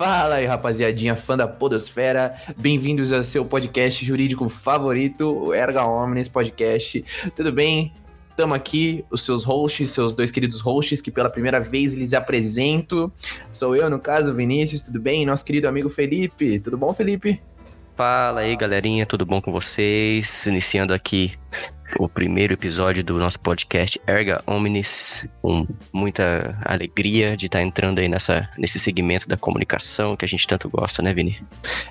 Fala 0.00 0.36
aí, 0.36 0.46
rapaziadinha, 0.46 1.14
fã 1.14 1.36
da 1.36 1.46
Podosfera. 1.46 2.34
Bem-vindos 2.56 3.12
ao 3.12 3.22
seu 3.22 3.44
podcast 3.44 4.02
jurídico 4.02 4.48
favorito, 4.48 5.30
o 5.30 5.52
Erga 5.52 5.84
Omnis 5.84 6.26
Podcast. 6.26 7.04
Tudo 7.36 7.52
bem? 7.52 7.92
Estamos 8.30 8.56
aqui, 8.56 9.04
os 9.10 9.22
seus 9.26 9.44
hosts, 9.44 9.90
seus 9.90 10.14
dois 10.14 10.30
queridos 10.30 10.62
hosts, 10.62 11.02
que 11.02 11.10
pela 11.10 11.28
primeira 11.28 11.60
vez 11.60 11.92
lhes 11.92 12.14
apresento. 12.14 13.12
Sou 13.52 13.76
eu, 13.76 13.90
no 13.90 13.98
caso, 13.98 14.32
Vinícius, 14.32 14.82
tudo 14.82 14.98
bem? 14.98 15.22
E 15.22 15.26
nosso 15.26 15.44
querido 15.44 15.68
amigo 15.68 15.90
Felipe. 15.90 16.58
Tudo 16.60 16.78
bom, 16.78 16.94
Felipe? 16.94 17.38
Fala 17.94 18.40
aí, 18.40 18.56
galerinha, 18.56 19.04
tudo 19.04 19.26
bom 19.26 19.38
com 19.38 19.52
vocês? 19.52 20.46
Iniciando 20.46 20.94
aqui 20.94 21.34
o 21.98 22.08
primeiro 22.08 22.52
episódio 22.52 23.02
do 23.02 23.18
nosso 23.18 23.40
podcast 23.40 24.00
Erga 24.06 24.42
Omnis, 24.46 25.28
com 25.42 25.66
muita 25.92 26.58
alegria 26.64 27.36
de 27.36 27.46
estar 27.46 27.62
entrando 27.62 27.98
aí 27.98 28.08
nessa, 28.08 28.48
nesse 28.56 28.78
segmento 28.78 29.28
da 29.28 29.36
comunicação 29.36 30.16
que 30.16 30.24
a 30.24 30.28
gente 30.28 30.46
tanto 30.46 30.68
gosta, 30.68 31.02
né, 31.02 31.12
Vini? 31.12 31.42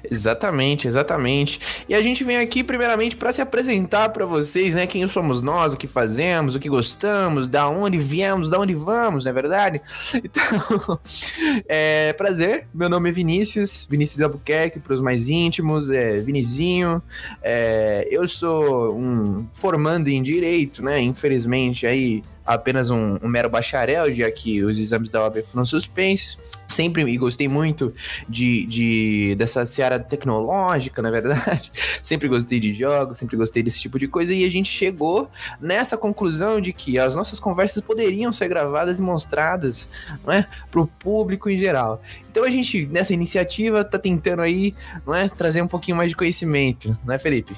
Exatamente, 0.10 0.88
exatamente. 0.88 1.60
E 1.88 1.94
a 1.94 2.02
gente 2.02 2.24
vem 2.24 2.38
aqui 2.38 2.64
primeiramente 2.64 3.16
para 3.16 3.32
se 3.32 3.42
apresentar 3.42 4.10
para 4.10 4.26
vocês, 4.26 4.76
né, 4.76 4.88
quem 4.88 5.06
somos 5.08 5.42
nós, 5.42 5.74
o 5.74 5.78
que 5.78 5.88
fazemos, 5.88 6.56
o 6.56 6.60
que 6.60 6.70
gostamos, 6.70 7.48
da 7.48 7.68
onde 7.68 7.98
viemos, 7.98 8.50
da 8.50 8.60
onde 8.60 8.76
vamos, 8.76 9.26
não 9.26 9.32
é 9.32 9.34
verdade? 9.34 9.82
Então, 10.30 11.00
é 11.68 12.14
prazer, 12.14 12.68
meu 12.74 12.90
nome 12.90 13.10
é 13.10 13.12
Vinícius, 13.12 13.88
Vinícius 13.90 14.22
Albuquerque, 14.22 14.80
para 14.80 14.94
os 14.94 15.02
mais 15.02 15.30
íntimos, 15.30 15.90
é 15.90 16.18
Vinizinho, 16.18 17.02
é, 17.42 18.08
eu 18.12 18.28
sou 18.28 18.96
um 18.96 19.48
formando 19.54 19.89
formando 19.90 20.08
em 20.08 20.22
direito, 20.22 20.84
né? 20.84 21.02
Infelizmente, 21.02 21.88
aí 21.88 22.22
apenas 22.46 22.90
um, 22.92 23.18
um 23.22 23.28
mero 23.28 23.50
bacharel, 23.50 24.12
já 24.12 24.30
que 24.30 24.64
os 24.64 24.78
exames 24.78 25.10
da 25.10 25.24
OAB 25.24 25.44
foram 25.44 25.66
suspensos 25.66 26.38
sempre 26.70 27.04
me 27.04 27.18
gostei 27.18 27.48
muito 27.48 27.94
de, 28.28 28.66
de 28.66 29.36
dessa 29.38 29.66
seara 29.66 30.00
tecnológica, 30.00 31.02
na 31.02 31.12
verdade. 31.12 31.72
sempre 32.02 32.28
gostei 32.28 32.60
de 32.60 32.72
jogos, 32.72 33.18
sempre 33.18 33.36
gostei 33.36 33.62
desse 33.62 33.80
tipo 33.80 34.00
de 34.00 34.08
coisa 34.08 34.34
e 34.34 34.46
a 34.46 34.50
gente 34.50 34.72
chegou 34.72 35.30
nessa 35.60 35.98
conclusão 35.98 36.62
de 36.62 36.72
que 36.72 36.98
as 36.98 37.16
nossas 37.16 37.40
conversas 37.40 37.84
poderiam 37.84 38.32
ser 38.32 38.48
gravadas 38.48 39.00
e 39.00 39.02
mostradas, 39.02 39.90
não 40.26 40.34
é, 40.34 40.48
para 40.72 40.82
o 40.82 40.88
público 40.88 41.50
em 41.50 41.58
geral. 41.58 42.02
Então 42.32 42.44
a 42.44 42.50
gente 42.50 42.86
nessa 42.86 43.14
iniciativa 43.14 43.84
tá 43.84 43.98
tentando 43.98 44.42
aí, 44.42 44.76
não 45.06 45.16
é, 45.16 45.28
trazer 45.28 45.62
um 45.62 45.68
pouquinho 45.68 45.98
mais 45.98 46.10
de 46.10 46.16
conhecimento, 46.16 46.98
não 47.04 47.14
é, 47.14 47.20
Felipe? 47.20 47.54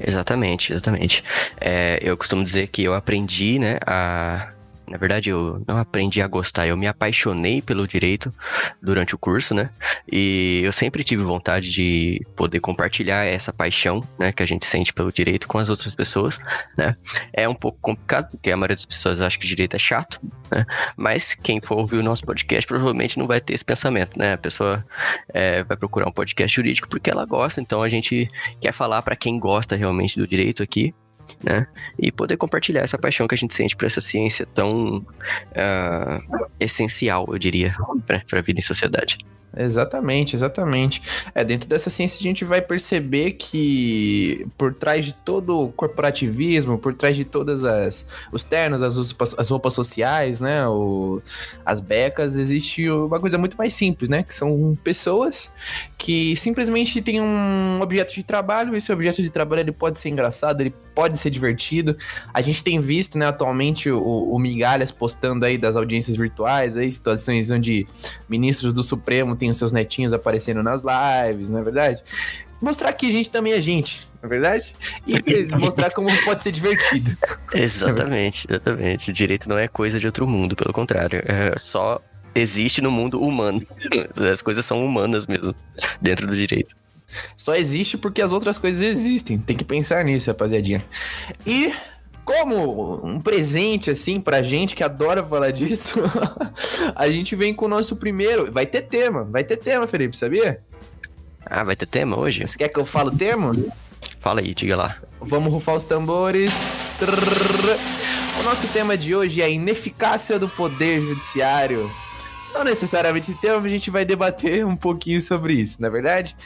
Exatamente, 0.00 0.72
exatamente. 0.72 1.22
É, 1.60 1.98
eu 2.02 2.16
costumo 2.16 2.42
dizer 2.42 2.68
que 2.68 2.82
eu 2.82 2.94
aprendi, 2.94 3.58
né, 3.58 3.78
a 3.86 4.48
na 4.88 4.96
verdade, 4.96 5.30
eu 5.30 5.62
não 5.66 5.78
aprendi 5.78 6.20
a 6.22 6.26
gostar, 6.26 6.66
eu 6.66 6.76
me 6.76 6.86
apaixonei 6.86 7.60
pelo 7.60 7.86
direito 7.86 8.32
durante 8.82 9.14
o 9.14 9.18
curso, 9.18 9.54
né? 9.54 9.70
E 10.10 10.62
eu 10.64 10.72
sempre 10.72 11.04
tive 11.04 11.22
vontade 11.22 11.70
de 11.70 12.20
poder 12.34 12.60
compartilhar 12.60 13.24
essa 13.24 13.52
paixão, 13.52 14.02
né, 14.18 14.32
que 14.32 14.42
a 14.42 14.46
gente 14.46 14.66
sente 14.66 14.92
pelo 14.92 15.12
direito 15.12 15.46
com 15.46 15.58
as 15.58 15.68
outras 15.68 15.94
pessoas, 15.94 16.38
né? 16.76 16.96
É 17.32 17.48
um 17.48 17.54
pouco 17.54 17.78
complicado, 17.80 18.30
porque 18.30 18.50
a 18.50 18.56
maioria 18.56 18.76
das 18.76 18.86
pessoas 18.86 19.20
acha 19.20 19.38
que 19.38 19.44
o 19.44 19.48
direito 19.48 19.76
é 19.76 19.78
chato, 19.78 20.20
né? 20.50 20.64
Mas 20.96 21.34
quem 21.34 21.60
for 21.60 21.78
ouvir 21.78 21.96
o 21.96 22.02
nosso 22.02 22.24
podcast 22.24 22.66
provavelmente 22.66 23.18
não 23.18 23.26
vai 23.26 23.40
ter 23.40 23.54
esse 23.54 23.64
pensamento, 23.64 24.18
né? 24.18 24.34
A 24.34 24.38
pessoa 24.38 24.84
é, 25.28 25.62
vai 25.64 25.76
procurar 25.76 26.08
um 26.08 26.12
podcast 26.12 26.54
jurídico 26.54 26.88
porque 26.88 27.10
ela 27.10 27.24
gosta, 27.24 27.60
então 27.60 27.82
a 27.82 27.88
gente 27.88 28.28
quer 28.60 28.72
falar 28.72 29.02
para 29.02 29.16
quem 29.16 29.38
gosta 29.38 29.76
realmente 29.76 30.18
do 30.18 30.26
direito 30.26 30.62
aqui, 30.62 30.94
né? 31.42 31.66
E 31.98 32.10
poder 32.10 32.36
compartilhar 32.36 32.82
essa 32.82 32.98
paixão 32.98 33.26
que 33.26 33.34
a 33.34 33.38
gente 33.38 33.54
sente 33.54 33.76
por 33.76 33.86
essa 33.86 34.00
ciência 34.00 34.46
tão 34.46 34.98
uh, 34.98 36.46
essencial, 36.58 37.26
eu 37.30 37.38
diria, 37.38 37.74
para 38.06 38.38
a 38.38 38.42
vida 38.42 38.60
em 38.60 38.62
sociedade. 38.62 39.18
Exatamente, 39.56 40.36
exatamente. 40.36 41.02
É, 41.34 41.42
dentro 41.42 41.68
dessa 41.68 41.88
ciência 41.88 42.18
a 42.18 42.22
gente 42.22 42.44
vai 42.44 42.60
perceber 42.60 43.32
que 43.32 44.46
por 44.58 44.74
trás 44.74 45.06
de 45.06 45.12
todo 45.12 45.64
o 45.64 45.72
corporativismo, 45.72 46.78
por 46.78 46.94
trás 46.94 47.16
de 47.16 47.24
todas 47.24 47.64
as 47.64 48.08
os 48.32 48.44
ternos, 48.44 48.82
as 48.82 48.96
as 49.38 49.50
roupas 49.50 49.72
sociais, 49.72 50.40
né, 50.40 50.66
o, 50.68 51.20
as 51.64 51.80
becas, 51.80 52.36
existe 52.36 52.88
uma 52.90 53.18
coisa 53.18 53.38
muito 53.38 53.56
mais 53.56 53.72
simples, 53.72 54.08
né, 54.08 54.22
que 54.22 54.34
são 54.34 54.76
pessoas 54.84 55.50
que 55.96 56.36
simplesmente 56.36 57.00
têm 57.00 57.20
um 57.20 57.80
objeto 57.80 58.14
de 58.14 58.22
trabalho, 58.22 58.76
esse 58.76 58.92
objeto 58.92 59.22
de 59.22 59.30
trabalho 59.30 59.60
ele 59.60 59.72
pode 59.72 59.98
ser 59.98 60.10
engraçado, 60.10 60.60
ele 60.60 60.74
pode 60.94 61.16
ser 61.16 61.30
divertido. 61.30 61.96
A 62.34 62.40
gente 62.40 62.62
tem 62.62 62.80
visto, 62.80 63.16
né, 63.16 63.26
atualmente 63.26 63.90
o, 63.90 64.00
o 64.00 64.38
Migalhas 64.38 64.90
postando 64.90 65.44
aí 65.44 65.56
das 65.56 65.76
audiências 65.76 66.16
virtuais, 66.16 66.76
aí 66.76 66.90
situações 66.90 67.50
onde 67.50 67.86
ministros 68.28 68.72
do 68.72 68.82
Supremo 68.82 69.36
têm 69.38 69.50
os 69.50 69.58
seus 69.58 69.72
netinhos 69.72 70.12
aparecendo 70.12 70.62
nas 70.62 70.82
lives, 70.82 71.48
não 71.48 71.60
é 71.60 71.62
verdade? 71.62 72.02
Mostrar 72.60 72.92
que 72.92 73.08
a 73.08 73.12
gente 73.12 73.30
também 73.30 73.52
é 73.52 73.62
gente, 73.62 74.06
não 74.20 74.26
é 74.26 74.28
verdade? 74.28 74.74
E 75.06 75.46
mostrar 75.56 75.90
como 75.92 76.08
pode 76.24 76.42
ser 76.42 76.50
divertido. 76.50 77.16
Exatamente, 77.54 78.46
exatamente. 78.50 79.10
O 79.10 79.12
direito 79.12 79.48
não 79.48 79.56
é 79.56 79.68
coisa 79.68 80.00
de 80.00 80.06
outro 80.06 80.26
mundo, 80.26 80.56
pelo 80.56 80.72
contrário. 80.72 81.22
É 81.24 81.56
só 81.56 82.00
existe 82.34 82.82
no 82.82 82.90
mundo 82.90 83.22
humano. 83.22 83.62
As 84.32 84.42
coisas 84.42 84.64
são 84.64 84.84
humanas 84.84 85.26
mesmo, 85.26 85.54
dentro 86.00 86.26
do 86.26 86.34
direito. 86.34 86.74
Só 87.36 87.54
existe 87.54 87.96
porque 87.96 88.20
as 88.20 88.32
outras 88.32 88.58
coisas 88.58 88.82
existem. 88.82 89.38
Tem 89.38 89.56
que 89.56 89.64
pensar 89.64 90.04
nisso, 90.04 90.28
rapaziadinha. 90.28 90.84
E 91.46 91.72
como 92.28 93.00
um 93.02 93.18
presente, 93.18 93.88
assim, 93.88 94.20
pra 94.20 94.42
gente 94.42 94.74
que 94.74 94.84
adora 94.84 95.24
falar 95.24 95.50
disso, 95.50 95.98
a 96.94 97.08
gente 97.08 97.34
vem 97.34 97.54
com 97.54 97.64
o 97.64 97.68
nosso 97.68 97.96
primeiro. 97.96 98.52
Vai 98.52 98.66
ter 98.66 98.82
tema, 98.82 99.24
vai 99.24 99.42
ter 99.42 99.56
tema, 99.56 99.86
Felipe, 99.86 100.14
sabia? 100.14 100.62
Ah, 101.46 101.64
vai 101.64 101.74
ter 101.74 101.86
tema 101.86 102.18
hoje? 102.18 102.46
Você 102.46 102.58
quer 102.58 102.68
que 102.68 102.78
eu 102.78 102.84
fale 102.84 103.08
o 103.08 103.16
tema? 103.16 103.56
Fala 104.20 104.40
aí, 104.40 104.52
diga 104.52 104.76
lá. 104.76 104.96
Vamos 105.22 105.50
rufar 105.50 105.74
os 105.74 105.84
tambores. 105.84 106.52
O 108.38 108.42
nosso 108.42 108.68
tema 108.74 108.94
de 108.94 109.14
hoje 109.14 109.40
é 109.40 109.46
a 109.46 109.48
ineficácia 109.48 110.38
do 110.38 110.50
poder 110.50 111.00
judiciário. 111.00 111.90
Não 112.52 112.62
necessariamente 112.62 113.30
esse 113.30 113.40
tema, 113.40 113.56
mas 113.56 113.64
a 113.64 113.68
gente 113.74 113.90
vai 113.90 114.04
debater 114.04 114.66
um 114.66 114.76
pouquinho 114.76 115.22
sobre 115.22 115.54
isso, 115.54 115.80
não 115.80 115.88
é 115.88 115.90
verdade? 115.90 116.36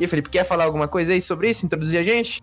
E 0.00 0.06
Felipe, 0.08 0.30
quer 0.30 0.44
falar 0.44 0.64
alguma 0.64 0.88
coisa 0.88 1.12
aí 1.12 1.20
sobre 1.20 1.48
isso? 1.48 1.64
Introduzir 1.64 2.00
a 2.00 2.02
gente? 2.02 2.42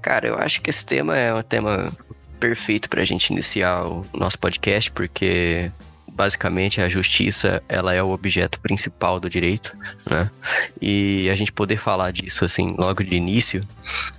Cara, 0.00 0.26
eu 0.26 0.38
acho 0.38 0.62
que 0.62 0.70
esse 0.70 0.86
tema 0.86 1.18
é 1.18 1.34
um 1.34 1.42
tema 1.42 1.92
perfeito 2.40 2.88
para 2.88 3.02
a 3.02 3.04
gente 3.04 3.30
iniciar 3.30 3.84
o 3.86 4.04
nosso 4.14 4.38
podcast, 4.38 4.90
porque 4.90 5.70
basicamente 6.08 6.80
a 6.80 6.88
justiça 6.88 7.62
ela 7.68 7.94
é 7.94 8.02
o 8.02 8.10
objeto 8.10 8.58
principal 8.60 9.20
do 9.20 9.30
direito, 9.30 9.76
né? 10.08 10.30
E 10.80 11.28
a 11.30 11.36
gente 11.36 11.52
poder 11.52 11.76
falar 11.76 12.10
disso 12.10 12.44
assim 12.44 12.74
logo 12.76 13.04
de 13.04 13.14
início 13.14 13.66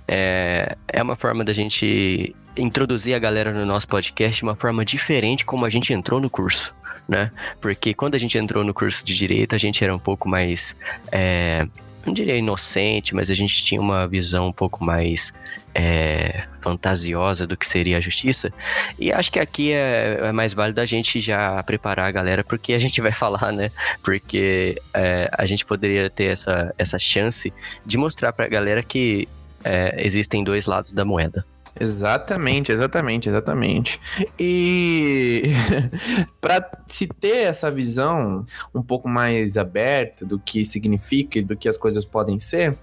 é, 0.08 0.76
é 0.88 1.02
uma 1.02 1.16
forma 1.16 1.44
da 1.44 1.52
gente 1.52 2.34
introduzir 2.56 3.14
a 3.14 3.18
galera 3.18 3.52
no 3.52 3.64
nosso 3.66 3.88
podcast 3.88 4.38
de 4.38 4.42
uma 4.42 4.56
forma 4.56 4.84
diferente 4.84 5.44
como 5.44 5.64
a 5.64 5.70
gente 5.70 5.92
entrou 5.92 6.20
no 6.20 6.30
curso, 6.30 6.74
né? 7.08 7.30
Porque 7.60 7.92
quando 7.92 8.14
a 8.14 8.18
gente 8.18 8.38
entrou 8.38 8.64
no 8.64 8.72
curso 8.72 9.04
de 9.04 9.14
direito 9.14 9.54
a 9.54 9.58
gente 9.58 9.82
era 9.84 9.94
um 9.94 9.98
pouco 9.98 10.28
mais 10.28 10.76
é, 11.10 11.66
não 12.04 12.12
diria 12.12 12.36
inocente, 12.36 13.14
mas 13.14 13.30
a 13.30 13.34
gente 13.34 13.64
tinha 13.64 13.80
uma 13.80 14.06
visão 14.06 14.48
um 14.48 14.52
pouco 14.52 14.84
mais 14.84 15.32
é, 15.74 16.44
fantasiosa 16.60 17.46
do 17.46 17.56
que 17.56 17.66
seria 17.66 17.98
a 17.98 18.00
justiça. 18.00 18.52
E 18.98 19.12
acho 19.12 19.30
que 19.30 19.38
aqui 19.38 19.72
é, 19.72 20.18
é, 20.20 20.32
mais 20.32 20.52
válido 20.52 20.80
a 20.80 20.86
gente 20.86 21.20
já 21.20 21.62
preparar 21.62 22.06
a 22.06 22.10
galera, 22.10 22.44
porque 22.44 22.72
a 22.72 22.78
gente 22.78 23.00
vai 23.00 23.12
falar, 23.12 23.52
né? 23.52 23.70
Porque 24.02 24.80
é, 24.94 25.30
a 25.36 25.44
gente 25.46 25.64
poderia 25.64 26.10
ter 26.10 26.26
essa, 26.26 26.74
essa 26.78 26.98
chance 26.98 27.52
de 27.84 27.96
mostrar 27.96 28.32
para 28.32 28.46
a 28.46 28.48
galera 28.48 28.82
que 28.82 29.28
é, 29.64 29.94
existem 29.98 30.42
dois 30.42 30.66
lados 30.66 30.92
da 30.92 31.04
moeda. 31.04 31.44
Exatamente, 31.78 32.70
exatamente, 32.70 33.28
exatamente. 33.28 34.00
E 34.38 35.44
para 36.40 36.70
se 36.86 37.06
ter 37.06 37.46
essa 37.46 37.70
visão 37.70 38.44
um 38.74 38.82
pouco 38.82 39.08
mais 39.08 39.56
aberta 39.56 40.24
do 40.24 40.38
que 40.38 40.64
significa 40.64 41.38
e 41.38 41.42
do 41.42 41.56
que 41.56 41.68
as 41.68 41.76
coisas 41.76 42.04
podem 42.04 42.38
ser, 42.38 42.76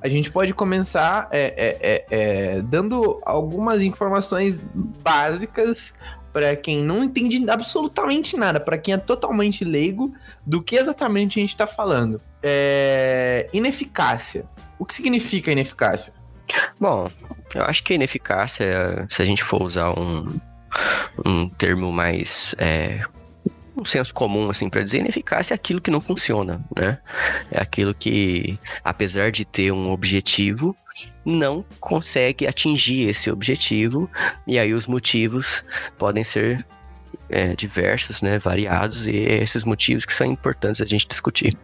a 0.00 0.08
gente 0.08 0.30
pode 0.30 0.52
começar 0.52 1.28
é, 1.30 1.54
é, 1.56 1.78
é, 1.80 2.56
é 2.56 2.62
dando 2.62 3.20
algumas 3.24 3.82
informações 3.82 4.66
básicas 4.74 5.94
para 6.32 6.56
quem 6.56 6.82
não 6.82 7.04
entende 7.04 7.44
absolutamente 7.48 8.36
nada, 8.36 8.58
para 8.58 8.78
quem 8.78 8.94
é 8.94 8.96
totalmente 8.96 9.64
leigo 9.64 10.14
do 10.46 10.62
que 10.62 10.76
exatamente 10.76 11.38
a 11.38 11.42
gente 11.42 11.50
está 11.50 11.66
falando. 11.66 12.20
É, 12.42 13.48
ineficácia. 13.52 14.46
O 14.78 14.84
que 14.86 14.94
significa 14.94 15.52
ineficácia? 15.52 16.14
Bom, 16.80 17.10
eu 17.54 17.62
acho 17.62 17.82
que 17.82 17.92
a 17.92 17.96
ineficácia, 17.96 19.06
se 19.08 19.22
a 19.22 19.24
gente 19.24 19.42
for 19.42 19.62
usar 19.62 19.98
um, 19.98 20.40
um 21.24 21.48
termo 21.48 21.92
mais 21.92 22.54
é, 22.58 23.04
um 23.76 23.84
senso 23.84 24.12
comum, 24.12 24.50
assim, 24.50 24.68
para 24.68 24.82
dizer 24.82 24.98
ineficácia 24.98 25.54
é 25.54 25.56
aquilo 25.56 25.80
que 25.80 25.90
não 25.90 26.00
funciona, 26.00 26.62
né? 26.76 26.98
É 27.50 27.60
aquilo 27.60 27.94
que, 27.94 28.58
apesar 28.84 29.30
de 29.30 29.44
ter 29.44 29.72
um 29.72 29.90
objetivo, 29.90 30.76
não 31.24 31.64
consegue 31.80 32.46
atingir 32.46 33.08
esse 33.08 33.30
objetivo, 33.30 34.10
e 34.46 34.58
aí 34.58 34.74
os 34.74 34.86
motivos 34.86 35.64
podem 35.98 36.22
ser 36.22 36.64
é, 37.28 37.54
diversos, 37.54 38.20
né, 38.20 38.38
variados, 38.38 39.06
e 39.06 39.16
esses 39.16 39.64
motivos 39.64 40.04
que 40.04 40.12
são 40.12 40.26
importantes 40.26 40.80
a 40.80 40.86
gente 40.86 41.06
discutir. 41.08 41.56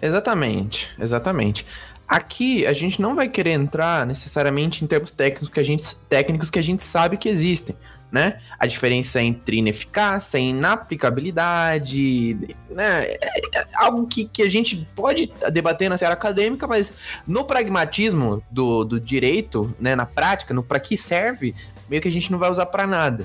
Exatamente, 0.00 0.90
exatamente. 0.98 1.66
Aqui 2.06 2.66
a 2.66 2.72
gente 2.72 3.00
não 3.00 3.14
vai 3.14 3.28
querer 3.28 3.52
entrar 3.52 4.06
necessariamente 4.06 4.84
em 4.84 4.86
termos 4.86 5.10
técnicos 5.10 5.48
que 5.48 5.60
a 5.60 5.64
gente, 5.64 5.96
técnicos 6.08 6.50
que 6.50 6.58
a 6.58 6.62
gente 6.62 6.84
sabe 6.84 7.16
que 7.16 7.28
existem 7.28 7.74
né? 8.14 8.38
A 8.56 8.64
diferença 8.64 9.20
entre 9.20 9.56
ineficácia 9.56 10.38
inaplicabilidade, 10.38 12.38
né? 12.70 13.06
É, 13.06 13.58
é 13.58 13.66
algo 13.74 14.06
que, 14.06 14.26
que 14.26 14.40
a 14.40 14.48
gente 14.48 14.88
pode 14.94 15.32
debater 15.52 15.90
na 15.90 15.98
seara 15.98 16.14
acadêmica, 16.14 16.64
mas 16.64 16.92
no 17.26 17.44
pragmatismo 17.44 18.40
do, 18.48 18.84
do 18.84 19.00
direito, 19.00 19.74
né? 19.80 19.96
Na 19.96 20.06
prática, 20.06 20.54
no 20.54 20.62
para 20.62 20.78
que 20.78 20.96
serve, 20.96 21.56
meio 21.90 22.00
que 22.00 22.06
a 22.06 22.12
gente 22.12 22.30
não 22.30 22.38
vai 22.38 22.48
usar 22.48 22.66
para 22.66 22.86
nada, 22.86 23.24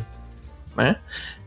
né? 0.76 0.96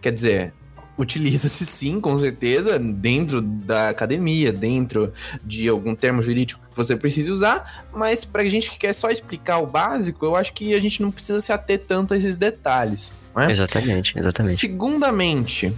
Quer 0.00 0.12
dizer, 0.12 0.54
utiliza-se 1.02 1.66
sim, 1.66 2.00
com 2.00 2.18
certeza, 2.18 2.78
dentro 2.78 3.40
da 3.40 3.88
academia, 3.88 4.52
dentro 4.52 5.12
de 5.44 5.68
algum 5.68 5.94
termo 5.94 6.22
jurídico 6.22 6.60
que 6.70 6.76
você 6.76 6.96
precise 6.96 7.30
usar, 7.30 7.84
mas 7.92 8.24
pra 8.24 8.42
gente 8.48 8.70
que 8.70 8.78
quer 8.78 8.92
só 8.92 9.10
explicar 9.10 9.58
o 9.58 9.66
básico, 9.66 10.24
eu 10.24 10.36
acho 10.36 10.52
que 10.52 10.74
a 10.74 10.80
gente 10.80 11.02
não 11.02 11.10
precisa 11.10 11.40
se 11.40 11.52
ater 11.52 11.78
tanto 11.78 12.14
a 12.14 12.16
esses 12.16 12.36
detalhes. 12.36 13.12
É? 13.36 13.50
Exatamente, 13.50 14.18
exatamente. 14.18 14.56
Segundamente, 14.58 15.72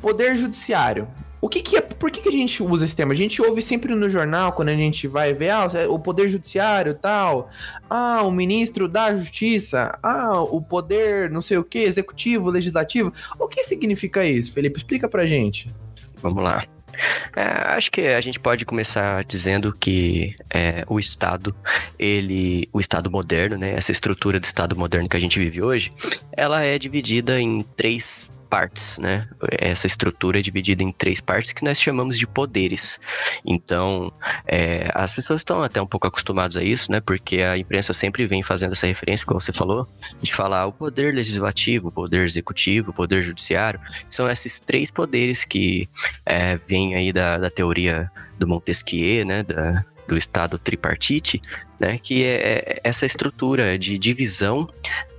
poder 0.00 0.36
judiciário. 0.36 1.08
O 1.46 1.48
que, 1.48 1.62
que 1.62 1.76
é, 1.76 1.80
por 1.80 2.10
que, 2.10 2.20
que 2.20 2.28
a 2.28 2.32
gente 2.32 2.60
usa 2.60 2.84
esse 2.84 2.96
termo? 2.96 3.12
A 3.12 3.14
gente 3.14 3.40
ouve 3.40 3.62
sempre 3.62 3.94
no 3.94 4.08
jornal, 4.08 4.52
quando 4.52 4.70
a 4.70 4.74
gente 4.74 5.06
vai 5.06 5.32
ver, 5.32 5.50
ah, 5.50 5.68
o 5.88 5.96
poder 5.96 6.28
judiciário 6.28 6.92
tal, 6.92 7.48
ah, 7.88 8.22
o 8.22 8.32
ministro 8.32 8.88
da 8.88 9.14
justiça, 9.14 9.96
ah, 10.02 10.40
o 10.40 10.60
poder 10.60 11.30
não 11.30 11.40
sei 11.40 11.56
o 11.56 11.62
que, 11.62 11.78
executivo, 11.78 12.50
legislativo. 12.50 13.12
O 13.38 13.46
que 13.46 13.62
significa 13.62 14.24
isso, 14.24 14.52
Felipe? 14.52 14.76
Explica 14.76 15.08
pra 15.08 15.24
gente. 15.24 15.70
Vamos 16.20 16.42
lá. 16.42 16.64
É, 17.36 17.42
acho 17.76 17.92
que 17.92 18.08
a 18.08 18.20
gente 18.20 18.40
pode 18.40 18.64
começar 18.64 19.22
dizendo 19.22 19.72
que 19.72 20.34
é, 20.52 20.84
o 20.88 20.98
Estado, 20.98 21.54
ele, 21.96 22.68
o 22.72 22.80
Estado 22.80 23.08
moderno, 23.08 23.56
né, 23.56 23.72
essa 23.76 23.92
estrutura 23.92 24.40
do 24.40 24.44
Estado 24.44 24.74
moderno 24.74 25.08
que 25.08 25.16
a 25.16 25.20
gente 25.20 25.38
vive 25.38 25.62
hoje, 25.62 25.92
ela 26.32 26.64
é 26.64 26.76
dividida 26.76 27.40
em 27.40 27.62
três 27.76 28.35
partes, 28.48 28.98
né? 28.98 29.28
Essa 29.58 29.86
estrutura 29.86 30.38
é 30.38 30.42
dividida 30.42 30.82
em 30.82 30.92
três 30.92 31.20
partes 31.20 31.52
que 31.52 31.64
nós 31.64 31.80
chamamos 31.80 32.18
de 32.18 32.26
poderes. 32.26 33.00
Então, 33.44 34.12
é, 34.46 34.90
as 34.94 35.14
pessoas 35.14 35.40
estão 35.40 35.62
até 35.62 35.80
um 35.80 35.86
pouco 35.86 36.06
acostumadas 36.06 36.56
a 36.56 36.62
isso, 36.62 36.90
né? 36.90 37.00
Porque 37.00 37.42
a 37.42 37.58
imprensa 37.58 37.92
sempre 37.92 38.26
vem 38.26 38.42
fazendo 38.42 38.72
essa 38.72 38.86
referência, 38.86 39.26
como 39.26 39.40
você 39.40 39.52
falou, 39.52 39.86
de 40.22 40.32
falar 40.32 40.66
o 40.66 40.72
poder 40.72 41.14
legislativo, 41.14 41.88
o 41.88 41.92
poder 41.92 42.24
executivo, 42.24 42.90
o 42.90 42.94
poder 42.94 43.22
judiciário. 43.22 43.80
São 44.08 44.30
esses 44.30 44.60
três 44.60 44.90
poderes 44.90 45.44
que 45.44 45.88
é, 46.24 46.56
vêm 46.56 46.94
aí 46.94 47.12
da, 47.12 47.38
da 47.38 47.50
teoria 47.50 48.10
do 48.38 48.46
Montesquieu, 48.46 49.26
né? 49.26 49.42
Da, 49.42 49.84
do 50.06 50.16
Estado 50.16 50.58
tripartite, 50.58 51.40
né, 51.78 51.98
que 51.98 52.24
é, 52.24 52.36
é 52.36 52.80
essa 52.84 53.04
estrutura 53.04 53.78
de 53.78 53.98
divisão 53.98 54.68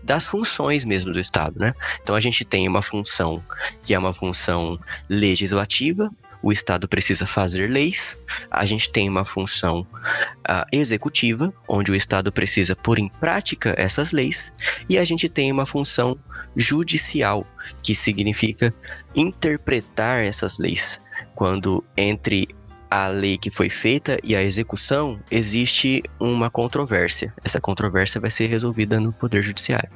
das 0.08 0.26
funções 0.26 0.86
mesmo 0.86 1.12
do 1.12 1.20
Estado, 1.20 1.60
né? 1.60 1.74
Então 2.02 2.16
a 2.16 2.22
gente 2.22 2.46
tem 2.46 2.66
uma 2.66 2.82
função 2.82 3.44
que 3.84 3.94
é 3.94 4.00
uma 4.00 4.14
função 4.14 4.80
legislativa, 5.10 6.10
o 6.42 6.50
Estado 6.52 6.88
precisa 6.88 7.26
fazer 7.26 7.68
leis, 7.70 8.24
a 8.50 8.66
gente 8.66 8.90
tem 8.90 9.10
uma 9.10 9.26
função 9.26 9.82
uh, 9.82 10.66
executiva, 10.72 11.54
onde 11.68 11.92
o 11.92 11.96
Estado 11.96 12.32
precisa 12.32 12.74
pôr 12.74 13.00
em 13.00 13.10
prática 13.10 13.76
essas 13.78 14.14
leis, 14.14 14.56
e 14.88 14.98
a 14.98 15.04
gente 15.04 15.28
tem 15.28 15.52
uma 15.52 15.66
função 15.66 16.18
judicial, 16.56 17.46
que 17.84 17.94
significa 17.94 18.74
interpretar 19.14 20.24
essas 20.24 20.58
leis. 20.58 21.02
Quando 21.36 21.84
entre 21.98 22.48
a 22.90 23.08
lei 23.08 23.38
que 23.38 23.50
foi 23.50 23.70
feita 23.70 24.18
e 24.24 24.36
a 24.36 24.42
execução, 24.42 25.20
existe 25.30 26.04
uma 26.20 26.50
controvérsia. 26.50 27.34
Essa 27.44 27.60
controvérsia 27.60 28.20
vai 28.22 28.32
ser 28.32 28.48
resolvida 28.48 29.00
no 29.00 29.12
Poder 29.12 29.42
Judiciário. 29.42 29.90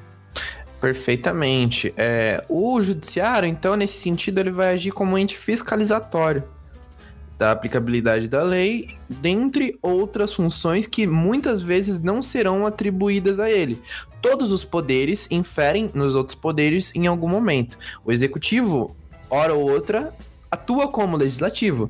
Perfeitamente. 0.80 1.94
É, 1.96 2.44
o 2.50 2.82
Judiciário, 2.82 3.48
então, 3.48 3.76
nesse 3.76 4.02
sentido, 4.02 4.40
ele 4.40 4.52
vai 4.52 4.74
agir 4.74 4.92
como 4.92 5.18
ente 5.18 5.38
fiscalizatório 5.38 6.44
da 7.38 7.52
aplicabilidade 7.52 8.28
da 8.28 8.44
lei, 8.44 8.88
dentre 9.10 9.76
outras 9.82 10.32
funções 10.32 10.86
que 10.86 11.08
muitas 11.08 11.60
vezes 11.60 12.00
não 12.00 12.22
serão 12.22 12.68
atribuídas 12.68 13.40
a 13.40 13.50
ele. 13.50 13.82
Todos 14.22 14.52
os 14.52 14.64
poderes 14.64 15.28
inferem 15.32 15.90
nos 15.94 16.14
outros 16.14 16.36
poderes 16.36 16.92
em 16.94 17.08
algum 17.08 17.28
momento. 17.28 17.80
O 18.06 18.12
executivo, 18.12 18.96
hora 19.28 19.56
ou 19.56 19.72
outra, 19.72 20.14
atua 20.52 20.88
como 20.88 21.18
legislativo 21.18 21.90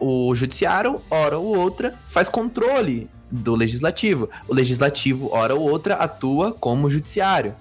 o 0.00 0.34
judiciário, 0.34 1.00
hora 1.10 1.38
ou 1.38 1.56
outra, 1.56 1.94
faz 2.04 2.28
controle 2.28 3.08
do 3.30 3.54
legislativo. 3.54 4.28
O 4.48 4.54
legislativo, 4.54 5.32
hora 5.32 5.54
ou 5.54 5.68
outra, 5.68 5.94
atua 5.94 6.52
como 6.52 6.90
judiciário, 6.90 7.54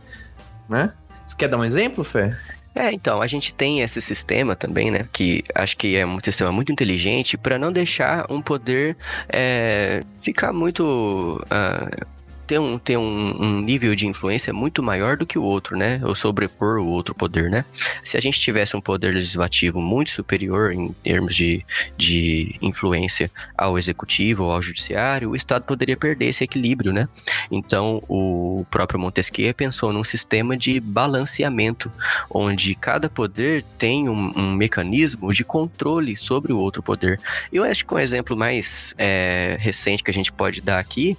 né? 0.69 0.93
Você 1.27 1.35
quer 1.35 1.47
dar 1.47 1.57
um 1.57 1.65
exemplo, 1.65 2.03
Fê? 2.03 2.35
É, 2.75 2.91
então, 2.91 3.21
a 3.21 3.27
gente 3.27 3.53
tem 3.53 3.81
esse 3.81 4.01
sistema 4.01 4.53
também, 4.53 4.91
né? 4.91 5.07
Que 5.13 5.41
acho 5.55 5.77
que 5.77 5.95
é 5.95 6.05
um 6.05 6.19
sistema 6.19 6.51
muito 6.51 6.73
inteligente 6.73 7.37
para 7.37 7.57
não 7.57 7.71
deixar 7.71 8.25
um 8.29 8.41
poder 8.41 8.97
é, 9.29 10.03
ficar 10.19 10.51
muito. 10.51 11.41
Uh, 11.45 12.14
ter 12.45 12.59
um, 12.59 12.77
ter 12.77 12.97
um, 12.97 13.43
um, 13.43 13.61
nível 13.61 13.95
de 13.95 14.07
influência 14.07 14.53
muito 14.53 14.83
maior 14.83 15.17
do 15.17 15.25
que 15.25 15.37
o 15.37 15.43
outro, 15.43 15.77
né? 15.77 15.99
Ou 16.03 16.15
sobrepor 16.15 16.79
o 16.79 16.87
outro 16.87 17.15
poder, 17.15 17.49
né? 17.49 17.65
Se 18.03 18.17
a 18.17 18.21
gente 18.21 18.39
tivesse 18.39 18.75
um 18.75 18.81
poder 18.81 19.13
legislativo 19.13 19.81
muito 19.81 20.11
superior 20.11 20.71
em 20.71 20.89
termos 21.03 21.35
de, 21.35 21.65
de 21.97 22.55
influência 22.61 23.31
ao 23.57 23.77
executivo 23.77 24.45
ou 24.45 24.51
ao 24.51 24.61
judiciário, 24.61 25.31
o 25.31 25.35
Estado 25.35 25.63
poderia 25.63 25.97
perder 25.97 26.27
esse 26.27 26.43
equilíbrio, 26.43 26.93
né? 26.93 27.07
Então, 27.51 28.01
o 28.07 28.65
próprio 28.69 28.99
Montesquieu 28.99 29.53
pensou 29.53 29.91
num 29.91 30.03
sistema 30.03 30.55
de 30.55 30.79
balanceamento, 30.79 31.91
onde 32.29 32.75
cada 32.75 33.09
poder 33.09 33.63
tem 33.77 34.07
um, 34.09 34.31
um 34.35 34.51
mecanismo 34.53 35.33
de 35.33 35.43
controle 35.43 36.15
sobre 36.15 36.53
o 36.53 36.59
outro 36.59 36.83
poder. 36.83 37.19
Eu 37.51 37.63
acho 37.63 37.85
que 37.85 37.93
um 37.93 37.99
exemplo 37.99 38.35
mais 38.35 38.93
é, 38.97 39.57
recente 39.59 40.03
que 40.03 40.11
a 40.11 40.13
gente 40.13 40.31
pode 40.31 40.61
dar 40.61 40.79
aqui 40.79 41.17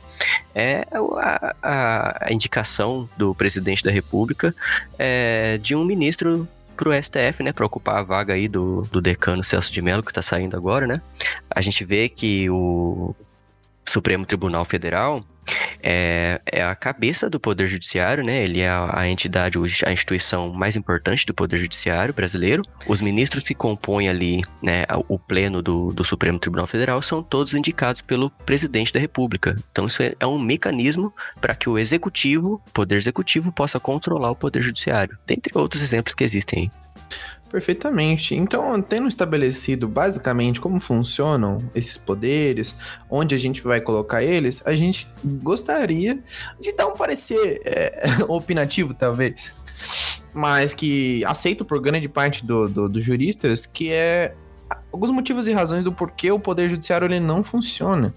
é 0.55 0.87
a, 1.19 2.27
a 2.29 2.33
indicação 2.33 3.09
do 3.17 3.35
presidente 3.35 3.83
da 3.83 3.90
República 3.90 4.55
é, 4.99 5.59
de 5.59 5.75
um 5.75 5.85
ministro 5.85 6.49
para 6.76 6.90
o 6.90 7.02
STF, 7.02 7.43
né, 7.43 7.52
para 7.52 7.64
ocupar 7.64 7.97
a 7.97 8.02
vaga 8.02 8.35
aí 8.35 8.49
do, 8.49 8.83
do 8.93 9.00
decano 9.00 9.43
Celso 9.43 9.73
de 9.73 9.81
Mello, 9.81 10.02
que 10.02 10.11
está 10.11 10.21
saindo 10.21 10.57
agora, 10.57 10.87
né? 10.87 11.00
A 11.50 11.62
gente 11.62 11.85
vê 11.85 12.09
que 12.09 12.50
o 12.50 13.14
Supremo 13.85 14.26
Tribunal 14.26 14.64
Federal 14.64 15.25
é, 15.83 16.41
é 16.50 16.65
a 16.65 16.75
cabeça 16.75 17.29
do 17.31 17.38
Poder 17.38 17.67
Judiciário, 17.67 18.25
né? 18.25 18.43
Ele 18.43 18.61
é 18.61 18.71
a, 18.71 19.09
entidade, 19.09 19.59
a 19.85 19.93
instituição 19.93 20.53
mais 20.53 20.76
importante 20.76 21.26
do 21.26 21.35
Poder 21.35 21.59
Judiciário 21.59 22.12
brasileiro. 22.12 22.62
Os 22.87 23.00
ministros 23.00 23.45
que 23.45 23.55
compõem 23.55 24.09
ali, 24.09 24.43
né, 24.62 24.85
o 25.09 25.19
pleno 25.19 25.62
do, 25.62 25.93
do 25.93 26.05
Supremo 26.05 26.38
Tribunal 26.38 26.67
Federal 26.67 27.00
são 27.03 27.23
todos 27.23 27.55
indicados 27.55 28.03
pelo 28.03 28.31
presidente 28.31 28.93
da 28.93 29.00
República. 29.00 29.57
Então, 29.71 29.87
isso 29.87 30.03
é, 30.03 30.15
é 30.19 30.26
um 30.26 30.38
mecanismo 30.38 31.12
para 31.41 31.55
que 31.55 31.69
o 31.69 31.79
executivo, 31.79 32.61
Poder 32.73 32.97
Executivo, 32.97 33.53
possa 33.53 33.79
controlar 33.79 34.31
o 34.31 34.37
Poder 34.37 34.62
Judiciário, 34.62 35.17
dentre 35.26 35.53
outros 35.57 35.83
exemplos 35.83 36.15
que 36.15 36.25
existem 36.25 36.65
aí. 36.65 36.87
Perfeitamente. 37.50 38.35
Então, 38.35 38.81
tendo 38.83 39.09
estabelecido 39.09 39.87
basicamente 39.87 40.61
como 40.61 40.81
funcionam 40.81 41.59
esses 41.75 41.97
poderes, 41.97 42.76
onde 43.09 43.35
a 43.35 43.38
gente 43.38 43.62
vai 43.62 43.81
colocar 43.81 44.23
eles, 44.23 44.62
a 44.65 44.75
gente 44.75 45.09
gostaria 45.25 46.23
de 46.61 46.73
dar 46.73 46.88
um 46.88 46.95
parecer 46.95 47.62
é, 47.65 48.09
opinativo, 48.29 48.93
talvez, 48.95 49.55
mas 50.35 50.75
que 50.75 51.25
aceito 51.25 51.65
por 51.65 51.81
grande 51.81 52.09
parte 52.09 52.45
dos 52.45 52.73
do, 52.73 52.88
do 52.88 53.00
juristas, 53.00 53.65
que 53.65 53.93
é 53.93 54.35
alguns 54.93 55.11
motivos 55.11 55.47
e 55.47 55.53
razões 55.53 55.85
do 55.85 55.93
porquê 55.93 56.31
o 56.31 56.41
poder 56.41 56.69
judiciário 56.69 57.07
ele 57.07 57.21
não 57.21 57.45
funciona. 57.45 58.12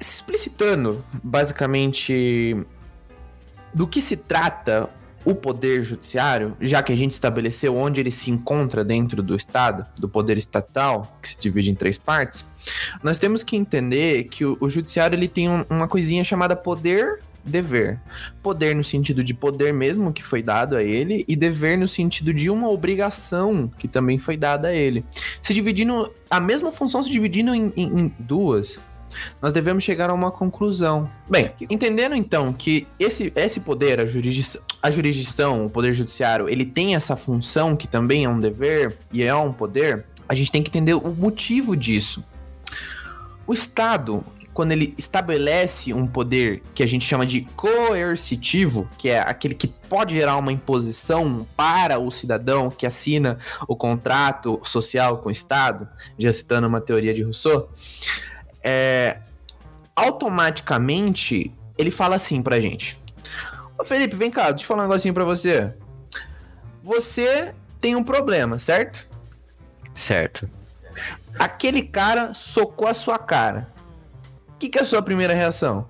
Explicitando, 0.00 1.04
basicamente, 1.22 2.56
do 3.72 3.86
que 3.86 4.00
se 4.00 4.16
trata 4.16 4.88
o 5.26 5.34
poder 5.34 5.82
judiciário, 5.82 6.56
já 6.60 6.80
que 6.82 6.92
a 6.92 6.96
gente 6.96 7.10
estabeleceu 7.10 7.76
onde 7.76 8.00
ele 8.00 8.12
se 8.12 8.30
encontra 8.30 8.84
dentro 8.84 9.24
do 9.24 9.34
Estado, 9.34 9.84
do 9.98 10.08
poder 10.08 10.38
estatal, 10.38 11.18
que 11.20 11.28
se 11.28 11.40
divide 11.40 11.68
em 11.68 11.74
três 11.74 11.98
partes, 11.98 12.44
nós 13.02 13.18
temos 13.18 13.42
que 13.42 13.56
entender 13.56 14.24
que 14.24 14.44
o, 14.44 14.56
o 14.60 14.70
judiciário 14.70 15.16
ele 15.16 15.26
tem 15.26 15.48
um, 15.48 15.64
uma 15.68 15.88
coisinha 15.88 16.22
chamada 16.22 16.54
poder 16.54 17.20
dever. 17.44 18.00
Poder 18.40 18.74
no 18.74 18.84
sentido 18.84 19.22
de 19.24 19.34
poder 19.34 19.72
mesmo 19.72 20.12
que 20.12 20.24
foi 20.24 20.42
dado 20.42 20.76
a 20.76 20.82
ele 20.82 21.24
e 21.26 21.34
dever 21.34 21.76
no 21.76 21.88
sentido 21.88 22.32
de 22.32 22.48
uma 22.48 22.68
obrigação 22.68 23.68
que 23.78 23.88
também 23.88 24.18
foi 24.18 24.36
dada 24.36 24.68
a 24.68 24.74
ele. 24.74 25.04
Se 25.42 25.52
dividindo 25.52 26.10
a 26.30 26.38
mesma 26.38 26.70
função 26.70 27.02
se 27.02 27.10
dividindo 27.10 27.52
em, 27.52 27.72
em, 27.76 28.00
em 28.00 28.14
duas, 28.18 28.78
nós 29.40 29.52
devemos 29.52 29.84
chegar 29.84 30.10
a 30.10 30.14
uma 30.14 30.30
conclusão. 30.30 31.10
Bem, 31.28 31.52
entendendo 31.70 32.14
então 32.14 32.52
que 32.52 32.86
esse, 32.98 33.32
esse 33.34 33.60
poder, 33.60 34.00
a, 34.00 34.06
jurisdição, 34.06 34.62
a 34.86 34.90
jurisdição, 34.90 35.66
o 35.66 35.70
poder 35.70 35.92
judiciário, 35.92 36.48
ele 36.48 36.64
tem 36.64 36.94
essa 36.94 37.16
função 37.16 37.74
que 37.74 37.88
também 37.88 38.24
é 38.24 38.28
um 38.28 38.38
dever 38.38 38.96
e 39.12 39.22
é 39.22 39.34
um 39.34 39.52
poder, 39.52 40.06
a 40.28 40.34
gente 40.34 40.52
tem 40.52 40.62
que 40.62 40.70
entender 40.70 40.94
o 40.94 41.12
motivo 41.12 41.76
disso. 41.76 42.24
O 43.48 43.52
Estado, 43.52 44.22
quando 44.54 44.70
ele 44.70 44.94
estabelece 44.96 45.92
um 45.92 46.06
poder 46.06 46.62
que 46.72 46.84
a 46.84 46.86
gente 46.86 47.04
chama 47.04 47.26
de 47.26 47.40
coercitivo, 47.56 48.88
que 48.96 49.08
é 49.08 49.18
aquele 49.18 49.56
que 49.56 49.66
pode 49.66 50.14
gerar 50.14 50.36
uma 50.36 50.52
imposição 50.52 51.44
para 51.56 51.98
o 51.98 52.08
cidadão 52.12 52.70
que 52.70 52.86
assina 52.86 53.38
o 53.66 53.74
contrato 53.74 54.60
social 54.62 55.18
com 55.18 55.30
o 55.30 55.32
Estado, 55.32 55.88
já 56.16 56.32
citando 56.32 56.68
uma 56.68 56.80
teoria 56.80 57.12
de 57.12 57.22
Rousseau, 57.22 57.72
é, 58.62 59.18
automaticamente 59.96 61.52
ele 61.76 61.90
fala 61.90 62.14
assim 62.14 62.40
pra 62.40 62.60
gente: 62.60 62.96
Ô 63.78 63.84
Felipe, 63.84 64.16
vem 64.16 64.30
cá, 64.30 64.50
deixa 64.50 64.64
eu 64.64 64.68
falar 64.68 64.84
um 64.84 64.88
negocinho 64.88 65.14
pra 65.14 65.24
você. 65.24 65.74
Você 66.82 67.54
tem 67.80 67.94
um 67.94 68.02
problema, 68.02 68.58
certo? 68.58 69.06
Certo. 69.94 70.48
Aquele 71.38 71.82
cara 71.82 72.32
socou 72.32 72.88
a 72.88 72.94
sua 72.94 73.18
cara. 73.18 73.68
O 74.48 74.58
que, 74.58 74.68
que 74.68 74.78
é 74.78 74.82
a 74.82 74.86
sua 74.86 75.02
primeira 75.02 75.34
reação? 75.34 75.86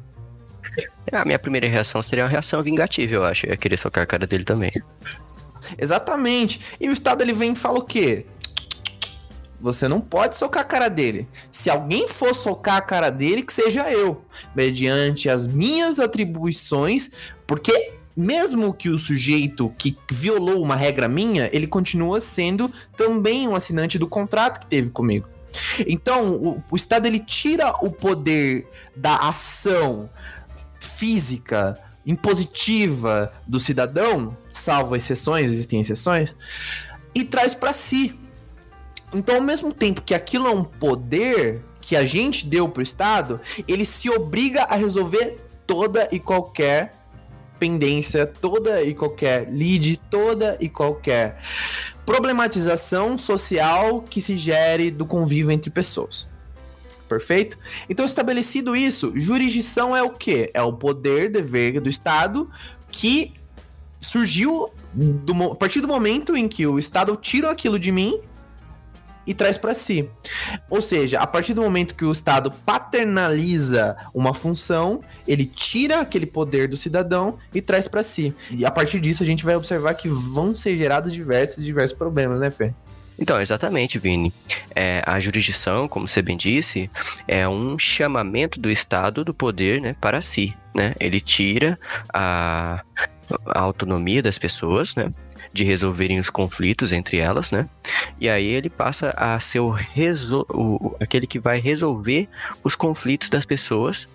A 1.13 1.25
minha 1.25 1.39
primeira 1.39 1.69
reação 1.69 2.03
seria 2.03 2.25
uma 2.25 2.31
reação 2.31 2.63
vingativa, 2.63 3.15
eu 3.15 3.25
acho. 3.25 3.47
Eu 3.47 3.51
ia 3.51 3.57
querer 3.57 3.77
socar 3.77 4.03
a 4.03 4.07
cara 4.07 4.27
dele 4.27 4.45
também. 4.45 4.73
Exatamente. 5.79 6.61
E 6.81 6.89
o 6.89 6.93
Estado 6.93 7.23
ele 7.23 7.33
vem 7.33 7.53
e 7.53 7.57
fala 7.57 7.79
o 7.79 7.85
quê? 7.85 8.27
Você 9.61 9.89
não 9.89 10.01
pode 10.01 10.37
socar 10.37 10.63
a 10.63 10.67
cara 10.67 10.89
dele. 10.89 11.29
Se 11.51 11.71
alguém 11.71 12.07
for 12.09 12.35
socar 12.35 12.77
a 12.77 12.83
cara 12.83 13.11
dele, 13.11 13.43
que 13.43 13.53
seja 13.53 13.91
eu, 13.91 14.23
mediante 14.55 15.29
as 15.29 15.47
minhas 15.47 15.99
atribuições, 15.99 17.11
porque 17.47 17.95
mesmo 18.17 18.73
que 18.73 18.89
o 18.89 18.99
sujeito 18.99 19.73
que 19.79 19.97
violou 20.11 20.63
uma 20.63 20.75
regra 20.75 21.09
minha, 21.09 21.51
ele 21.53 21.67
continua 21.67 22.21
sendo 22.21 22.73
também 22.97 23.47
um 23.47 23.55
assinante 23.55 23.99
do 23.99 24.09
contrato 24.09 24.61
que 24.61 24.67
teve 24.67 24.91
comigo. 24.91 25.29
Então, 25.87 26.33
o, 26.33 26.63
o 26.71 26.77
Estado 26.77 27.07
ele 27.07 27.19
tira 27.19 27.73
o 27.83 27.91
poder 27.91 28.67
da 28.95 29.17
ação 29.17 30.09
física, 30.81 31.79
impositiva 32.07 33.33
do 33.47 33.61
cidadão, 33.61 34.37
salvo 34.53 34.97
exceções, 34.97 35.51
existem 35.51 35.81
exceções, 35.81 36.35
e 37.15 37.25
traz 37.25 37.55
para 37.55 37.73
si. 37.73 38.19
Então, 39.15 39.37
ao 39.37 39.43
mesmo 39.43 39.73
tempo 39.73 40.03
que 40.03 40.15
aquilo 40.15 40.47
é 40.47 40.51
um 40.51 40.65
poder 40.65 41.63
que 41.81 41.95
a 41.97 42.05
gente 42.05 42.47
deu 42.47 42.69
pro 42.69 42.83
Estado, 42.83 43.41
ele 43.67 43.85
se 43.85 44.11
obriga 44.11 44.65
a 44.65 44.75
resolver 44.75 45.39
toda 45.67 46.09
e 46.11 46.19
qualquer 46.19 46.93
pendência, 47.59 48.27
toda 48.27 48.83
e 48.83 48.95
qualquer 48.95 49.49
lead, 49.51 49.97
toda 50.11 50.57
e 50.61 50.69
qualquer 50.69 51.41
problematização 52.05 53.17
social 53.19 54.03
que 54.03 54.21
se 54.21 54.37
gere 54.37 54.91
do 54.91 55.07
convívio 55.07 55.51
entre 55.51 55.71
pessoas. 55.71 56.29
Perfeito? 57.09 57.57
Então, 57.89 58.05
estabelecido 58.05 58.75
isso, 58.75 59.13
jurisdição 59.15 59.97
é 59.97 60.03
o 60.03 60.11
quê? 60.11 60.51
É 60.53 60.63
o 60.63 60.73
poder, 60.73 61.31
dever 61.31 61.81
do 61.81 61.89
Estado 61.89 62.51
que 62.91 63.33
surgiu 64.01 64.71
do, 64.93 65.53
a 65.53 65.57
partir 65.57 65.81
do 65.81 65.89
momento 65.89 66.37
em 66.37 66.49
que 66.49 66.67
o 66.67 66.79
Estado 66.79 67.17
tira 67.17 67.51
aquilo 67.51 67.79
de 67.79 67.91
mim 67.91 68.21
e 69.27 69.35
traz 69.35 69.57
para 69.57 69.75
si. 69.75 70.09
Ou 70.71 70.81
seja, 70.81 71.21
a 71.21 71.27
partir 71.27 71.55
do 71.55 71.63
momento 71.63 71.95
que 71.95 72.05
o 72.05 72.13
Estado 72.13 72.51
paternaliza 72.65 73.97
uma 74.15 74.33
função, 74.33 75.01
ele 75.27 75.45
tira 75.45 76.01
aquele 76.01 76.27
poder 76.27 76.69
do 76.69 76.77
cidadão 76.77 77.39
e 77.53 77.61
traz 77.61 77.89
para 77.89 78.03
si. 78.03 78.35
E 78.51 78.65
a 78.65 78.71
partir 78.71 79.01
disso 79.01 79.23
a 79.23 79.27
gente 79.27 79.45
vai 79.45 79.57
observar 79.57 79.95
que 79.95 80.09
vão 80.09 80.55
ser 80.55 80.77
gerados 80.77 81.13
diversos 81.13 81.65
diversos 81.65 81.97
problemas, 81.97 82.41
né, 82.41 82.51
Fê? 82.51 82.73
Então, 83.19 83.41
exatamente, 83.41 83.99
Vini. 83.99 84.33
É, 84.75 85.03
a 85.07 85.19
jurisdição, 85.19 85.89
como 85.89 86.07
você 86.07 86.21
bem 86.21 86.37
disse, 86.37 86.91
é 87.27 87.49
um 87.49 87.79
chamamento 87.79 88.61
do 88.61 88.71
Estado 88.71 89.25
do 89.25 89.33
poder 89.33 89.81
né, 89.81 89.97
para 90.01 90.21
si. 90.21 90.55
Né? 90.75 90.95
Ele 91.01 91.19
tira 91.19 91.79
a, 92.13 92.83
a 93.47 93.59
autonomia 93.59 94.23
das 94.23 94.39
pessoas, 94.39 94.95
né? 94.95 95.11
De 95.57 95.65
resolverem 95.65 96.21
os 96.21 96.31
conflitos 96.31 96.93
entre 96.93 97.17
elas, 97.17 97.51
né? 97.51 97.69
E 98.21 98.29
aí 98.29 98.47
ele 98.47 98.71
passa 98.71 99.11
a 99.17 99.39
ser 99.41 99.61
o, 99.61 99.71
resol... 99.71 100.47
o 100.51 100.95
aquele 101.01 101.27
que 101.27 101.39
vai 101.39 101.59
resolver 101.59 102.29
os 102.63 102.77
conflitos 102.77 103.29
das 103.29 103.47
pessoas 103.47 104.09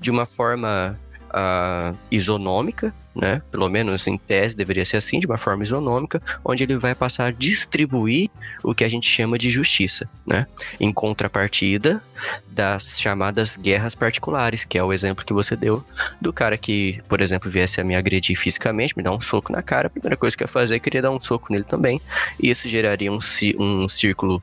de 0.00 0.10
uma 0.10 0.26
forma 0.26 0.98
uh, 1.32 1.96
isonômica, 2.10 2.94
né? 3.14 3.42
Pelo 3.50 3.68
menos 3.68 4.06
em 4.06 4.16
tese 4.16 4.56
deveria 4.56 4.84
ser 4.84 4.98
assim, 4.98 5.18
de 5.18 5.26
uma 5.26 5.38
forma 5.38 5.62
isonômica, 5.62 6.22
onde 6.44 6.62
ele 6.62 6.76
vai 6.76 6.94
passar 6.94 7.26
a 7.26 7.30
distribuir 7.30 8.30
o 8.62 8.74
que 8.74 8.84
a 8.84 8.88
gente 8.88 9.08
chama 9.08 9.38
de 9.38 9.50
justiça, 9.50 10.08
né? 10.26 10.46
Em 10.78 10.92
contrapartida 10.92 12.02
das 12.48 13.00
chamadas 13.00 13.56
guerras 13.56 13.94
particulares, 13.94 14.64
que 14.64 14.78
é 14.78 14.84
o 14.84 14.92
exemplo 14.92 15.24
que 15.24 15.32
você 15.32 15.56
deu 15.56 15.84
do 16.20 16.32
cara 16.32 16.56
que, 16.56 17.00
por 17.08 17.20
exemplo, 17.20 17.50
viesse 17.50 17.80
a 17.80 17.84
me 17.84 17.96
agredir 17.96 18.36
fisicamente, 18.36 18.96
me 18.96 19.02
dar 19.02 19.12
um 19.12 19.20
soco 19.20 19.50
na 19.50 19.62
cara, 19.62 19.86
a 19.86 19.90
primeira 19.90 20.16
coisa 20.16 20.36
que 20.36 20.42
eu 20.42 20.46
ia 20.46 20.52
fazer 20.52 20.76
é 20.76 20.78
queria 20.78 21.02
dar 21.02 21.10
um 21.10 21.20
soco 21.20 21.52
nele 21.52 21.64
também, 21.64 22.00
e 22.38 22.50
isso 22.50 22.68
geraria 22.68 23.10
um, 23.10 23.18
um 23.58 23.88
círculo 23.88 24.42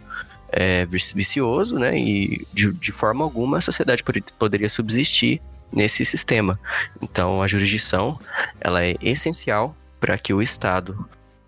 é, 0.51 0.85
vicioso, 0.85 1.77
né? 1.77 1.97
E 1.97 2.45
de, 2.53 2.73
de 2.73 2.91
forma 2.91 3.23
alguma 3.23 3.57
a 3.57 3.61
sociedade 3.61 4.03
poderia 4.37 4.69
subsistir 4.69 5.41
nesse 5.71 6.05
sistema. 6.05 6.59
Então, 7.01 7.41
a 7.41 7.47
jurisdição 7.47 8.19
ela 8.59 8.83
é 8.83 8.95
essencial 9.01 9.75
para 9.99 10.17
que 10.17 10.33
o 10.33 10.41
Estado, 10.41 11.07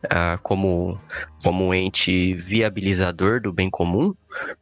ah, 0.09 0.39
como, 0.43 0.99
como 1.43 1.73
ente 1.73 2.33
viabilizador 2.33 3.41
do 3.41 3.53
bem 3.53 3.69
comum, 3.69 4.13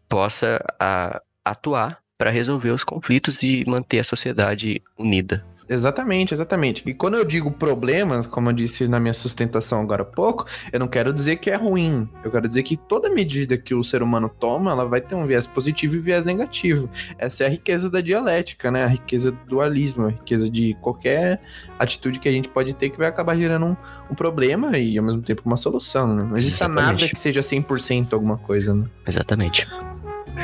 possa 0.07 0.63
ah, 0.79 1.21
atuar 1.43 1.99
para 2.17 2.29
resolver 2.29 2.71
os 2.71 2.83
conflitos 2.83 3.43
e 3.43 3.63
manter 3.65 3.99
a 3.99 4.03
sociedade 4.03 4.81
unida. 4.97 5.45
Exatamente, 5.69 6.33
exatamente. 6.33 6.83
E 6.85 6.93
quando 6.95 7.15
eu 7.15 7.23
digo 7.23 7.51
problemas, 7.51 8.25
como 8.25 8.49
eu 8.49 8.53
disse 8.53 8.87
na 8.87 8.99
minha 8.99 9.13
sustentação 9.13 9.81
agora 9.81 10.01
há 10.01 10.05
pouco, 10.05 10.45
eu 10.73 10.79
não 10.79 10.87
quero 10.87 11.13
dizer 11.13 11.35
que 11.35 11.51
é 11.51 11.55
ruim. 11.55 12.09
Eu 12.23 12.31
quero 12.31 12.47
dizer 12.47 12.63
que 12.63 12.75
toda 12.75 13.07
medida 13.09 13.55
que 13.55 13.75
o 13.75 13.83
ser 13.83 14.01
humano 14.01 14.27
toma, 14.27 14.71
ela 14.71 14.85
vai 14.85 14.99
ter 14.99 15.13
um 15.13 15.27
viés 15.27 15.45
positivo 15.45 15.95
e 15.95 15.99
viés 15.99 16.23
negativo. 16.23 16.89
Essa 17.19 17.43
é 17.43 17.47
a 17.47 17.49
riqueza 17.49 17.87
da 17.87 18.01
dialética, 18.01 18.71
né? 18.71 18.83
A 18.83 18.87
riqueza 18.87 19.31
do 19.31 19.37
dualismo, 19.45 20.07
a 20.07 20.09
riqueza 20.09 20.49
de 20.49 20.75
qualquer 20.81 21.39
atitude 21.77 22.17
que 22.17 22.27
a 22.27 22.31
gente 22.31 22.49
pode 22.49 22.73
ter 22.73 22.89
que 22.89 22.97
vai 22.97 23.07
acabar 23.07 23.37
gerando 23.37 23.67
um, 23.67 23.77
um 24.09 24.15
problema 24.15 24.75
e 24.77 24.97
ao 24.97 25.05
mesmo 25.05 25.21
tempo 25.21 25.43
uma 25.45 25.57
solução, 25.57 26.15
né? 26.15 26.23
Não 26.23 26.35
existe 26.35 26.67
nada 26.67 27.07
que 27.07 27.19
seja 27.19 27.41
100% 27.41 28.13
alguma 28.13 28.37
coisa, 28.37 28.73
né? 28.73 28.85
Exatamente. 29.07 29.67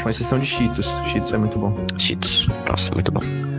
Com 0.04 0.10
exceção 0.10 0.38
de 0.38 0.46
Cheetos. 0.46 0.94
Cheetos 1.12 1.34
é 1.34 1.38
muito 1.38 1.58
bom. 1.58 1.74
Cheetos. 1.98 2.48
Nossa, 2.68 2.94
muito 2.94 3.12
bom. 3.12 3.55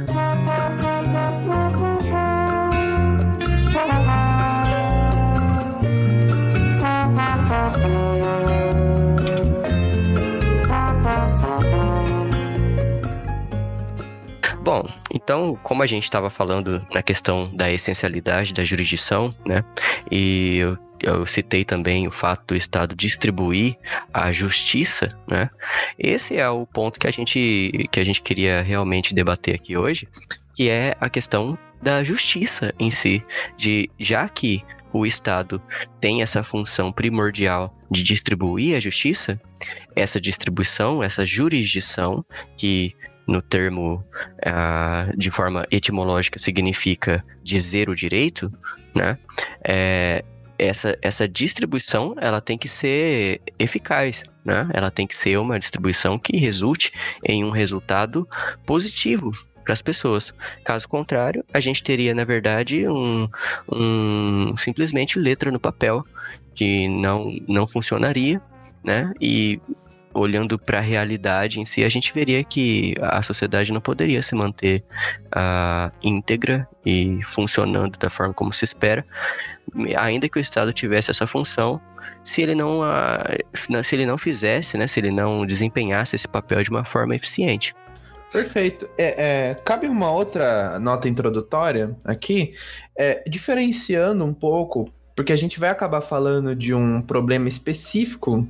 Bom, 14.67 14.85
então, 15.15 15.57
como 15.63 15.85
a 15.85 15.87
gente 15.87 16.03
estava 16.03 16.29
falando 16.29 16.85
na 16.93 17.01
questão 17.01 17.49
da 17.55 17.71
essencialidade 17.71 18.53
da 18.53 18.65
jurisdição, 18.65 19.33
né? 19.47 19.65
E 20.11 20.57
eu, 20.57 20.79
eu, 21.05 21.25
citei 21.25 21.65
também 21.65 22.09
o 22.09 22.11
fato 22.11 22.49
do 22.49 22.57
Estado 22.57 22.97
distribuir 22.97 23.77
a 24.13 24.33
justiça, 24.33 25.17
né? 25.29 25.51
Esse 25.97 26.37
é 26.37 26.51
o 26.51 26.67
ponto 26.67 26.99
que 26.99 27.07
a 27.07 27.13
gente, 27.13 27.89
que 27.93 28.01
a 28.01 28.05
gente 28.05 28.21
queria 28.21 28.61
realmente 28.61 29.15
debater 29.15 29.55
aqui 29.55 29.77
hoje, 29.77 30.09
que 30.53 30.69
é 30.69 30.97
a 31.01 31.09
questão 31.09 31.57
da 31.81 32.03
justiça 32.03 32.75
em 32.77 32.91
si, 32.91 33.25
de 33.57 33.89
já 34.01 34.29
que 34.29 34.65
o 34.93 35.07
Estado 35.07 35.63
tem 36.01 36.23
essa 36.23 36.43
função 36.43 36.91
primordial 36.91 37.73
de 37.89 38.03
distribuir 38.03 38.77
a 38.77 38.81
justiça, 38.81 39.41
essa 39.95 40.21
distribuição, 40.21 41.05
essa 41.05 41.25
jurisdição 41.25 42.25
que 42.57 42.97
no 43.27 43.43
termo 43.43 44.05
uh, 44.39 45.17
de 45.17 45.31
forma 45.31 45.67
etimológica 45.71 46.39
significa 46.39 47.25
dizer 47.43 47.89
o 47.89 47.95
direito, 47.95 48.53
né? 48.95 49.19
É, 49.65 50.25
essa, 50.59 50.97
essa 51.03 51.29
distribuição 51.29 52.15
ela 52.19 52.41
tem 52.41 52.57
que 52.57 52.69
ser 52.69 53.43
eficaz, 53.59 54.23
né? 54.45 54.69
Ela 54.73 54.91
tem 54.91 55.07
que 55.07 55.17
ser 55.17 55.39
uma 55.39 55.59
distribuição 55.59 56.19
que 56.19 56.37
resulte 56.37 56.93
em 57.25 57.45
um 57.45 57.51
resultado 57.51 58.29
positivo 58.65 59.31
para 59.65 59.73
as 59.73 59.83
pessoas. 59.83 60.33
Caso 60.65 60.89
contrário, 60.89 61.45
a 61.53 61.59
gente 61.59 61.83
teria, 61.83 62.15
na 62.15 62.25
verdade, 62.25 62.89
um, 62.89 63.29
um 63.71 64.57
simplesmente 64.57 65.19
letra 65.19 65.51
no 65.51 65.59
papel 65.59 66.05
que 66.55 66.89
não, 66.89 67.33
não 67.49 67.67
funcionaria, 67.67 68.41
né? 68.85 69.13
E 69.21 69.61
olhando 70.17 70.59
para 70.59 70.79
a 70.79 70.81
realidade 70.81 71.61
em 71.61 71.65
si, 71.65 71.85
a 71.85 71.89
gente 71.89 72.13
veria 72.13 72.43
que 72.43 72.95
a 73.01 73.23
sociedade 73.23 73.73
não 73.73 73.81
poderia 73.81 74.23
se 74.23 74.35
manter 74.35 74.83
uh, 75.27 75.93
íntegra 76.03 76.67
e 76.85 77.21
funcionando 77.23 77.99
da 77.99 78.09
forma 78.09 78.33
como 78.33 78.53
se 78.53 78.65
espera, 78.65 79.05
ainda 79.97 80.29
que 80.29 80.39
o 80.39 80.41
Estado 80.41 80.73
tivesse 80.73 81.11
essa 81.11 81.27
função, 81.27 81.81
se 82.25 82.41
ele 82.43 82.55
não, 82.55 82.83
a, 82.83 83.23
se 83.85 83.95
ele 83.95 84.07
não 84.07 84.17
fizesse, 84.17 84.79
né, 84.79 84.87
se 84.87 84.99
ele 85.01 85.11
não 85.11 85.45
desempenhasse 85.45 86.17
esse 86.17 86.27
papel 86.27 86.63
de 86.63 86.71
uma 86.71 86.85
forma 86.85 87.15
eficiente. 87.15 87.75
Perfeito. 88.33 88.89
É, 88.99 89.51
é, 89.51 89.55
cabe 89.65 89.87
uma 89.87 90.11
outra 90.11 90.79
nota 90.79 91.09
introdutória 91.09 91.97
aqui, 92.05 92.55
é, 92.97 93.23
diferenciando 93.29 94.25
um 94.25 94.35
pouco, 94.35 94.91
porque 95.15 95.33
a 95.33 95.37
gente 95.37 95.61
vai 95.61 95.71
acabar 95.71 96.01
falando 96.01 96.55
de 96.55 96.75
um 96.75 97.01
problema 97.01 97.49
específico 97.49 98.47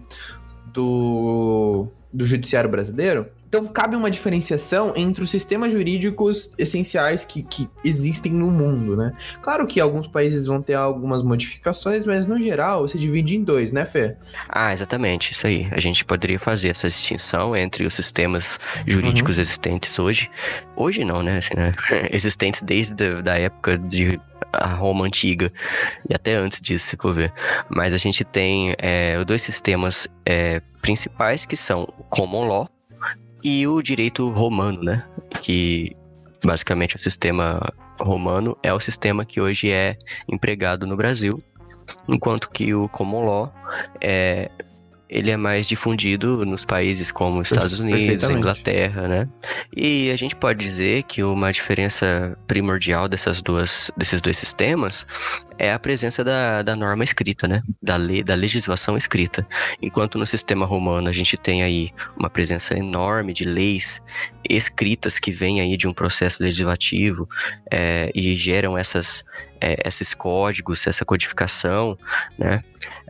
do, 0.76 1.88
do 2.12 2.24
judiciário 2.24 2.68
brasileiro, 2.70 3.26
então, 3.56 3.66
cabe 3.68 3.96
uma 3.96 4.10
diferenciação 4.10 4.92
entre 4.94 5.24
os 5.24 5.30
sistemas 5.30 5.72
jurídicos 5.72 6.52
essenciais 6.58 7.24
que, 7.24 7.42
que 7.42 7.68
existem 7.82 8.30
no 8.30 8.50
mundo, 8.50 8.94
né? 8.94 9.14
Claro 9.40 9.66
que 9.66 9.80
alguns 9.80 10.06
países 10.06 10.46
vão 10.46 10.60
ter 10.60 10.74
algumas 10.74 11.22
modificações, 11.22 12.04
mas 12.04 12.26
no 12.26 12.38
geral 12.38 12.86
você 12.86 12.98
divide 12.98 13.34
em 13.34 13.42
dois, 13.42 13.72
né, 13.72 13.86
Fê? 13.86 14.16
Ah, 14.48 14.72
exatamente, 14.72 15.32
isso 15.32 15.46
aí. 15.46 15.68
A 15.70 15.80
gente 15.80 16.04
poderia 16.04 16.38
fazer 16.38 16.68
essa 16.68 16.86
distinção 16.86 17.56
entre 17.56 17.86
os 17.86 17.94
sistemas 17.94 18.60
jurídicos 18.86 19.36
uhum. 19.36 19.42
existentes 19.42 19.98
hoje. 19.98 20.30
Hoje 20.76 21.02
não, 21.02 21.22
né? 21.22 21.38
Assim, 21.38 21.54
né? 21.56 21.72
existentes 22.12 22.60
desde 22.60 23.02
a 23.02 23.20
da 23.22 23.38
época 23.38 23.78
de 23.78 24.20
a 24.52 24.66
Roma 24.66 25.04
antiga 25.06 25.50
e 26.08 26.14
até 26.14 26.34
antes 26.34 26.60
disso, 26.60 26.86
se 26.86 26.96
for 26.96 27.14
ver. 27.14 27.32
Mas 27.70 27.94
a 27.94 27.98
gente 27.98 28.22
tem 28.22 28.74
é, 28.78 29.22
dois 29.24 29.42
sistemas 29.42 30.08
é, 30.24 30.60
principais 30.82 31.46
que 31.46 31.56
são 31.56 31.82
o 31.98 32.04
Common 32.04 32.48
Law 32.48 32.75
e 33.42 33.66
o 33.66 33.82
direito 33.82 34.28
romano, 34.30 34.82
né? 34.82 35.04
Que 35.42 35.96
basicamente 36.44 36.96
o 36.96 36.98
sistema 36.98 37.60
romano 38.00 38.56
é 38.62 38.72
o 38.72 38.80
sistema 38.80 39.24
que 39.24 39.40
hoje 39.40 39.70
é 39.70 39.96
empregado 40.28 40.86
no 40.86 40.96
Brasil, 40.96 41.42
enquanto 42.08 42.50
que 42.50 42.74
o 42.74 42.88
common 42.88 43.24
law 43.24 43.54
é 44.00 44.50
ele 45.08 45.30
é 45.30 45.36
mais 45.36 45.66
difundido 45.66 46.44
nos 46.44 46.64
países 46.64 47.10
como 47.10 47.40
Estados 47.40 47.78
Unidos, 47.78 48.28
Inglaterra, 48.28 49.06
né? 49.06 49.28
E 49.74 50.10
a 50.10 50.16
gente 50.16 50.34
pode 50.34 50.64
dizer 50.64 51.04
que 51.04 51.22
uma 51.22 51.52
diferença 51.52 52.36
primordial 52.46 53.08
dessas 53.08 53.40
duas, 53.40 53.90
desses 53.96 54.20
dois 54.20 54.36
sistemas 54.36 55.06
é 55.58 55.72
a 55.72 55.78
presença 55.78 56.22
da, 56.22 56.62
da 56.62 56.74
norma 56.74 57.04
escrita, 57.04 57.46
né? 57.46 57.62
Da 57.80 57.96
lei, 57.96 58.22
da 58.22 58.34
legislação 58.34 58.96
escrita. 58.96 59.46
Enquanto 59.80 60.18
no 60.18 60.26
sistema 60.26 60.66
romano 60.66 61.08
a 61.08 61.12
gente 61.12 61.36
tem 61.36 61.62
aí 61.62 61.90
uma 62.16 62.28
presença 62.28 62.76
enorme 62.76 63.32
de 63.32 63.44
leis 63.44 64.02
escritas 64.50 65.18
que 65.18 65.30
vêm 65.30 65.60
aí 65.60 65.76
de 65.76 65.88
um 65.88 65.92
processo 65.92 66.42
legislativo 66.42 67.28
é, 67.70 68.10
e 68.14 68.34
geram 68.34 68.76
essas, 68.76 69.24
é, 69.60 69.76
esses 69.86 70.14
códigos, 70.14 70.86
essa 70.86 71.04
codificação, 71.04 71.98
né? 72.38 72.62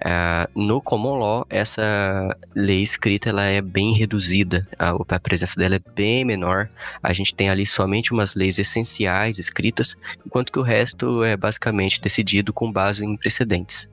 É, 0.03 0.49
no 0.55 0.81
common 0.81 1.17
law, 1.17 1.47
essa 1.51 2.37
lei 2.55 2.83
escrita 2.83 3.31
ela 3.31 3.45
é 3.45 3.61
bem 3.61 3.93
reduzida, 3.93 4.67
a, 4.79 4.91
a 4.91 5.21
presença 5.21 5.59
dela 5.59 5.77
é 5.77 5.81
bem 5.95 6.25
menor. 6.25 6.69
A 7.03 7.13
gente 7.13 7.35
tem 7.35 7.49
ali 7.49 7.67
somente 7.67 8.13
umas 8.13 8.35
leis 8.35 8.59
essenciais 8.59 9.39
escritas, 9.39 9.97
enquanto 10.25 10.53
que 10.53 10.59
o 10.59 10.63
resto 10.63 11.23
é 11.25 11.37
basicamente 11.37 12.01
decidido 12.01 12.53
com 12.53 12.71
base 12.71 13.05
em 13.05 13.17
precedentes. 13.17 13.91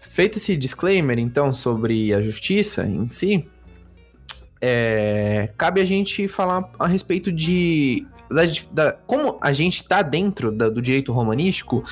Feito 0.00 0.38
esse 0.38 0.56
disclaimer, 0.56 1.18
então, 1.18 1.52
sobre 1.52 2.14
a 2.14 2.22
justiça 2.22 2.86
em 2.86 3.10
si, 3.10 3.46
é, 4.60 5.50
cabe 5.56 5.80
a 5.80 5.84
gente 5.84 6.26
falar 6.28 6.70
a 6.78 6.86
respeito 6.86 7.32
de 7.32 8.06
da, 8.30 8.42
da, 8.72 8.92
como 9.06 9.38
a 9.40 9.52
gente 9.52 9.76
está 9.76 10.02
dentro 10.02 10.50
da, 10.50 10.68
do 10.68 10.82
direito 10.82 11.12
romanístico, 11.12 11.84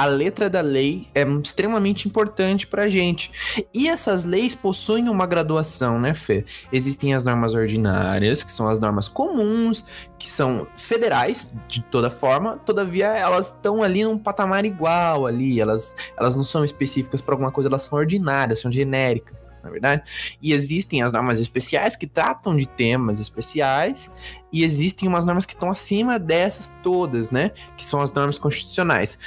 a 0.00 0.06
letra 0.06 0.48
da 0.48 0.62
lei 0.62 1.06
é 1.14 1.24
extremamente 1.44 2.08
importante 2.08 2.66
para 2.66 2.84
a 2.84 2.88
gente. 2.88 3.30
E 3.74 3.86
essas 3.86 4.24
leis 4.24 4.54
possuem 4.54 5.10
uma 5.10 5.26
graduação, 5.26 6.00
né, 6.00 6.14
Fê? 6.14 6.46
Existem 6.72 7.12
as 7.12 7.22
normas 7.22 7.52
ordinárias, 7.52 8.42
que 8.42 8.50
são 8.50 8.66
as 8.66 8.80
normas 8.80 9.08
comuns, 9.08 9.84
que 10.18 10.30
são 10.30 10.66
federais, 10.74 11.52
de 11.68 11.82
toda 11.82 12.08
forma, 12.10 12.56
todavia 12.64 13.08
elas 13.08 13.48
estão 13.48 13.82
ali 13.82 14.02
num 14.02 14.18
patamar 14.18 14.64
igual 14.64 15.26
ali, 15.26 15.60
elas, 15.60 15.94
elas 16.16 16.34
não 16.34 16.44
são 16.44 16.64
específicas 16.64 17.20
para 17.20 17.34
alguma 17.34 17.52
coisa, 17.52 17.68
elas 17.68 17.82
são 17.82 17.98
ordinárias, 17.98 18.60
são 18.60 18.72
genéricas 18.72 19.49
na 19.62 19.70
verdade. 19.70 20.02
E 20.40 20.52
existem 20.52 21.02
as 21.02 21.12
normas 21.12 21.40
especiais 21.40 21.96
que 21.96 22.06
tratam 22.06 22.56
de 22.56 22.66
temas 22.66 23.18
especiais, 23.20 24.10
e 24.52 24.64
existem 24.64 25.08
umas 25.08 25.24
normas 25.24 25.46
que 25.46 25.52
estão 25.52 25.70
acima 25.70 26.18
dessas 26.18 26.72
todas, 26.82 27.30
né? 27.30 27.52
Que 27.76 27.84
são 27.84 28.00
as 28.00 28.12
normas 28.12 28.38
constitucionais 28.38 29.18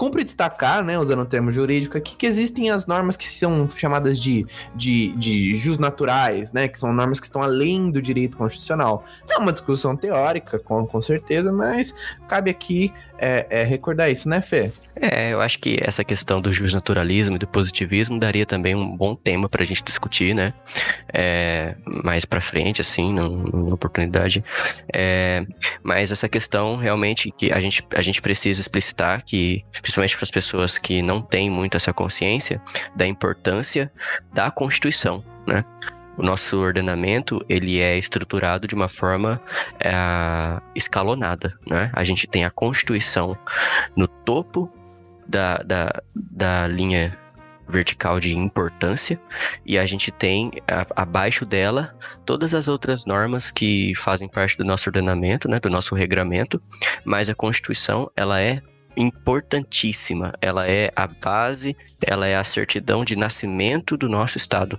cumpre 0.00 0.24
destacar, 0.24 0.82
né, 0.82 0.98
usando 0.98 1.20
o 1.20 1.26
termo 1.26 1.52
jurídico 1.52 1.98
aqui, 1.98 2.16
que 2.16 2.24
existem 2.24 2.70
as 2.70 2.86
normas 2.86 3.18
que 3.18 3.28
são 3.28 3.68
chamadas 3.68 4.18
de, 4.18 4.46
de, 4.74 5.12
de 5.14 5.54
jus 5.54 5.76
naturais, 5.76 6.54
né, 6.54 6.68
que 6.68 6.78
são 6.78 6.90
normas 6.90 7.20
que 7.20 7.26
estão 7.26 7.42
além 7.42 7.90
do 7.90 8.00
direito 8.00 8.34
constitucional. 8.34 9.04
É 9.28 9.36
uma 9.36 9.52
discussão 9.52 9.94
teórica, 9.94 10.58
com, 10.58 10.86
com 10.86 11.02
certeza, 11.02 11.52
mas 11.52 11.94
cabe 12.30 12.48
aqui 12.48 12.92
é, 13.18 13.44
é, 13.50 13.64
recordar 13.64 14.08
isso, 14.08 14.28
né, 14.28 14.40
Fê? 14.40 14.70
É, 14.94 15.32
eu 15.32 15.40
acho 15.40 15.58
que 15.58 15.78
essa 15.82 16.04
questão 16.04 16.40
do 16.40 16.52
justnaturalismo 16.52 17.34
e 17.34 17.38
do 17.40 17.46
positivismo 17.48 18.20
daria 18.20 18.46
também 18.46 18.72
um 18.72 18.96
bom 18.96 19.16
tema 19.16 19.48
para 19.48 19.64
a 19.64 19.66
gente 19.66 19.82
discutir, 19.82 20.32
né? 20.32 20.54
É, 21.12 21.74
mais 22.04 22.24
para 22.24 22.40
frente, 22.40 22.80
assim, 22.80 23.12
numa 23.12 23.74
oportunidade. 23.74 24.44
É, 24.94 25.44
mas 25.82 26.12
essa 26.12 26.28
questão 26.28 26.76
realmente 26.76 27.32
que 27.36 27.52
a 27.52 27.58
gente, 27.58 27.84
a 27.96 28.00
gente 28.00 28.22
precisa 28.22 28.60
explicitar 28.60 29.24
que, 29.24 29.64
principalmente 29.82 30.16
para 30.16 30.24
as 30.24 30.30
pessoas 30.30 30.78
que 30.78 31.02
não 31.02 31.20
têm 31.20 31.50
muito 31.50 31.76
essa 31.76 31.92
consciência 31.92 32.62
da 32.96 33.08
importância 33.08 33.90
da 34.32 34.52
Constituição, 34.52 35.24
né? 35.44 35.64
O 36.20 36.22
nosso 36.22 36.58
ordenamento 36.58 37.42
ele 37.48 37.80
é 37.80 37.96
estruturado 37.96 38.68
de 38.68 38.74
uma 38.74 38.88
forma 38.88 39.40
é, 39.82 39.90
escalonada, 40.74 41.58
né? 41.66 41.90
A 41.94 42.04
gente 42.04 42.26
tem 42.26 42.44
a 42.44 42.50
Constituição 42.50 43.36
no 43.96 44.06
topo 44.06 44.70
da, 45.26 45.56
da, 45.64 46.02
da 46.14 46.66
linha 46.66 47.18
vertical 47.66 48.20
de 48.20 48.36
importância 48.36 49.18
e 49.64 49.78
a 49.78 49.86
gente 49.86 50.10
tem 50.10 50.50
a, 50.68 51.02
abaixo 51.02 51.46
dela 51.46 51.96
todas 52.26 52.52
as 52.52 52.68
outras 52.68 53.06
normas 53.06 53.50
que 53.50 53.94
fazem 53.94 54.28
parte 54.28 54.58
do 54.58 54.64
nosso 54.64 54.90
ordenamento, 54.90 55.48
né, 55.48 55.58
do 55.58 55.70
nosso 55.70 55.94
regramento, 55.94 56.62
mas 57.02 57.30
a 57.30 57.34
Constituição 57.34 58.10
ela 58.14 58.42
é 58.42 58.60
importantíssima, 58.94 60.34
ela 60.42 60.68
é 60.68 60.90
a 60.94 61.06
base, 61.06 61.74
ela 62.04 62.26
é 62.26 62.36
a 62.36 62.44
certidão 62.44 63.06
de 63.06 63.16
nascimento 63.16 63.96
do 63.96 64.06
nosso 64.06 64.36
Estado 64.36 64.78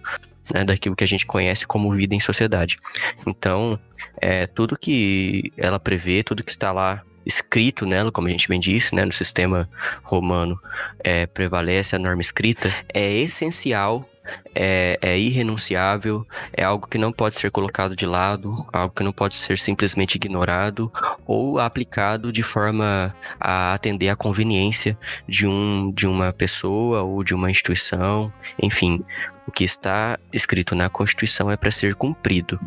né, 0.53 0.63
daquilo 0.63 0.95
que 0.95 1.03
a 1.03 1.07
gente 1.07 1.25
conhece 1.25 1.65
como 1.65 1.91
vida 1.91 2.15
em 2.15 2.19
sociedade. 2.19 2.77
Então, 3.25 3.79
é, 4.17 4.47
tudo 4.47 4.77
que 4.77 5.51
ela 5.57 5.79
prevê, 5.79 6.23
tudo 6.23 6.43
que 6.43 6.51
está 6.51 6.71
lá 6.71 7.03
escrito 7.25 7.85
nela, 7.85 8.11
como 8.11 8.27
a 8.27 8.31
gente 8.31 8.47
bem 8.47 8.59
disse, 8.59 8.95
né, 8.95 9.05
no 9.05 9.11
sistema 9.11 9.69
romano, 10.03 10.59
é, 11.03 11.25
prevalece 11.25 11.95
a 11.95 11.99
norma 11.99 12.21
escrita, 12.21 12.73
é 12.93 13.11
essencial 13.13 14.07
é, 14.53 14.97
é, 15.01 15.17
irrenunciável, 15.17 16.25
é 16.53 16.63
algo 16.63 16.87
que 16.87 16.97
não 16.97 17.11
pode 17.11 17.35
ser 17.35 17.51
colocado 17.51 17.95
de 17.95 18.05
lado, 18.05 18.65
algo 18.71 18.93
que 18.93 19.03
não 19.03 19.11
pode 19.11 19.35
ser 19.35 19.57
simplesmente 19.57 20.15
ignorado 20.15 20.91
ou 21.25 21.59
aplicado 21.59 22.31
de 22.31 22.43
forma 22.43 23.15
a 23.39 23.73
atender 23.73 24.09
à 24.09 24.15
conveniência 24.15 24.97
de, 25.27 25.47
um, 25.47 25.91
de 25.91 26.07
uma 26.07 26.31
pessoa 26.33 27.01
ou 27.01 27.23
de 27.23 27.33
uma 27.33 27.49
instituição, 27.49 28.31
enfim. 28.61 29.03
O 29.47 29.51
que 29.51 29.63
está 29.63 30.19
escrito 30.31 30.75
na 30.75 30.87
Constituição 30.87 31.49
é 31.49 31.57
para 31.57 31.71
ser 31.71 31.95
cumprido. 31.95 32.59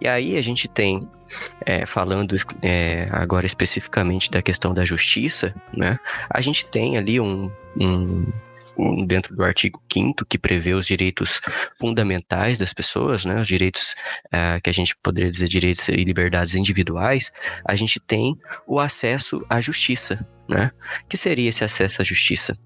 E 0.00 0.06
aí 0.08 0.38
a 0.38 0.42
gente 0.42 0.68
tem, 0.68 1.06
é, 1.66 1.84
falando 1.84 2.36
é, 2.62 3.08
agora 3.10 3.44
especificamente 3.44 4.30
da 4.30 4.40
questão 4.40 4.72
da 4.72 4.84
justiça, 4.84 5.54
né? 5.76 5.98
A 6.30 6.40
gente 6.40 6.64
tem 6.66 6.96
ali 6.96 7.20
um, 7.20 7.50
um 7.78 8.26
dentro 9.06 9.34
do 9.34 9.44
artigo 9.44 9.82
5 9.92 10.24
que 10.26 10.38
prevê 10.38 10.74
os 10.74 10.86
direitos 10.86 11.40
fundamentais 11.78 12.58
das 12.58 12.72
pessoas, 12.72 13.24
né, 13.24 13.40
os 13.40 13.46
direitos 13.46 13.94
uh, 14.26 14.60
que 14.62 14.70
a 14.70 14.72
gente 14.72 14.96
poderia 15.02 15.30
dizer 15.30 15.48
direitos 15.48 15.88
e 15.88 15.96
liberdades 15.96 16.54
individuais, 16.54 17.32
a 17.64 17.74
gente 17.74 18.00
tem 18.00 18.36
o 18.66 18.80
acesso 18.80 19.44
à 19.48 19.60
justiça, 19.60 20.26
né? 20.48 20.70
Que 21.08 21.16
seria 21.16 21.48
esse 21.48 21.64
acesso 21.64 22.02
à 22.02 22.04
justiça? 22.04 22.56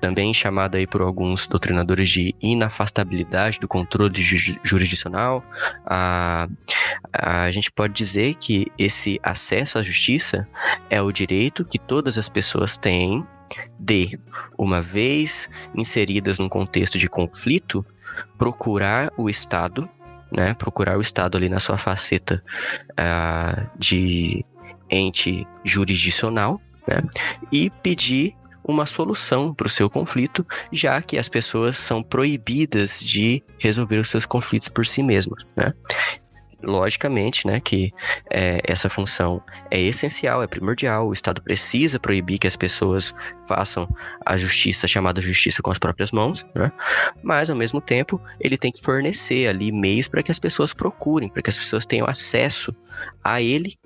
também 0.00 0.32
chamada 0.32 0.78
aí 0.78 0.86
por 0.86 1.02
alguns 1.02 1.46
doutrinadores 1.46 2.08
de 2.08 2.34
inafastabilidade 2.40 3.58
do 3.58 3.68
controle 3.68 4.14
jurisdicional. 4.62 5.42
A, 5.84 6.48
a 7.12 7.50
gente 7.50 7.70
pode 7.72 7.92
dizer 7.94 8.34
que 8.34 8.66
esse 8.78 9.18
acesso 9.22 9.78
à 9.78 9.82
justiça 9.82 10.48
é 10.88 11.00
o 11.00 11.10
direito 11.12 11.64
que 11.64 11.78
todas 11.78 12.18
as 12.18 12.28
pessoas 12.28 12.76
têm 12.76 13.26
de, 13.78 14.18
uma 14.58 14.80
vez 14.80 15.48
inseridas 15.74 16.38
num 16.38 16.48
contexto 16.48 16.98
de 16.98 17.08
conflito, 17.08 17.84
procurar 18.38 19.12
o 19.16 19.28
Estado, 19.28 19.88
né, 20.32 20.54
procurar 20.54 20.98
o 20.98 21.00
Estado 21.00 21.36
ali 21.36 21.48
na 21.48 21.60
sua 21.60 21.76
faceta 21.76 22.42
uh, 22.92 23.70
de 23.78 24.44
ente 24.90 25.46
jurisdicional, 25.64 26.60
né, 26.86 27.02
e 27.50 27.70
pedir 27.82 28.34
uma 28.66 28.86
solução 28.86 29.52
para 29.52 29.66
o 29.66 29.70
seu 29.70 29.90
conflito, 29.90 30.46
já 30.72 31.00
que 31.02 31.18
as 31.18 31.28
pessoas 31.28 31.76
são 31.76 32.02
proibidas 32.02 33.00
de 33.00 33.42
resolver 33.58 33.98
os 33.98 34.08
seus 34.08 34.24
conflitos 34.24 34.68
por 34.68 34.86
si 34.86 35.02
mesmas, 35.02 35.44
né? 35.54 35.74
Logicamente, 36.64 37.46
né, 37.46 37.60
que 37.60 37.92
é, 38.30 38.60
essa 38.64 38.88
função 38.88 39.42
é 39.70 39.80
essencial, 39.80 40.42
é 40.42 40.46
primordial. 40.46 41.08
O 41.08 41.12
Estado 41.12 41.42
precisa 41.42 41.98
proibir 41.98 42.38
que 42.38 42.46
as 42.46 42.56
pessoas 42.56 43.14
façam 43.46 43.88
a 44.24 44.36
justiça 44.36 44.88
chamada 44.88 45.20
justiça 45.20 45.62
com 45.62 45.70
as 45.70 45.78
próprias 45.78 46.10
mãos, 46.10 46.46
né? 46.54 46.72
Mas 47.22 47.50
ao 47.50 47.56
mesmo 47.56 47.80
tempo, 47.80 48.20
ele 48.40 48.56
tem 48.56 48.72
que 48.72 48.82
fornecer 48.82 49.48
ali 49.48 49.70
meios 49.70 50.08
para 50.08 50.22
que 50.22 50.30
as 50.30 50.38
pessoas 50.38 50.72
procurem, 50.72 51.28
para 51.28 51.42
que 51.42 51.50
as 51.50 51.58
pessoas 51.58 51.86
tenham 51.86 52.08
acesso 52.08 52.74
a 53.22 53.40
ele, 53.40 53.78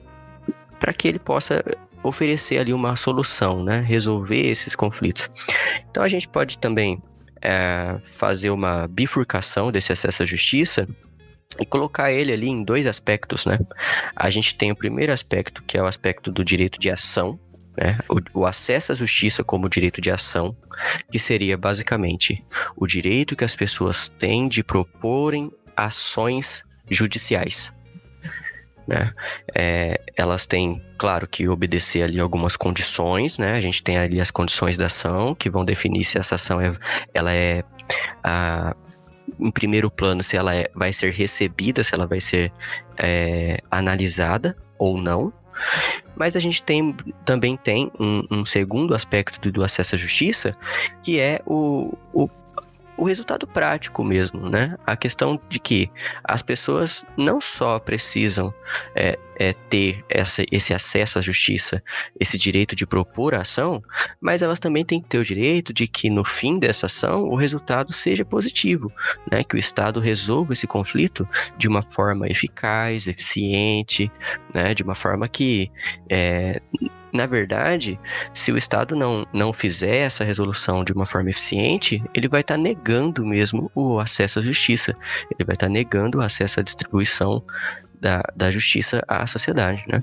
para 0.79 0.93
que 0.93 1.09
ele 1.09 1.19
possa 1.19 1.65
oferecer 2.03 2.59
ali 2.59 2.73
uma 2.73 2.97
solução, 2.97 3.65
né? 3.65 3.81
Resolver 3.81 4.47
esses 4.49 4.75
conflitos. 4.75 5.31
Então 5.91 6.03
a 6.03 6.09
gente 6.09 6.29
pode 6.29 6.59
também 6.59 7.03
é, 7.41 8.01
fazer 8.13 8.51
uma 8.51 8.87
bifurcação 8.89 9.71
desse 9.71 9.93
acesso 9.93 10.23
à 10.23 10.27
justiça 10.27 10.89
e 11.59 11.65
colocar 11.65 12.13
ele 12.13 12.33
ali 12.33 12.49
em 12.49 12.63
dois 12.63 12.87
aspectos, 12.87 13.47
né? 13.47 13.59
A 14.15 14.29
gente 14.29 14.55
tem 14.57 14.71
o 14.71 14.77
primeiro 14.77 15.13
aspecto, 15.13 15.63
que 15.63 15.79
é 15.79 15.83
o 15.83 15.87
aspecto 15.87 16.31
do 16.31 16.45
direito 16.45 16.79
de 16.79 16.91
ação, 16.91 17.39
né? 17.77 17.99
O, 18.09 18.41
o, 18.41 18.47
acesso 18.47 18.93
à 18.93 18.95
justiça 18.95 19.43
como 19.43 19.69
direito 19.69 20.01
de 20.01 20.11
ação, 20.11 20.57
que 21.11 21.19
seria 21.19 21.57
basicamente 21.57 22.45
o 22.77 22.87
direito 22.87 23.37
que 23.37 23.45
as 23.45 23.57
pessoas 23.57 24.09
têm 24.09 24.49
de 24.49 24.63
proporem 24.63 25.51
ações 25.77 26.65
judiciais. 26.91 27.75
Né? 28.87 29.13
É, 29.55 30.01
elas 30.17 30.47
têm, 30.47 30.83
claro, 30.97 31.29
que 31.29 31.47
obedecer 31.47 32.03
ali 32.03 32.19
algumas 32.19 32.57
condições, 32.57 33.39
né? 33.39 33.53
A 33.53 33.61
gente 33.61 33.83
tem 33.83 33.99
ali 33.99 34.21
as 34.21 34.31
condições 34.31 34.77
da 34.77 34.87
ação 34.87 35.35
que 35.35 35.51
vão 35.51 35.65
definir 35.65 36.05
se 36.05 36.19
essa 36.19 36.35
ação 36.35 36.61
é, 36.61 36.75
ela 37.15 37.33
é 37.33 37.63
a, 38.25 38.75
em 39.39 39.51
primeiro 39.51 39.91
plano 39.91 40.23
se 40.23 40.37
ela 40.37 40.55
é, 40.55 40.71
vai 40.75 40.93
ser 40.93 41.13
recebida, 41.13 41.83
se 41.83 41.95
ela 41.95 42.07
vai 42.07 42.21
ser 42.21 42.53
é, 42.97 43.61
analisada 43.71 44.57
ou 44.79 45.01
não. 45.01 45.33
Mas 46.17 46.37
a 46.37 46.41
gente 46.41 46.63
tem, 46.63 46.95
também 47.25 47.57
tem 47.57 47.91
um, 47.99 48.25
um 48.31 48.45
segundo 48.45 48.95
aspecto 48.95 49.41
do, 49.41 49.51
do, 49.51 49.65
acesso 49.65 49.95
à 49.95 49.99
justiça, 49.99 50.57
que 51.03 51.19
é 51.19 51.41
o, 51.47 51.97
o 52.13 52.29
o 52.99 53.05
resultado 53.05 53.47
prático 53.47 54.03
mesmo, 54.03 54.51
né? 54.51 54.77
A 54.85 54.97
questão 54.97 55.41
de 55.49 55.61
que 55.61 55.89
as 56.25 56.43
pessoas 56.43 57.07
não 57.17 57.41
só 57.41 57.79
precisam 57.79 58.53
é, 58.95 59.17
é, 59.39 59.53
ter 59.53 60.05
essa, 60.09 60.45
esse 60.51 60.75
acesso 60.75 61.19
à 61.19 61.23
justiça, 61.23 61.83
esse 62.19 62.37
direito 62.37 62.75
de 62.75 62.87
propor 62.87 63.35
a 63.35 63.43
ação, 63.43 63.83
mas 64.21 64.43
elas 64.43 64.59
também 64.59 64.85
têm 64.85 65.01
que 65.01 65.09
ter 65.09 65.19
o 65.19 65.25
direito 65.25 65.73
de 65.73 65.87
que 65.87 66.11
no 66.11 66.25
fim 66.25 66.59
dessa 66.59 66.87
ação 66.87 67.25
o 67.25 67.37
resultado 67.37 67.93
seja 67.93 68.25
positivo, 68.25 68.93
né? 69.31 69.45
Que 69.45 69.57
o 69.57 69.59
Estado 69.59 70.01
resolva 70.01 70.53
esse 70.53 70.67
conflito 70.67 71.27
de 71.57 71.69
uma 71.69 71.83
forma 71.83 72.27
eficaz, 72.29 73.07
eficiente, 73.07 74.11
né? 74.53 74.75
De 74.75 74.83
uma 74.83 74.95
forma 74.95 75.29
que 75.29 75.71
é, 76.11 76.61
na 77.13 77.27
verdade, 77.27 77.99
se 78.35 78.53
o 78.53 78.57
Estado 78.57 78.95
não, 78.95 79.27
não 79.33 79.53
fizer 79.53 79.99
essa 79.99 80.25
resolução 80.25 80.85
de 80.85 80.93
uma 80.93 81.07
forma 81.07 81.31
eficiente, 81.31 82.03
ele 82.15 82.29
vai 82.29 82.43
estar 82.43 82.55
tá 82.55 82.61
negando 82.61 83.25
mesmo 83.25 83.71
o 83.75 83.99
acesso 83.99 84.39
à 84.39 84.43
justiça, 84.43 84.97
ele 85.31 85.45
vai 85.45 85.55
estar 85.55 85.67
tá 85.67 85.73
negando 85.73 86.19
o 86.19 86.23
acesso 86.23 86.61
à 86.61 86.63
distribuição 86.63 87.43
da, 88.01 88.23
da 88.35 88.51
justiça 88.51 89.03
à 89.09 89.27
sociedade, 89.27 89.85
né? 89.89 90.01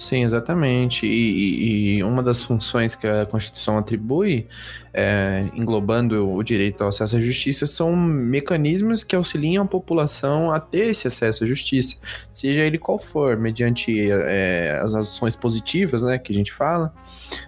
Sim, 0.00 0.24
exatamente. 0.24 1.06
E, 1.06 1.98
e, 1.98 2.02
uma 2.02 2.22
das 2.22 2.42
funções 2.42 2.94
que 2.94 3.06
a 3.06 3.26
Constituição 3.26 3.76
atribui, 3.76 4.48
é, 4.92 5.48
englobando 5.54 6.28
o 6.28 6.42
direito 6.42 6.82
ao 6.82 6.88
acesso 6.88 7.16
à 7.16 7.20
justiça, 7.20 7.66
são 7.66 7.94
mecanismos 7.94 9.04
que 9.04 9.14
auxiliam 9.14 9.62
a 9.62 9.66
população 9.66 10.50
a 10.50 10.58
ter 10.58 10.90
esse 10.90 11.06
acesso 11.06 11.44
à 11.44 11.46
justiça, 11.46 11.96
seja 12.32 12.62
ele 12.62 12.78
qual 12.78 12.98
for, 12.98 13.36
mediante 13.36 14.10
é, 14.10 14.80
as 14.82 14.94
ações 14.94 15.36
positivas, 15.36 16.02
né, 16.02 16.18
que 16.18 16.32
a 16.32 16.34
gente 16.34 16.52
fala, 16.52 16.92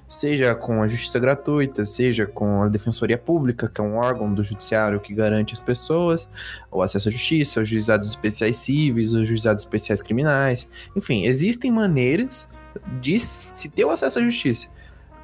seja 0.09 0.55
com 0.55 0.83
a 0.83 0.89
justiça 0.89 1.19
gratuita, 1.19 1.85
seja 1.85 2.27
com 2.27 2.63
a 2.63 2.69
defensoria 2.69 3.19
pública, 3.19 3.69
que 3.69 3.81
é 3.81 3.85
um 3.85 3.97
órgão 3.97 4.33
do 4.33 4.45
judiciário 4.45 5.01
que 5.01 5.15
garante 5.15 5.55
às 5.55 5.61
pessoas 5.61 6.29
o 6.71 6.83
acesso 6.83 7.09
à 7.09 7.13
justiça, 7.13 7.61
os 7.61 7.69
juizados 7.69 8.09
especiais 8.09 8.57
cíveis, 8.57 9.15
os 9.15 9.27
juizados 9.27 9.65
especiais 9.65 10.01
criminais. 10.01 10.69
Enfim, 10.97 11.25
existem 11.25 11.71
maneiras 11.71 12.49
de 13.01 13.19
se 13.19 13.69
ter 13.69 13.85
o 13.85 13.91
acesso 13.91 14.19
à 14.19 14.23
justiça. 14.23 14.69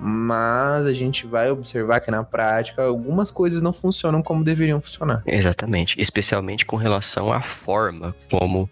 Mas 0.01 0.87
a 0.87 0.93
gente 0.93 1.27
vai 1.27 1.51
observar 1.51 2.01
que 2.01 2.11
na 2.11 2.23
prática 2.23 2.83
algumas 2.83 3.31
coisas 3.31 3.61
não 3.61 3.73
funcionam 3.73 4.23
como 4.23 4.45
deveriam 4.45 4.81
funcionar. 4.81 5.23
Exatamente, 5.27 6.01
especialmente 6.01 6.65
com 6.65 6.77
relação 6.77 7.33
à 7.33 7.43
forma 7.43 8.15
como 8.31 8.71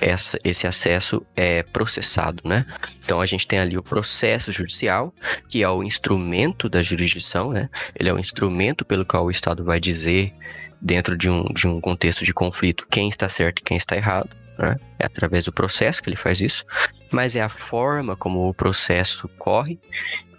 essa, 0.00 0.38
esse 0.42 0.66
acesso 0.66 1.24
é 1.36 1.62
processado, 1.62 2.42
né? 2.44 2.66
Então 3.02 3.20
a 3.20 3.26
gente 3.26 3.46
tem 3.46 3.58
ali 3.58 3.76
o 3.76 3.82
processo 3.82 4.50
judicial, 4.50 5.12
que 5.48 5.62
é 5.62 5.68
o 5.68 5.82
instrumento 5.82 6.68
da 6.68 6.82
jurisdição, 6.82 7.52
né? 7.52 7.68
Ele 7.94 8.08
é 8.08 8.12
o 8.12 8.18
instrumento 8.18 8.84
pelo 8.84 9.04
qual 9.04 9.24
o 9.24 9.30
Estado 9.30 9.64
vai 9.64 9.78
dizer, 9.78 10.34
dentro 10.80 11.16
de 11.16 11.30
um, 11.30 11.44
de 11.44 11.66
um 11.66 11.80
contexto 11.80 12.24
de 12.24 12.34
conflito, 12.34 12.86
quem 12.90 13.08
está 13.08 13.28
certo 13.28 13.60
e 13.60 13.62
quem 13.62 13.76
está 13.76 13.96
errado. 13.96 14.30
Né? 14.58 14.76
É 14.98 15.06
através 15.06 15.44
do 15.44 15.52
processo 15.52 16.02
que 16.02 16.08
ele 16.08 16.16
faz 16.16 16.40
isso, 16.40 16.64
mas 17.10 17.34
é 17.34 17.40
a 17.40 17.48
forma 17.48 18.14
como 18.14 18.48
o 18.48 18.54
processo 18.54 19.28
corre 19.38 19.80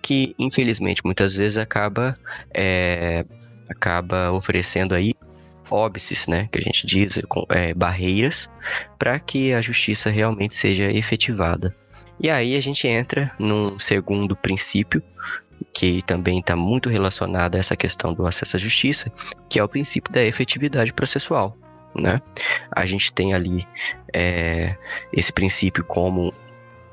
que, 0.06 0.36
infelizmente, 0.38 1.02
muitas 1.04 1.36
vezes 1.36 1.58
acaba, 1.58 2.16
é, 2.54 3.26
acaba 3.68 4.32
oferecendo 4.32 4.94
aí 4.94 5.16
óbices, 5.68 6.28
né, 6.28 6.48
que 6.52 6.60
a 6.60 6.62
gente 6.62 6.86
diz, 6.86 7.20
é, 7.50 7.74
barreiras, 7.74 8.48
para 9.00 9.20
que 9.20 9.52
a 9.52 9.62
justiça 9.62 10.12
realmente 10.12 10.54
seja 10.54 10.92
efetivada. 10.92 11.76
E 12.20 12.30
aí 12.30 12.56
a 12.56 12.62
gente 12.62 12.88
entra 12.88 13.32
num 13.40 13.80
segundo 13.80 14.36
princípio, 14.36 15.02
que 15.74 16.04
também 16.04 16.38
está 16.38 16.56
muito 16.56 16.88
relacionado 16.88 17.56
a 17.56 17.58
essa 17.58 17.76
questão 17.76 18.14
do 18.14 18.28
acesso 18.28 18.58
à 18.58 18.60
justiça, 18.60 19.12
que 19.50 19.58
é 19.58 19.64
o 19.64 19.68
princípio 19.68 20.14
da 20.14 20.24
efetividade 20.24 20.94
processual. 20.94 21.58
Né? 21.96 22.22
A 22.72 22.86
gente 22.86 23.12
tem 23.12 23.34
ali 23.34 23.68
é, 24.14 24.76
esse 25.12 25.34
princípio 25.34 25.84
como 25.84 26.32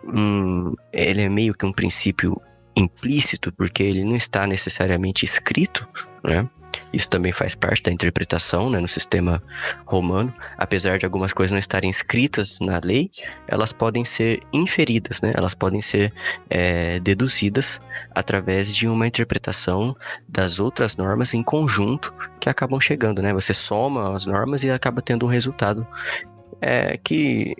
um, 0.02 0.74
ele 0.90 1.20
é 1.20 1.28
meio 1.28 1.52
que 1.52 1.66
um 1.66 1.72
princípio 1.72 2.40
implícito, 2.76 3.52
porque 3.52 3.82
ele 3.82 4.04
não 4.04 4.16
está 4.16 4.46
necessariamente 4.46 5.24
escrito, 5.24 5.86
né? 6.24 6.48
Isso 6.92 7.08
também 7.08 7.32
faz 7.32 7.54
parte 7.54 7.82
da 7.82 7.90
interpretação 7.90 8.68
né, 8.68 8.78
no 8.78 8.88
sistema 8.88 9.42
romano. 9.86 10.32
Apesar 10.58 10.98
de 10.98 11.04
algumas 11.04 11.32
coisas 11.32 11.50
não 11.50 11.58
estarem 11.58 11.90
escritas 11.90 12.60
na 12.60 12.80
lei, 12.82 13.10
elas 13.48 13.72
podem 13.72 14.04
ser 14.04 14.42
inferidas, 14.52 15.20
né? 15.22 15.32
elas 15.34 15.54
podem 15.54 15.80
ser 15.80 16.12
é, 16.50 17.00
deduzidas 17.00 17.80
através 18.14 18.74
de 18.74 18.86
uma 18.86 19.06
interpretação 19.06 19.96
das 20.28 20.58
outras 20.58 20.96
normas 20.96 21.32
em 21.32 21.42
conjunto 21.42 22.14
que 22.38 22.48
acabam 22.48 22.80
chegando. 22.80 23.22
Né? 23.22 23.32
Você 23.32 23.54
soma 23.54 24.14
as 24.14 24.26
normas 24.26 24.62
e 24.62 24.70
acaba 24.70 25.00
tendo 25.00 25.24
um 25.24 25.28
resultado 25.28 25.86
é, 26.60 26.98
que 26.98 27.56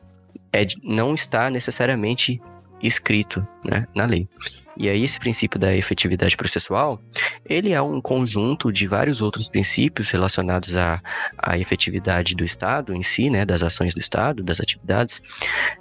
é, 0.52 0.66
não 0.82 1.14
está 1.14 1.48
necessariamente 1.48 2.40
escrito 2.82 3.46
né, 3.64 3.86
na 3.94 4.04
lei. 4.04 4.28
E 4.76 4.88
aí 4.88 5.04
esse 5.04 5.18
princípio 5.18 5.60
da 5.60 5.74
efetividade 5.74 6.36
processual, 6.36 6.98
ele 7.44 7.72
é 7.72 7.82
um 7.82 8.00
conjunto 8.00 8.72
de 8.72 8.88
vários 8.88 9.20
outros 9.20 9.48
princípios 9.48 10.10
relacionados 10.10 10.76
à, 10.76 11.00
à 11.36 11.58
efetividade 11.58 12.34
do 12.34 12.44
Estado 12.44 12.94
em 12.94 13.02
si, 13.02 13.28
né, 13.28 13.44
das 13.44 13.62
ações 13.62 13.94
do 13.94 14.00
Estado, 14.00 14.42
das 14.42 14.60
atividades, 14.60 15.20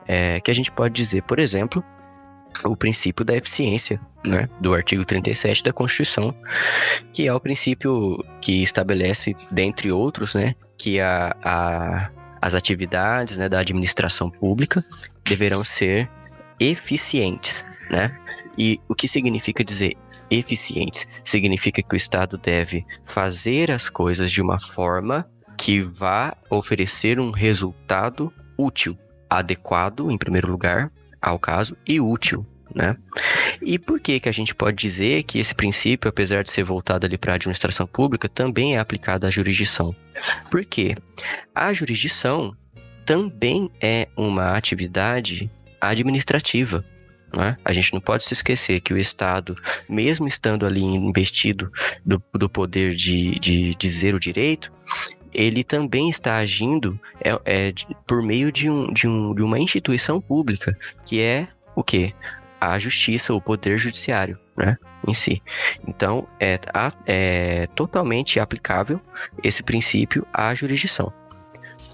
é, 0.08 0.42
que 0.42 0.52
a 0.52 0.54
gente 0.54 0.72
pode 0.72 0.94
dizer, 0.94 1.24
por 1.24 1.40
exemplo, 1.40 1.84
o 2.66 2.76
princípio 2.76 3.24
da 3.24 3.36
eficiência, 3.36 4.00
né, 4.26 4.50
do 4.60 4.74
artigo 4.74 5.06
37 5.06 5.64
da 5.64 5.72
Constituição, 5.72 6.36
que 7.14 7.28
é 7.28 7.34
o 7.34 7.40
princípio 7.40 8.24
que 8.42 8.62
estabelece, 8.62 9.36
dentre 9.50 9.90
outros, 9.92 10.36
né, 10.36 10.54
que 10.78 11.00
a, 11.00 11.36
a, 11.44 12.12
as 12.42 12.54
atividades 12.54 13.38
né, 13.38 13.48
da 13.48 13.60
administração 13.60 14.30
pública 14.30 14.84
deverão 15.24 15.64
ser 15.64 16.10
eficientes, 16.62 17.66
né? 17.90 18.16
E 18.58 18.80
o 18.88 18.94
que 18.94 19.08
significa 19.08 19.64
dizer 19.64 19.98
eficientes? 20.30 21.08
Significa 21.26 21.82
que 21.82 21.96
o 21.96 21.98
Estado 21.98 22.38
deve 22.38 22.86
fazer 23.04 23.72
as 23.72 23.90
coisas 23.90 24.32
de 24.32 24.42
uma 24.42 24.60
forma 24.60 25.28
que 25.58 25.82
vá 25.82 26.38
oferecer 26.50 27.20
um 27.20 27.32
resultado 27.32 28.32
útil, 28.58 28.98
adequado, 29.30 30.12
em 30.12 30.18
primeiro 30.18 30.52
lugar, 30.52 30.92
ao 31.20 31.40
caso, 31.40 31.76
e 31.88 32.00
útil, 32.00 32.46
né? 32.76 32.96
E 33.62 33.80
por 33.80 34.00
que 34.00 34.20
que 34.20 34.30
a 34.30 34.32
gente 34.32 34.54
pode 34.54 34.78
dizer 34.78 35.24
que 35.24 35.40
esse 35.40 35.56
princípio, 35.56 36.10
apesar 36.10 36.44
de 36.44 36.52
ser 36.52 36.64
voltado 36.64 37.06
ali 37.06 37.18
para 37.18 37.34
a 37.34 37.36
administração 37.36 37.88
pública, 37.88 38.30
também 38.30 38.76
é 38.76 38.80
aplicado 38.80 39.26
à 39.26 39.30
jurisdição? 39.30 39.96
Porque 40.50 40.96
a 41.54 41.74
jurisdição 41.74 42.56
também 43.06 43.70
é 43.82 44.08
uma 44.16 44.56
atividade 44.56 45.50
administrativa 45.82 46.86
Né? 47.36 47.58
A 47.64 47.74
gente 47.74 47.94
não 47.94 48.02
pode 48.02 48.24
se 48.24 48.34
esquecer 48.34 48.82
que 48.82 48.94
o 48.94 48.98
Estado, 48.98 49.56
mesmo 49.90 50.28
estando 50.28 50.66
ali 50.66 50.84
investido 50.84 51.72
do, 52.06 52.22
do 52.34 52.50
poder 52.50 52.94
de, 52.94 53.40
de 53.40 53.76
dizer 53.76 54.14
o 54.14 54.20
direito, 54.20 54.72
ele 55.34 55.64
também 55.64 56.10
está 56.10 56.38
agindo 56.38 57.00
é, 57.24 57.32
é, 57.46 57.74
por 58.06 58.22
meio 58.22 58.52
de, 58.52 58.70
um, 58.70 58.92
de, 58.92 59.08
um, 59.08 59.34
de 59.34 59.42
uma 59.42 59.60
instituição 59.60 60.20
pública, 60.20 60.78
que 61.06 61.22
é 61.22 61.48
o 61.76 61.84
quê? 61.84 62.14
A 62.60 62.78
justiça, 62.78 63.34
o 63.34 63.42
poder 63.42 63.78
judiciário, 63.78 64.38
né? 64.58 64.78
Em 65.08 65.14
si. 65.14 65.42
Então, 65.88 66.28
é, 66.40 66.60
é 67.08 67.68
totalmente 67.76 68.40
aplicável 68.40 69.02
esse 69.42 69.64
princípio 69.64 70.28
à 70.34 70.54
jurisdição. 70.54 71.12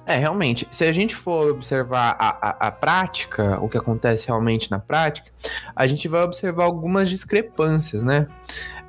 É, 0.08 0.15
realmente, 0.15 0.65
se 0.72 0.86
a 0.86 0.91
gente 0.93 1.13
for 1.13 1.52
observar 1.52 2.15
a, 2.17 2.30
a, 2.30 2.67
a, 2.67 2.72
prática, 2.72 3.60
o 3.62 3.67
que 3.67 3.78
acontece 3.78 4.28
realmente 4.28 4.72
na 4.72 4.80
prática, 4.80 5.30
a 5.76 5.86
gente 5.86 6.08
vai 6.08 6.24
observar 6.24 6.63
algumas 6.63 7.10
discrepâncias, 7.10 8.04
né? 8.04 8.26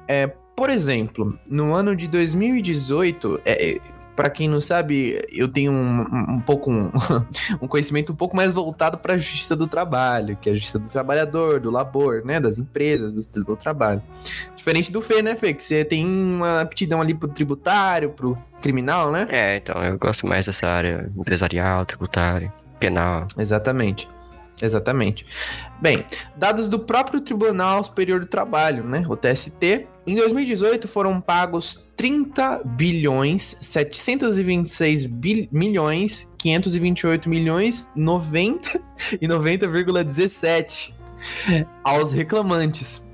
É, 0.07 0.29
por 0.55 0.71
exemplo, 0.71 1.37
no 1.51 1.75
ano 1.75 1.97
de 1.97 2.07
2018, 2.07 3.41
é, 3.45 3.71
é 3.71 3.81
para 4.19 4.31
quem 4.31 4.49
não 4.49 4.61
sabe, 4.61 5.25
eu 5.33 5.47
tenho 5.47 5.71
um, 5.71 6.01
um 6.35 6.41
pouco 6.41 6.73
um, 6.73 6.91
um, 7.63 7.69
conhecimento 7.69 8.13
um 8.13 8.17
pouco 8.17 8.37
mais 8.37 8.53
voltado 8.53 8.99
para 8.99 9.15
a 9.15 9.17
justiça 9.17 9.55
do 9.55 9.69
trabalho, 9.69 10.37
que 10.41 10.49
é 10.49 10.53
a 10.53 10.55
justiça 10.57 10.77
do 10.77 10.89
trabalhador, 10.89 11.61
do 11.61 11.71
labor, 11.71 12.25
né, 12.25 12.41
das 12.41 12.59
empresas, 12.59 13.27
do, 13.29 13.45
do 13.45 13.57
trabalho. 13.57 14.03
Diferente 14.69 14.93
do 14.93 15.01
Fê, 15.01 15.23
né, 15.23 15.35
Fê, 15.35 15.55
que 15.55 15.63
você 15.63 15.83
tem 15.83 16.05
uma 16.05 16.61
aptidão 16.61 17.01
ali 17.01 17.15
pro 17.15 17.27
tributário, 17.27 18.11
pro 18.11 18.37
criminal, 18.61 19.11
né? 19.11 19.27
É, 19.31 19.57
então, 19.57 19.83
eu 19.83 19.99
gosto 19.99 20.27
mais 20.27 20.45
dessa 20.45 20.67
área 20.67 21.11
empresarial, 21.17 21.87
tributária, 21.87 22.53
penal. 22.79 23.27
Exatamente. 23.39 24.07
Exatamente. 24.61 25.25
Bem, 25.81 26.05
dados 26.37 26.69
do 26.69 26.79
próprio 26.79 27.23
Tribunal 27.23 27.83
Superior 27.83 28.21
do 28.21 28.27
Trabalho, 28.27 28.85
né, 28.85 29.07
o 29.09 29.17
TST, 29.17 29.87
em 30.07 30.17
2018 30.17 30.87
foram 30.87 31.19
pagos 31.19 31.89
30 31.97 32.61
bilhões 32.63 33.57
726 33.63 35.07
bil, 35.07 35.49
milhões 35.51 36.31
528 36.37 37.27
milhões 37.27 37.89
90 37.97 38.83
e 39.19 39.27
90,17 39.27 40.93
aos 41.83 42.13
reclamantes. 42.13 43.09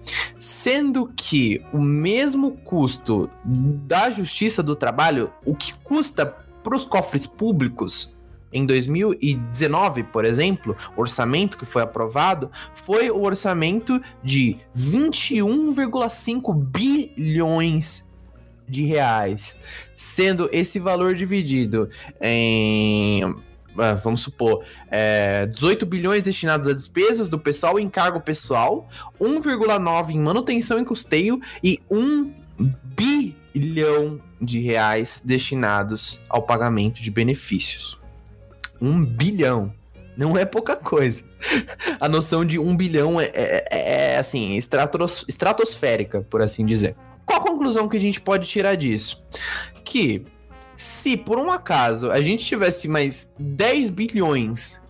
Sendo 0.44 1.10
que 1.16 1.64
o 1.72 1.80
mesmo 1.80 2.52
custo 2.52 3.30
da 3.42 4.10
Justiça 4.10 4.62
do 4.62 4.76
Trabalho, 4.76 5.32
o 5.42 5.54
que 5.54 5.72
custa 5.72 6.26
para 6.26 6.76
os 6.76 6.84
cofres 6.84 7.26
públicos 7.26 8.14
em 8.52 8.66
2019, 8.66 10.02
por 10.02 10.26
exemplo, 10.26 10.76
o 10.94 11.00
orçamento 11.00 11.56
que 11.56 11.64
foi 11.64 11.80
aprovado 11.80 12.50
foi 12.74 13.10
o 13.10 13.22
orçamento 13.22 13.98
de 14.22 14.58
21,5 14.76 16.54
bilhões 16.54 18.06
de 18.68 18.84
reais, 18.84 19.56
sendo 19.96 20.50
esse 20.52 20.78
valor 20.78 21.14
dividido 21.14 21.88
em 22.20 23.34
vamos 24.02 24.20
supor, 24.20 24.64
é, 24.90 25.46
18 25.46 25.84
bilhões 25.86 26.22
destinados 26.22 26.68
a 26.68 26.72
despesas 26.72 27.28
do 27.28 27.38
pessoal 27.38 27.78
em 27.78 27.88
cargo 27.88 28.20
pessoal, 28.20 28.88
1,9 29.20 30.10
em 30.10 30.20
manutenção 30.20 30.80
e 30.80 30.84
custeio 30.84 31.40
e 31.62 31.80
1 31.90 32.32
bilhão 33.54 34.20
de 34.40 34.60
reais 34.60 35.20
destinados 35.24 36.20
ao 36.28 36.42
pagamento 36.42 37.02
de 37.02 37.10
benefícios. 37.10 37.98
Um 38.80 39.04
bilhão. 39.04 39.72
Não 40.16 40.38
é 40.38 40.44
pouca 40.44 40.76
coisa. 40.76 41.24
A 41.98 42.08
noção 42.08 42.44
de 42.44 42.58
um 42.58 42.76
bilhão 42.76 43.20
é, 43.20 43.24
é, 43.34 43.64
é, 43.70 44.12
é 44.12 44.18
assim, 44.18 44.56
estratos, 44.56 45.24
estratosférica, 45.26 46.20
por 46.22 46.40
assim 46.40 46.64
dizer. 46.64 46.96
Qual 47.26 47.40
a 47.40 47.42
conclusão 47.42 47.88
que 47.88 47.96
a 47.96 48.00
gente 48.00 48.20
pode 48.20 48.46
tirar 48.46 48.76
disso? 48.76 49.24
Que 49.82 50.24
se 50.76 51.16
por 51.16 51.38
um 51.38 51.50
acaso 51.50 52.10
a 52.10 52.20
gente 52.20 52.44
tivesse 52.44 52.88
mais 52.88 53.32
10 53.38 53.90
bilhões 53.90 54.80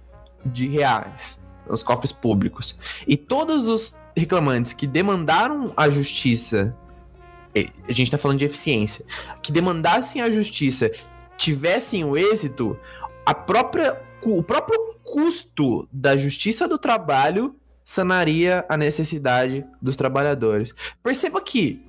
de 0.44 0.68
reais 0.68 1.40
nos 1.68 1.82
cofres 1.82 2.12
públicos 2.12 2.78
e 3.06 3.16
todos 3.16 3.68
os 3.68 3.94
reclamantes 4.16 4.72
que 4.72 4.86
demandaram 4.86 5.72
a 5.76 5.88
justiça, 5.88 6.76
a 7.88 7.92
gente 7.92 8.10
tá 8.10 8.18
falando 8.18 8.38
de 8.38 8.44
eficiência, 8.44 9.04
que 9.42 9.52
demandassem 9.52 10.20
a 10.22 10.30
justiça 10.30 10.90
tivessem 11.36 12.04
o 12.04 12.16
êxito, 12.16 12.78
a 13.26 13.34
própria, 13.34 14.00
o 14.22 14.42
próprio 14.42 14.94
custo 15.02 15.88
da 15.92 16.16
justiça 16.16 16.68
do 16.68 16.78
trabalho 16.78 17.54
sanaria 17.84 18.64
a 18.68 18.76
necessidade 18.76 19.64
dos 19.80 19.96
trabalhadores. 19.96 20.74
Perceba 21.02 21.40
que 21.40 21.84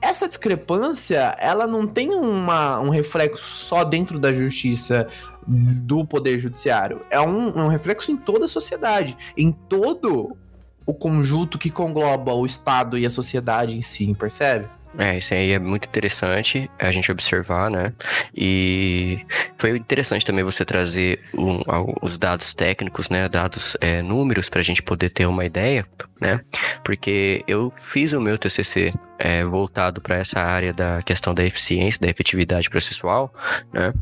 essa 0.00 0.28
discrepância, 0.28 1.36
ela 1.38 1.66
não 1.66 1.86
tem 1.86 2.10
uma, 2.10 2.78
um 2.80 2.88
reflexo 2.88 3.44
só 3.44 3.84
dentro 3.84 4.18
da 4.18 4.32
justiça 4.32 5.08
do 5.46 6.04
poder 6.04 6.38
judiciário. 6.38 7.04
É 7.10 7.20
um, 7.20 7.64
um 7.64 7.68
reflexo 7.68 8.10
em 8.10 8.16
toda 8.16 8.44
a 8.44 8.48
sociedade, 8.48 9.16
em 9.36 9.50
todo 9.50 10.36
o 10.84 10.94
conjunto 10.94 11.58
que 11.58 11.70
congloba 11.70 12.32
o 12.32 12.46
Estado 12.46 12.98
e 12.98 13.04
a 13.04 13.10
sociedade 13.10 13.76
em 13.76 13.82
si, 13.82 14.14
percebe? 14.14 14.68
É, 14.98 15.16
isso 15.16 15.32
aí 15.32 15.52
é 15.52 15.60
muito 15.60 15.86
interessante 15.86 16.68
a 16.76 16.90
gente 16.90 17.10
observar, 17.12 17.70
né? 17.70 17.92
E 18.34 19.24
foi 19.56 19.76
interessante 19.76 20.26
também 20.26 20.42
você 20.42 20.64
trazer 20.64 21.20
um, 21.32 21.60
os 22.02 22.18
dados 22.18 22.52
técnicos, 22.52 23.08
né? 23.08 23.28
Dados, 23.28 23.76
é, 23.80 24.02
números, 24.02 24.48
para 24.48 24.58
a 24.58 24.64
gente 24.64 24.82
poder 24.82 25.10
ter 25.10 25.26
uma 25.26 25.44
ideia, 25.44 25.86
né? 26.20 26.40
Porque 26.82 27.44
eu 27.46 27.72
fiz 27.80 28.12
o 28.12 28.20
meu 28.20 28.36
TCC 28.36 28.92
é, 29.20 29.44
voltado 29.44 30.00
para 30.00 30.16
essa 30.16 30.40
área 30.40 30.72
da 30.72 31.00
questão 31.02 31.32
da 31.32 31.44
eficiência, 31.44 32.00
da 32.00 32.08
efetividade 32.08 32.68
processual, 32.68 33.32
né? 33.72 33.92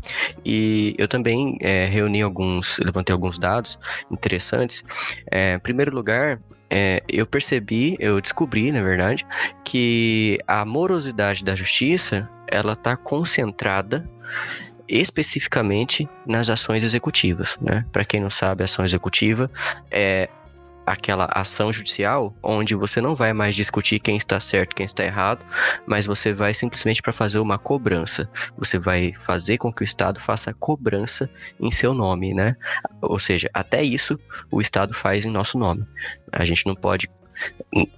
E 0.42 0.94
eu 0.96 1.06
também 1.06 1.58
é, 1.60 1.84
reuni 1.84 2.22
alguns, 2.22 2.78
levantei 2.78 3.12
alguns 3.12 3.38
dados 3.38 3.78
interessantes. 4.10 4.82
É, 5.30 5.54
em 5.54 5.58
primeiro 5.58 5.94
lugar, 5.94 6.40
é, 6.70 7.02
eu 7.08 7.26
percebi, 7.26 7.96
eu 7.98 8.20
descobri, 8.20 8.72
na 8.72 8.82
verdade, 8.82 9.26
que 9.64 10.38
a 10.46 10.64
morosidade 10.64 11.44
da 11.44 11.54
justiça 11.54 12.28
ela 12.48 12.72
está 12.72 12.96
concentrada 12.96 14.08
especificamente 14.88 16.08
nas 16.26 16.48
ações 16.48 16.82
executivas, 16.84 17.58
né? 17.60 17.84
Para 17.90 18.04
quem 18.04 18.20
não 18.20 18.30
sabe, 18.30 18.62
ação 18.62 18.84
executiva 18.84 19.50
é 19.90 20.28
aquela 20.86 21.28
ação 21.32 21.72
judicial 21.72 22.34
onde 22.42 22.74
você 22.74 23.00
não 23.00 23.14
vai 23.14 23.32
mais 23.32 23.54
discutir 23.54 23.98
quem 23.98 24.16
está 24.16 24.38
certo, 24.38 24.74
quem 24.74 24.86
está 24.86 25.04
errado, 25.04 25.44
mas 25.86 26.06
você 26.06 26.32
vai 26.32 26.54
simplesmente 26.54 27.02
para 27.02 27.12
fazer 27.12 27.38
uma 27.38 27.58
cobrança. 27.58 28.30
Você 28.56 28.78
vai 28.78 29.12
fazer 29.24 29.58
com 29.58 29.72
que 29.72 29.82
o 29.82 29.84
Estado 29.84 30.20
faça 30.20 30.54
cobrança 30.54 31.28
em 31.58 31.70
seu 31.70 31.92
nome, 31.92 32.32
né? 32.32 32.56
Ou 33.02 33.18
seja, 33.18 33.50
até 33.52 33.82
isso 33.82 34.18
o 34.50 34.60
Estado 34.60 34.94
faz 34.94 35.24
em 35.24 35.30
nosso 35.30 35.58
nome. 35.58 35.84
A 36.32 36.44
gente 36.44 36.66
não 36.66 36.74
pode 36.74 37.08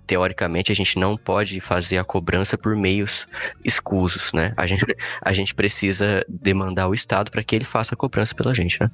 teoricamente 0.06 0.72
a 0.72 0.74
gente 0.74 0.98
não 0.98 1.16
pode 1.16 1.60
fazer 1.60 1.98
a 1.98 2.04
cobrança 2.04 2.56
por 2.56 2.76
meios 2.76 3.28
escusos, 3.64 4.32
né? 4.32 4.52
A 4.56 4.66
gente, 4.66 4.84
a 5.22 5.32
gente 5.32 5.54
precisa 5.54 6.24
demandar 6.28 6.88
o 6.88 6.94
Estado 6.94 7.30
para 7.30 7.42
que 7.42 7.54
ele 7.54 7.64
faça 7.64 7.94
a 7.94 7.96
cobrança 7.96 8.34
pela 8.34 8.54
gente, 8.54 8.78
né? 8.80 8.90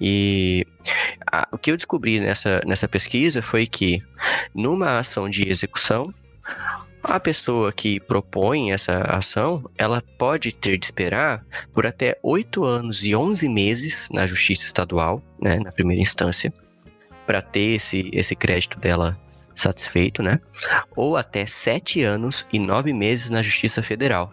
E 0.00 0.66
a, 1.30 1.48
o 1.52 1.58
que 1.58 1.70
eu 1.70 1.76
descobri 1.76 2.20
nessa, 2.20 2.60
nessa 2.66 2.88
pesquisa 2.88 3.42
foi 3.42 3.66
que 3.66 4.02
numa 4.54 4.98
ação 4.98 5.28
de 5.28 5.48
execução 5.48 6.12
a 7.02 7.18
pessoa 7.18 7.72
que 7.72 7.98
propõe 7.98 8.72
essa 8.72 9.02
ação, 9.02 9.64
ela 9.76 10.02
pode 10.18 10.52
ter 10.52 10.76
de 10.76 10.84
esperar 10.84 11.44
por 11.72 11.86
até 11.86 12.18
8 12.22 12.62
anos 12.62 13.04
e 13.04 13.14
11 13.14 13.48
meses 13.48 14.08
na 14.12 14.26
justiça 14.26 14.66
estadual, 14.66 15.22
né, 15.40 15.58
na 15.58 15.72
primeira 15.72 16.02
instância, 16.02 16.52
para 17.26 17.40
ter 17.40 17.76
esse, 17.76 18.10
esse 18.12 18.36
crédito 18.36 18.78
dela 18.78 19.18
satisfeito, 19.60 20.22
né? 20.22 20.40
Ou 20.96 21.16
até 21.16 21.46
sete 21.46 22.02
anos 22.02 22.46
e 22.52 22.58
nove 22.58 22.92
meses 22.92 23.30
na 23.30 23.42
Justiça 23.42 23.82
Federal. 23.82 24.32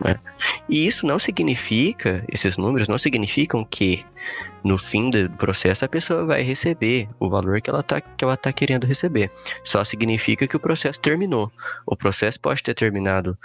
Né? 0.00 0.16
E 0.68 0.86
isso 0.86 1.06
não 1.06 1.18
significa, 1.18 2.24
esses 2.28 2.56
números 2.56 2.88
não 2.88 2.98
significam 2.98 3.64
que 3.64 4.04
no 4.64 4.78
fim 4.78 5.10
do 5.10 5.28
processo 5.30 5.84
a 5.84 5.88
pessoa 5.88 6.24
vai 6.24 6.42
receber 6.42 7.08
o 7.18 7.28
valor 7.28 7.60
que 7.60 7.68
ela 7.68 7.80
está 7.80 8.00
que 8.00 8.24
ela 8.24 8.36
tá 8.36 8.52
querendo 8.52 8.86
receber. 8.86 9.30
Só 9.64 9.84
significa 9.84 10.46
que 10.46 10.56
o 10.56 10.60
processo 10.60 11.00
terminou. 11.00 11.50
O 11.86 11.96
processo 11.96 12.40
pode 12.40 12.62
ter 12.62 12.74
terminado 12.74 13.36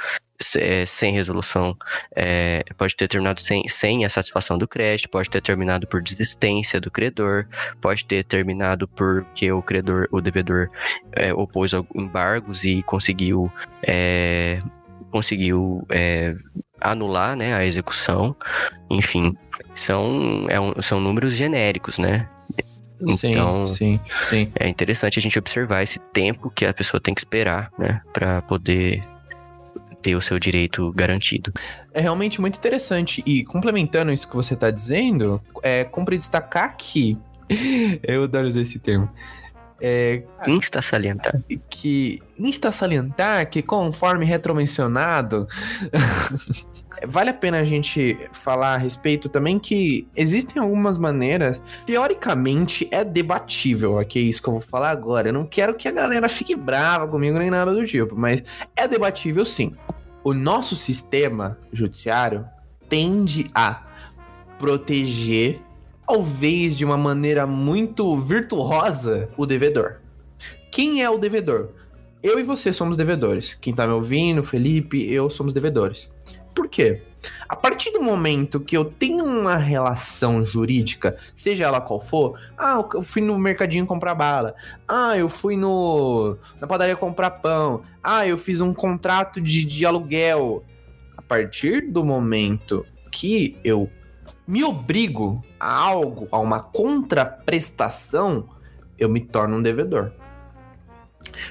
é, 0.56 0.86
sem 0.86 1.14
resolução, 1.14 1.76
é, 2.16 2.64
pode 2.78 2.96
ter 2.96 3.08
terminado 3.08 3.42
sem, 3.42 3.68
sem 3.68 4.06
a 4.06 4.10
satisfação 4.10 4.58
do 4.58 4.68
crédito, 4.68 5.10
pode 5.10 5.30
ter 5.30 5.42
terminado 5.42 5.88
por 5.88 6.02
desistência 6.02 6.80
do 6.80 6.92
credor, 6.92 7.48
pode 7.82 8.06
ter 8.06 8.24
terminado 8.24 8.88
porque 8.88 9.52
o 9.52 9.62
credor, 9.62 10.08
o 10.12 10.22
devedor 10.22 10.70
é, 11.14 11.34
opôs 11.34 11.72
embargos 11.96 12.64
e 12.64 12.84
conseguiu 12.84 13.52
é, 13.82 14.62
conseguiu 15.18 15.84
é, 15.90 16.36
anular 16.80 17.36
né, 17.36 17.56
a 17.56 17.66
execução. 17.66 18.36
Enfim, 18.90 19.36
são, 19.74 20.46
é 20.48 20.60
um, 20.60 20.80
são 20.80 21.00
números 21.00 21.34
genéricos, 21.34 21.98
né? 21.98 22.30
Então, 23.02 23.66
sim, 23.68 24.00
sim. 24.24 24.52
é 24.56 24.68
interessante 24.68 25.20
a 25.20 25.22
gente 25.22 25.38
observar 25.38 25.84
esse 25.84 26.00
tempo 26.14 26.50
que 26.50 26.66
a 26.66 26.74
pessoa 26.74 27.00
tem 27.00 27.14
que 27.14 27.22
esperar, 27.22 27.72
né, 27.78 28.02
para 28.12 28.42
poder 28.42 29.04
ter 30.02 30.16
o 30.16 30.22
seu 30.22 30.40
direito 30.40 30.92
garantido. 30.94 31.52
É 31.94 32.02
realmente 32.02 32.40
muito 32.40 32.58
interessante. 32.58 33.24
E 33.26 33.44
complementando 33.44 34.12
isso 34.12 34.28
que 34.28 34.36
você 34.36 34.54
está 34.54 34.72
dizendo, 34.72 35.42
é, 35.64 35.84
cumpre 35.84 36.18
destacar 36.18 36.76
que. 36.78 37.18
Eu 38.04 38.24
adoro 38.24 38.48
usar 38.48 38.62
esse 38.62 38.78
termo. 38.80 39.10
É, 39.80 40.24
Insta 40.48 40.82
salientar. 40.82 41.40
que 41.70 42.22
insta 42.40 42.72
salientar 42.72 43.48
que 43.48 43.62
conforme 43.62 44.26
retromencionado 44.26 45.48
vale 47.08 47.30
a 47.30 47.34
pena 47.34 47.60
a 47.60 47.66
gente 47.66 48.18
falar 48.32 48.74
a 48.74 48.78
respeito 48.78 49.30
também 49.30 49.60
que 49.60 50.08
existem 50.16 50.62
algumas 50.62 50.98
maneiras 50.98 51.62
teoricamente 51.86 52.88
é 52.90 53.04
debatível 53.04 54.00
aqui 54.00 54.18
é 54.18 54.22
isso 54.24 54.42
que 54.42 54.50
eu 54.50 54.54
vou 54.54 54.62
falar 54.62 54.90
agora. 54.90 55.30
Eu 55.30 55.34
não 55.34 55.46
quero 55.46 55.76
que 55.76 55.88
a 55.88 55.92
galera 55.92 56.28
fique 56.28 56.56
brava 56.56 57.08
comigo 57.08 57.38
nem 57.38 57.52
nada 57.52 57.72
do 57.72 57.86
tipo 57.86 58.16
mas 58.16 58.44
é 58.76 58.88
debatível 58.88 59.46
sim. 59.46 59.76
O 60.24 60.34
nosso 60.34 60.76
sistema 60.76 61.58
judiciário 61.72 62.46
tende 62.90 63.50
a 63.54 63.84
proteger 64.58 65.62
talvez 66.08 66.78
de 66.78 66.86
uma 66.86 66.98
maneira 66.98 67.46
muito 67.46 68.16
virtuosa, 68.16 69.28
o 69.36 69.46
devedor. 69.46 69.98
Quem 70.72 71.04
é 71.04 71.10
o 71.10 71.18
devedor? 71.18 71.72
Eu 72.24 72.40
e 72.40 72.44
você 72.44 72.72
somos 72.72 72.96
devedores. 72.96 73.54
Quem 73.54 73.74
tá 73.74 73.86
me 73.86 73.94
ouvindo, 73.94 74.44
Felipe, 74.44 75.12
eu 75.12 75.30
somos 75.30 75.54
devedores. 75.54 76.10
Por 76.56 76.70
quê? 76.70 77.04
A 77.48 77.56
partir 77.56 77.92
do 77.92 78.02
momento 78.02 78.60
que 78.60 78.76
eu 78.76 78.86
tenho 78.86 79.26
uma 79.26 79.58
relação 79.58 80.42
jurídica, 80.42 81.18
seja 81.36 81.66
ela 81.66 81.82
qual 81.82 82.00
for, 82.00 82.40
ah, 82.58 82.84
eu 82.94 83.04
fui 83.04 83.22
no 83.22 83.38
mercadinho 83.38 83.86
comprar 83.86 84.16
bala, 84.16 84.56
ah, 84.88 85.18
eu 85.18 85.28
fui 85.28 85.58
no 85.58 86.38
na 86.60 86.68
padaria 86.68 86.96
comprar 86.96 87.32
pão, 87.32 87.84
ah, 88.02 88.26
eu 88.26 88.38
fiz 88.38 88.62
um 88.62 88.74
contrato 88.74 89.42
de, 89.42 89.66
de 89.66 89.86
aluguel. 89.86 90.64
A 91.18 91.22
partir 91.22 91.82
do 91.82 92.06
momento 92.06 92.86
que 93.12 93.58
eu 93.64 93.90
me 94.48 94.64
obrigo 94.64 95.44
a 95.60 95.72
algo, 95.72 96.28
a 96.32 96.40
uma 96.40 96.62
contraprestação, 96.62 98.50
eu 98.98 99.10
me 99.10 99.20
torno 99.20 99.58
um 99.58 99.62
devedor. 99.62 100.12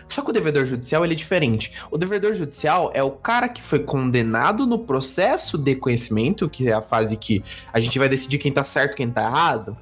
Só 0.08 0.22
que 0.22 0.30
o 0.30 0.32
devedor 0.32 0.64
judicial 0.64 1.04
ele 1.04 1.14
é 1.14 1.16
diferente. 1.16 1.72
O 1.90 1.98
devedor 1.98 2.32
judicial 2.32 2.90
é 2.94 3.02
o 3.02 3.10
cara 3.10 3.48
que 3.48 3.60
foi 3.60 3.80
condenado 3.80 4.66
no 4.66 4.78
processo 4.78 5.58
de 5.58 5.74
conhecimento, 5.74 6.48
que 6.48 6.68
é 6.68 6.72
a 6.72 6.80
fase 6.80 7.16
que 7.16 7.44
a 7.72 7.80
gente 7.80 7.98
vai 7.98 8.08
decidir 8.08 8.38
quem 8.38 8.52
tá 8.52 8.64
certo, 8.64 8.96
quem 8.96 9.10
tá 9.10 9.24
errado, 9.24 9.76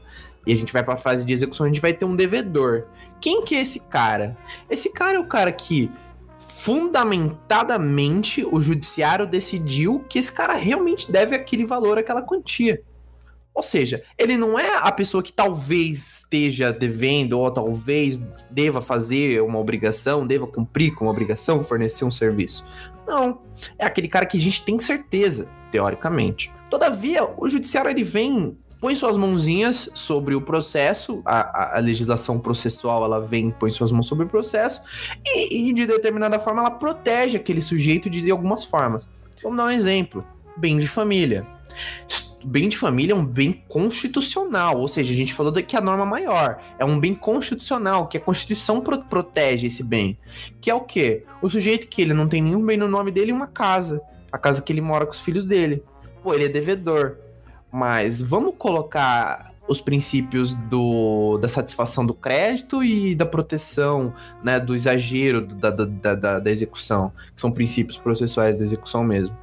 e 0.47 0.53
a 0.53 0.57
gente 0.57 0.73
vai 0.73 0.83
para 0.83 0.95
a 0.95 0.99
fase 0.99 1.25
de 1.25 1.33
execução, 1.33 1.65
a 1.65 1.69
gente 1.69 1.81
vai 1.81 1.93
ter 1.93 2.05
um 2.05 2.17
devedor. 2.17 2.87
Quem 3.21 3.45
que 3.45 3.55
é 3.55 3.61
esse 3.61 3.81
cara? 3.81 4.37
Esse 4.69 4.93
cara 4.93 5.17
é 5.17 5.21
o 5.21 5.27
cara 5.27 5.53
que 5.53 5.91
fundamentadamente 6.39 8.45
o 8.45 8.61
judiciário 8.61 9.27
decidiu 9.27 10.05
que 10.09 10.19
esse 10.19 10.33
cara 10.33 10.55
realmente 10.55 11.11
deve 11.11 11.35
aquele 11.35 11.65
valor, 11.65 11.99
aquela 11.99 12.23
quantia. 12.23 12.83
Ou 13.55 13.63
seja, 13.63 14.03
ele 14.19 14.37
não 14.37 14.59
é 14.59 14.79
a 14.79 14.91
pessoa 14.91 15.23
que 15.23 15.33
talvez 15.33 16.23
esteja 16.23 16.73
devendo 16.73 17.39
ou 17.39 17.51
talvez 17.51 18.21
deva 18.51 18.83
fazer 18.83 19.41
uma 19.43 19.61
obrigação, 19.61 20.27
deva 20.27 20.47
cumprir 20.47 20.93
com 20.95 21.05
uma 21.05 21.13
obrigação, 21.13 21.63
fornecer 21.63 22.05
um 22.05 22.11
serviço. 22.11 22.67
Não, 23.07 23.43
é 23.79 23.87
aquele 23.87 24.09
cara 24.09 24.27
que 24.27 24.37
a 24.37 24.41
gente 24.41 24.65
tem 24.65 24.79
certeza, 24.81 25.49
teoricamente. 25.71 26.53
Todavia, 26.69 27.25
o 27.37 27.49
judiciário 27.49 27.91
ele 27.91 28.03
vem 28.03 28.59
põe 28.81 28.95
suas 28.95 29.17
mãozinhas 29.17 29.89
sobre 29.95 30.35
o 30.35 30.43
processo, 30.43 31.23
a, 31.25 31.79
a, 31.79 31.81
legislação 31.81 32.39
processual 32.39 33.03
ela 33.03 33.19
vem, 33.19 33.51
põe 33.51 33.71
suas 33.71 33.91
mãos 33.91 34.07
sobre 34.07 34.27
o 34.27 34.29
processo 34.29 34.83
e, 35.25 35.71
e, 35.71 35.73
de 35.73 35.87
determinada 35.87 36.39
forma 36.39 36.61
ela 36.61 36.71
protege 36.71 37.39
aquele 37.39 37.63
sujeito 37.63 38.11
de 38.11 38.31
algumas 38.31 38.63
formas. 38.63 39.09
Vamos 39.43 39.57
dar 39.57 39.67
um 39.67 39.71
exemplo: 39.71 40.23
bem 40.59 40.79
de 40.79 40.87
família 40.87 41.47
bem 42.45 42.69
de 42.69 42.77
família 42.77 43.13
é 43.13 43.17
um 43.17 43.25
bem 43.25 43.53
constitucional, 43.69 44.79
ou 44.79 44.89
seja, 44.89 45.13
a 45.13 45.17
gente 45.17 45.35
falou 45.35 45.53
que 45.53 45.75
é 45.75 45.79
a 45.79 45.83
norma 45.83 46.05
maior, 46.05 46.61
é 46.79 46.85
um 46.85 46.99
bem 46.99 47.15
constitucional, 47.15 48.07
que 48.07 48.17
a 48.17 48.21
Constituição 48.21 48.81
pro 48.81 49.03
protege 49.03 49.67
esse 49.67 49.83
bem. 49.83 50.19
Que 50.61 50.71
é 50.71 50.75
o 50.75 50.81
quê? 50.81 51.25
O 51.41 51.49
sujeito 51.49 51.89
que 51.89 52.03
ele 52.03 52.15
não 52.15 52.29
tem 52.29 52.43
nenhum 52.43 52.65
bem 52.65 52.77
no 52.77 52.89
nome 52.89 53.11
dele 53.11 53.33
uma 53.33 53.47
casa, 53.47 54.01
a 54.31 54.39
casa 54.39 54.63
que 54.63 54.73
ele 54.73 54.81
mora 54.81 55.07
com 55.07 55.13
os 55.13 55.21
filhos 55.21 55.47
dele. 55.47 55.83
Pô, 56.23 56.35
ele 56.35 56.45
é 56.45 56.49
devedor. 56.49 57.17
Mas 57.73 58.21
vamos 58.21 58.55
colocar 58.57 59.55
os 59.67 59.81
princípios 59.81 60.55
do, 60.55 61.39
da 61.39 61.49
satisfação 61.49 62.05
do 62.05 62.15
crédito 62.15 62.85
e 62.85 63.15
da 63.15 63.25
proteção, 63.25 64.15
né, 64.43 64.61
do 64.61 64.75
exagero 64.75 65.47
da, 65.47 65.71
da, 65.71 66.15
da, 66.15 66.39
da 66.41 66.51
execução, 66.51 67.13
que 67.35 67.41
são 67.41 67.51
princípios 67.51 67.97
processuais 67.97 68.59
da 68.59 68.65
execução 68.65 69.03
mesmo. 69.03 69.35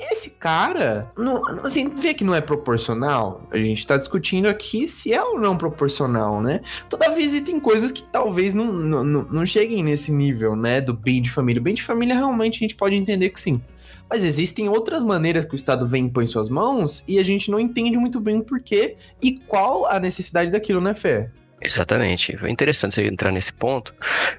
Esse 0.00 0.30
cara, 0.30 1.12
não, 1.16 1.44
assim, 1.62 1.90
vê 1.90 2.14
que 2.14 2.24
não 2.24 2.34
é 2.34 2.40
proporcional. 2.40 3.46
A 3.50 3.58
gente 3.58 3.86
tá 3.86 3.98
discutindo 3.98 4.46
aqui 4.46 4.88
se 4.88 5.12
é 5.12 5.22
ou 5.22 5.38
não 5.38 5.58
proporcional, 5.58 6.40
né? 6.40 6.62
Todavia 6.88 7.22
existem 7.22 7.60
coisas 7.60 7.92
que 7.92 8.02
talvez 8.02 8.54
não, 8.54 8.72
não, 8.72 9.04
não 9.04 9.46
cheguem 9.46 9.82
nesse 9.82 10.10
nível, 10.10 10.56
né? 10.56 10.80
Do 10.80 10.94
bem 10.94 11.20
de 11.20 11.30
família. 11.30 11.60
O 11.60 11.64
bem 11.64 11.74
de 11.74 11.82
família 11.82 12.14
realmente 12.14 12.56
a 12.56 12.60
gente 12.60 12.76
pode 12.76 12.96
entender 12.96 13.28
que 13.28 13.38
sim. 13.38 13.60
Mas 14.08 14.24
existem 14.24 14.68
outras 14.68 15.04
maneiras 15.04 15.44
que 15.44 15.54
o 15.54 15.56
Estado 15.56 15.86
vem 15.86 16.06
e 16.06 16.10
põe 16.10 16.24
em 16.24 16.26
suas 16.26 16.48
mãos 16.48 17.04
e 17.06 17.18
a 17.18 17.22
gente 17.22 17.50
não 17.50 17.60
entende 17.60 17.96
muito 17.98 18.18
bem 18.18 18.38
o 18.38 18.44
porquê 18.44 18.96
e 19.22 19.38
qual 19.38 19.86
a 19.86 20.00
necessidade 20.00 20.50
daquilo, 20.50 20.80
né, 20.80 20.94
Fé? 20.94 21.30
Exatamente. 21.62 22.36
Foi 22.38 22.50
interessante 22.50 22.94
você 22.94 23.06
entrar 23.06 23.30
nesse 23.30 23.52
ponto, 23.52 23.94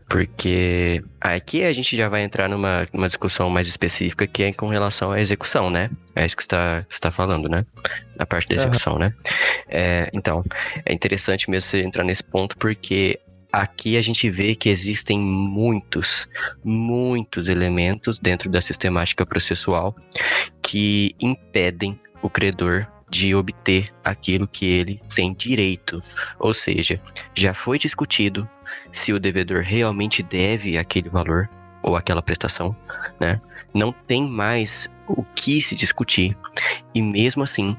porque 0.09 1.03
aqui 1.19 1.63
a 1.63 1.71
gente 1.71 1.95
já 1.95 2.09
vai 2.09 2.23
entrar 2.23 2.49
numa, 2.49 2.85
numa 2.91 3.07
discussão 3.07 3.49
mais 3.49 3.67
específica 3.67 4.25
que 4.25 4.43
é 4.43 4.53
com 4.53 4.67
relação 4.67 5.11
à 5.11 5.19
execução, 5.19 5.69
né? 5.69 5.89
É 6.15 6.25
isso 6.25 6.35
que 6.35 6.43
você 6.43 6.47
está, 6.47 6.85
está 6.89 7.11
falando, 7.11 7.47
né? 7.47 7.65
Na 8.17 8.25
parte 8.25 8.47
da 8.47 8.55
execução, 8.55 8.93
uhum. 8.93 8.99
né? 8.99 9.13
É, 9.69 10.09
então, 10.13 10.43
é 10.83 10.93
interessante 10.93 11.49
mesmo 11.49 11.69
você 11.69 11.81
entrar 11.81 12.03
nesse 12.03 12.23
ponto, 12.23 12.57
porque 12.57 13.19
aqui 13.51 13.97
a 13.97 14.01
gente 14.01 14.29
vê 14.29 14.55
que 14.55 14.69
existem 14.69 15.19
muitos, 15.19 16.27
muitos 16.63 17.49
elementos 17.49 18.17
dentro 18.17 18.49
da 18.49 18.61
sistemática 18.61 19.25
processual 19.25 19.95
que 20.61 21.15
impedem 21.19 21.99
o 22.21 22.29
credor 22.29 22.87
de 23.11 23.35
obter 23.35 23.93
aquilo 24.03 24.47
que 24.47 24.65
ele 24.65 25.01
tem 25.13 25.33
direito. 25.33 26.01
Ou 26.39 26.53
seja, 26.53 26.99
já 27.35 27.53
foi 27.53 27.77
discutido 27.77 28.49
se 28.91 29.11
o 29.11 29.19
devedor 29.19 29.61
realmente 29.61 30.23
deve 30.23 30.77
aquele 30.77 31.09
valor 31.09 31.49
ou 31.83 31.97
aquela 31.97 32.21
prestação, 32.21 32.75
né? 33.19 33.41
Não 33.73 33.91
tem 33.91 34.25
mais 34.25 34.89
o 35.07 35.23
que 35.35 35.61
se 35.61 35.75
discutir. 35.75 36.37
E 36.95 37.01
mesmo 37.01 37.43
assim, 37.43 37.75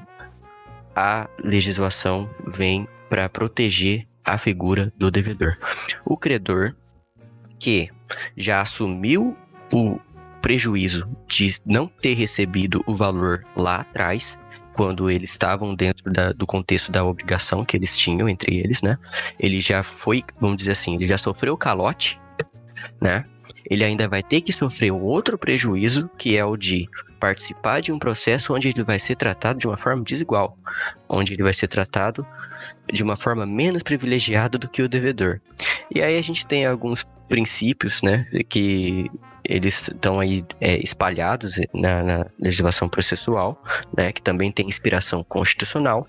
a 0.95 1.27
legislação 1.43 2.29
vem 2.47 2.87
para 3.09 3.27
proteger 3.27 4.07
a 4.23 4.37
figura 4.37 4.93
do 4.97 5.09
devedor. 5.09 5.57
O 6.05 6.15
credor 6.15 6.75
que 7.59 7.89
já 8.37 8.61
assumiu 8.61 9.35
o 9.71 9.99
prejuízo 10.41 11.09
de 11.27 11.55
não 11.65 11.87
ter 11.87 12.13
recebido 12.13 12.83
o 12.85 12.95
valor 12.95 13.45
lá 13.55 13.77
atrás, 13.77 14.39
quando 14.73 15.09
eles 15.09 15.31
estavam 15.31 15.73
dentro 15.75 16.11
da, 16.11 16.31
do 16.31 16.45
contexto 16.45 16.91
da 16.91 17.03
obrigação 17.03 17.63
que 17.63 17.77
eles 17.77 17.97
tinham 17.97 18.27
entre 18.27 18.57
eles, 18.57 18.81
né? 18.81 18.97
Ele 19.39 19.61
já 19.61 19.83
foi, 19.83 20.23
vamos 20.39 20.57
dizer 20.57 20.71
assim, 20.71 20.95
ele 20.95 21.07
já 21.07 21.17
sofreu 21.17 21.55
calote, 21.55 22.19
né? 23.01 23.23
Ele 23.73 23.83
ainda 23.83 24.07
vai 24.07 24.21
ter 24.21 24.41
que 24.41 24.53
sofrer 24.53 24.91
um 24.91 25.01
outro 25.01 25.35
prejuízo, 25.35 26.07
que 26.15 26.37
é 26.37 26.45
o 26.45 26.55
de 26.55 26.87
participar 27.19 27.81
de 27.81 27.91
um 27.91 27.97
processo 27.97 28.53
onde 28.53 28.67
ele 28.69 28.83
vai 28.83 28.99
ser 28.99 29.15
tratado 29.15 29.57
de 29.57 29.65
uma 29.65 29.75
forma 29.75 30.03
desigual, 30.03 30.55
onde 31.09 31.33
ele 31.33 31.41
vai 31.41 31.55
ser 31.55 31.67
tratado 31.67 32.23
de 32.91 33.01
uma 33.01 33.15
forma 33.15 33.47
menos 33.47 33.81
privilegiada 33.81 34.59
do 34.59 34.69
que 34.69 34.83
o 34.83 34.87
devedor. 34.87 35.41
E 35.89 36.03
aí 36.03 36.19
a 36.19 36.21
gente 36.21 36.45
tem 36.45 36.67
alguns 36.67 37.03
princípios, 37.27 38.03
né, 38.03 38.27
que 38.47 39.09
eles 39.43 39.87
estão 39.87 40.19
aí 40.19 40.45
é, 40.61 40.77
espalhados 40.77 41.59
na, 41.73 42.03
na, 42.03 42.25
legislação 42.39 42.87
processual, 42.87 43.59
né, 43.97 44.11
que 44.11 44.21
também 44.21 44.51
tem 44.51 44.67
inspiração 44.67 45.23
constitucional. 45.23 46.07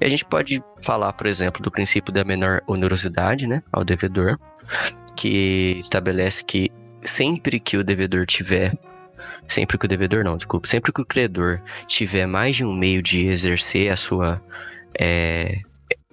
E 0.00 0.04
a 0.04 0.08
gente 0.08 0.24
pode 0.24 0.62
falar, 0.80 1.12
por 1.14 1.26
exemplo, 1.26 1.60
do 1.60 1.70
princípio 1.70 2.12
da 2.12 2.22
menor 2.22 2.62
onerosidade, 2.64 3.48
né, 3.48 3.60
ao 3.72 3.82
devedor, 3.82 4.38
que 5.16 5.76
estabelece 5.80 6.44
que 6.44 6.70
sempre 7.04 7.58
que 7.60 7.76
o 7.76 7.84
devedor 7.84 8.26
tiver 8.26 8.72
sempre 9.46 9.78
que 9.78 9.84
o 9.84 9.88
devedor 9.88 10.24
não, 10.24 10.36
desculpa, 10.36 10.66
sempre 10.66 10.92
que 10.92 11.00
o 11.00 11.04
credor 11.04 11.60
tiver 11.86 12.26
mais 12.26 12.56
de 12.56 12.64
um 12.64 12.74
meio 12.74 13.02
de 13.02 13.26
exercer 13.26 13.92
a 13.92 13.96
sua 13.96 14.42
é, 14.98 15.60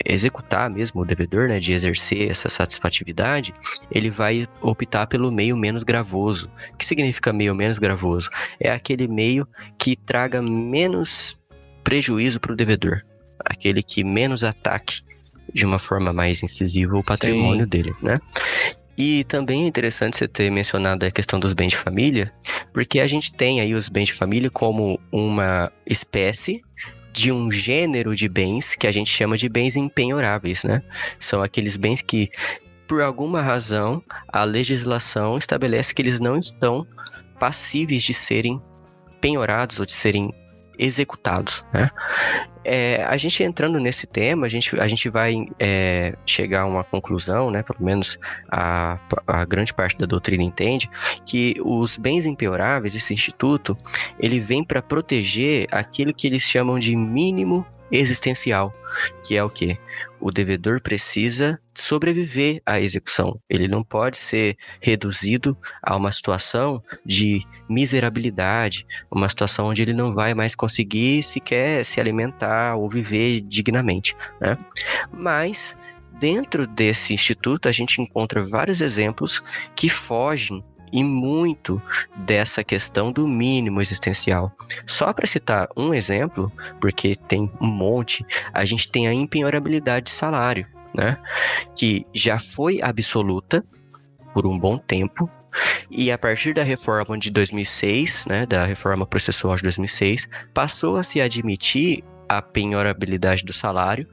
executar 0.05 0.69
mesmo 0.69 1.01
o 1.01 1.05
devedor, 1.05 1.47
né, 1.47 1.59
de 1.59 1.73
exercer 1.73 2.29
essa 2.29 2.49
satisfatividade, 2.49 3.53
ele 3.91 4.09
vai 4.09 4.47
optar 4.61 5.07
pelo 5.07 5.31
meio 5.31 5.57
menos 5.57 5.83
gravoso. 5.83 6.51
O 6.73 6.77
que 6.77 6.85
significa 6.85 7.33
meio 7.33 7.55
menos 7.55 7.79
gravoso? 7.79 8.29
É 8.59 8.71
aquele 8.71 9.07
meio 9.07 9.47
que 9.77 9.95
traga 9.95 10.41
menos 10.41 11.41
prejuízo 11.83 12.39
para 12.39 12.53
o 12.53 12.55
devedor, 12.55 13.03
aquele 13.39 13.81
que 13.81 14.03
menos 14.03 14.43
ataque 14.43 15.01
de 15.53 15.65
uma 15.65 15.79
forma 15.79 16.13
mais 16.13 16.43
incisiva 16.43 16.95
o 16.95 17.03
patrimônio 17.03 17.63
Sim. 17.63 17.69
dele, 17.69 17.95
né? 18.01 18.19
E 18.99 19.23
também 19.23 19.63
é 19.63 19.67
interessante 19.67 20.17
você 20.17 20.27
ter 20.27 20.51
mencionado 20.51 21.05
a 21.05 21.11
questão 21.11 21.39
dos 21.39 21.53
bens 21.53 21.69
de 21.69 21.77
família, 21.77 22.33
porque 22.73 22.99
a 22.99 23.07
gente 23.07 23.31
tem 23.31 23.61
aí 23.61 23.73
os 23.73 23.87
bens 23.87 24.07
de 24.07 24.13
família 24.13 24.49
como 24.49 24.99
uma 25.09 25.71
espécie 25.85 26.61
de 27.13 27.31
um 27.31 27.49
gênero 27.49 28.13
de 28.13 28.27
bens 28.27 28.75
que 28.75 28.85
a 28.85 28.91
gente 28.91 29.09
chama 29.09 29.37
de 29.37 29.47
bens 29.47 29.77
empenhoráveis, 29.77 30.65
né? 30.65 30.83
São 31.17 31.41
aqueles 31.41 31.77
bens 31.77 32.01
que, 32.01 32.29
por 32.89 33.01
alguma 33.01 33.41
razão, 33.41 34.03
a 34.27 34.43
legislação 34.43 35.37
estabelece 35.37 35.95
que 35.95 36.01
eles 36.01 36.19
não 36.19 36.37
estão 36.37 36.85
passíveis 37.39 38.03
de 38.03 38.13
serem 38.13 38.61
penhorados 39.21 39.79
ou 39.79 39.85
de 39.85 39.93
serem 39.93 40.33
executados, 40.77 41.63
né? 41.73 41.89
É, 42.63 43.03
a 43.07 43.15
gente 43.17 43.41
entrando 43.43 43.79
nesse 43.79 44.05
tema, 44.05 44.45
a 44.45 44.49
gente, 44.49 44.79
a 44.79 44.87
gente 44.87 45.09
vai 45.09 45.45
é, 45.59 46.15
chegar 46.25 46.61
a 46.61 46.65
uma 46.65 46.83
conclusão, 46.83 47.49
né? 47.49 47.63
Pelo 47.63 47.83
menos 47.83 48.19
a, 48.49 48.99
a 49.25 49.45
grande 49.45 49.73
parte 49.73 49.97
da 49.97 50.05
doutrina 50.05 50.43
entende 50.43 50.89
que 51.25 51.55
os 51.63 51.97
bens 51.97 52.25
impenhoráveis, 52.25 52.95
esse 52.95 53.13
instituto, 53.13 53.75
ele 54.19 54.39
vem 54.39 54.63
para 54.63 54.81
proteger 54.81 55.67
aquilo 55.71 56.13
que 56.13 56.27
eles 56.27 56.41
chamam 56.41 56.77
de 56.77 56.95
mínimo 56.95 57.65
existencial, 57.91 58.73
que 59.23 59.35
é 59.35 59.43
o 59.43 59.49
que? 59.49 59.77
O 60.19 60.31
devedor 60.31 60.81
precisa 60.81 61.59
sobreviver 61.73 62.61
à 62.65 62.79
execução. 62.79 63.39
Ele 63.49 63.67
não 63.67 63.83
pode 63.83 64.17
ser 64.17 64.57
reduzido 64.81 65.57
a 65.81 65.95
uma 65.95 66.11
situação 66.11 66.83
de 67.05 67.39
miserabilidade, 67.69 68.85
uma 69.09 69.29
situação 69.29 69.67
onde 69.67 69.81
ele 69.81 69.93
não 69.93 70.13
vai 70.13 70.33
mais 70.33 70.55
conseguir 70.55 71.23
sequer 71.23 71.85
se 71.85 71.99
alimentar 71.99 72.75
ou 72.75 72.89
viver 72.89 73.41
dignamente, 73.41 74.15
né? 74.41 74.57
Mas 75.11 75.77
dentro 76.19 76.67
desse 76.67 77.13
instituto 77.13 77.69
a 77.69 77.71
gente 77.71 78.01
encontra 78.01 78.45
vários 78.45 78.81
exemplos 78.81 79.41
que 79.75 79.89
fogem 79.89 80.63
e 80.91 81.03
muito 81.03 81.81
dessa 82.15 82.63
questão 82.63 83.11
do 83.11 83.27
mínimo 83.27 83.81
existencial. 83.81 84.51
Só 84.85 85.13
para 85.13 85.27
citar 85.27 85.67
um 85.75 85.93
exemplo, 85.93 86.51
porque 86.79 87.15
tem 87.15 87.51
um 87.59 87.67
monte, 87.67 88.25
a 88.53 88.65
gente 88.65 88.91
tem 88.91 89.07
a 89.07 89.13
impenhorabilidade 89.13 90.05
de 90.05 90.11
salário, 90.11 90.67
né? 90.93 91.17
Que 91.75 92.05
já 92.13 92.39
foi 92.39 92.81
absoluta 92.81 93.63
por 94.33 94.45
um 94.45 94.57
bom 94.57 94.77
tempo, 94.77 95.29
e 95.89 96.11
a 96.11 96.17
partir 96.17 96.53
da 96.53 96.63
reforma 96.63 97.17
de 97.17 97.31
2006, 97.31 98.25
né, 98.27 98.45
da 98.45 98.65
reforma 98.65 99.05
processual 99.05 99.55
de 99.55 99.63
2006, 99.63 100.29
passou 100.53 100.97
a 100.97 101.03
se 101.03 101.19
admitir 101.19 102.03
a 102.29 102.41
penhorabilidade 102.41 103.43
do 103.43 103.51
salário. 103.51 104.07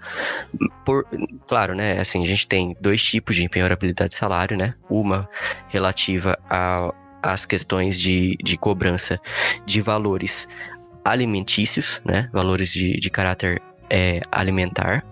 Por, 0.84 1.06
claro, 1.46 1.74
né? 1.74 2.00
Assim, 2.00 2.22
a 2.22 2.26
gente 2.26 2.46
tem 2.46 2.74
dois 2.80 3.04
tipos 3.04 3.36
de 3.36 3.46
penhorabilidade 3.46 4.10
de 4.10 4.16
salário, 4.16 4.56
né? 4.56 4.74
Uma 4.88 5.28
relativa 5.68 6.38
a, 6.48 6.92
às 7.22 7.44
questões 7.44 8.00
de, 8.00 8.36
de 8.42 8.56
cobrança 8.56 9.20
de 9.66 9.82
valores 9.82 10.48
alimentícios, 11.04 12.00
né? 12.04 12.30
Valores 12.32 12.72
de, 12.72 12.98
de 12.98 13.10
caráter 13.10 13.60
é, 13.90 14.22
alimentar. 14.32 15.04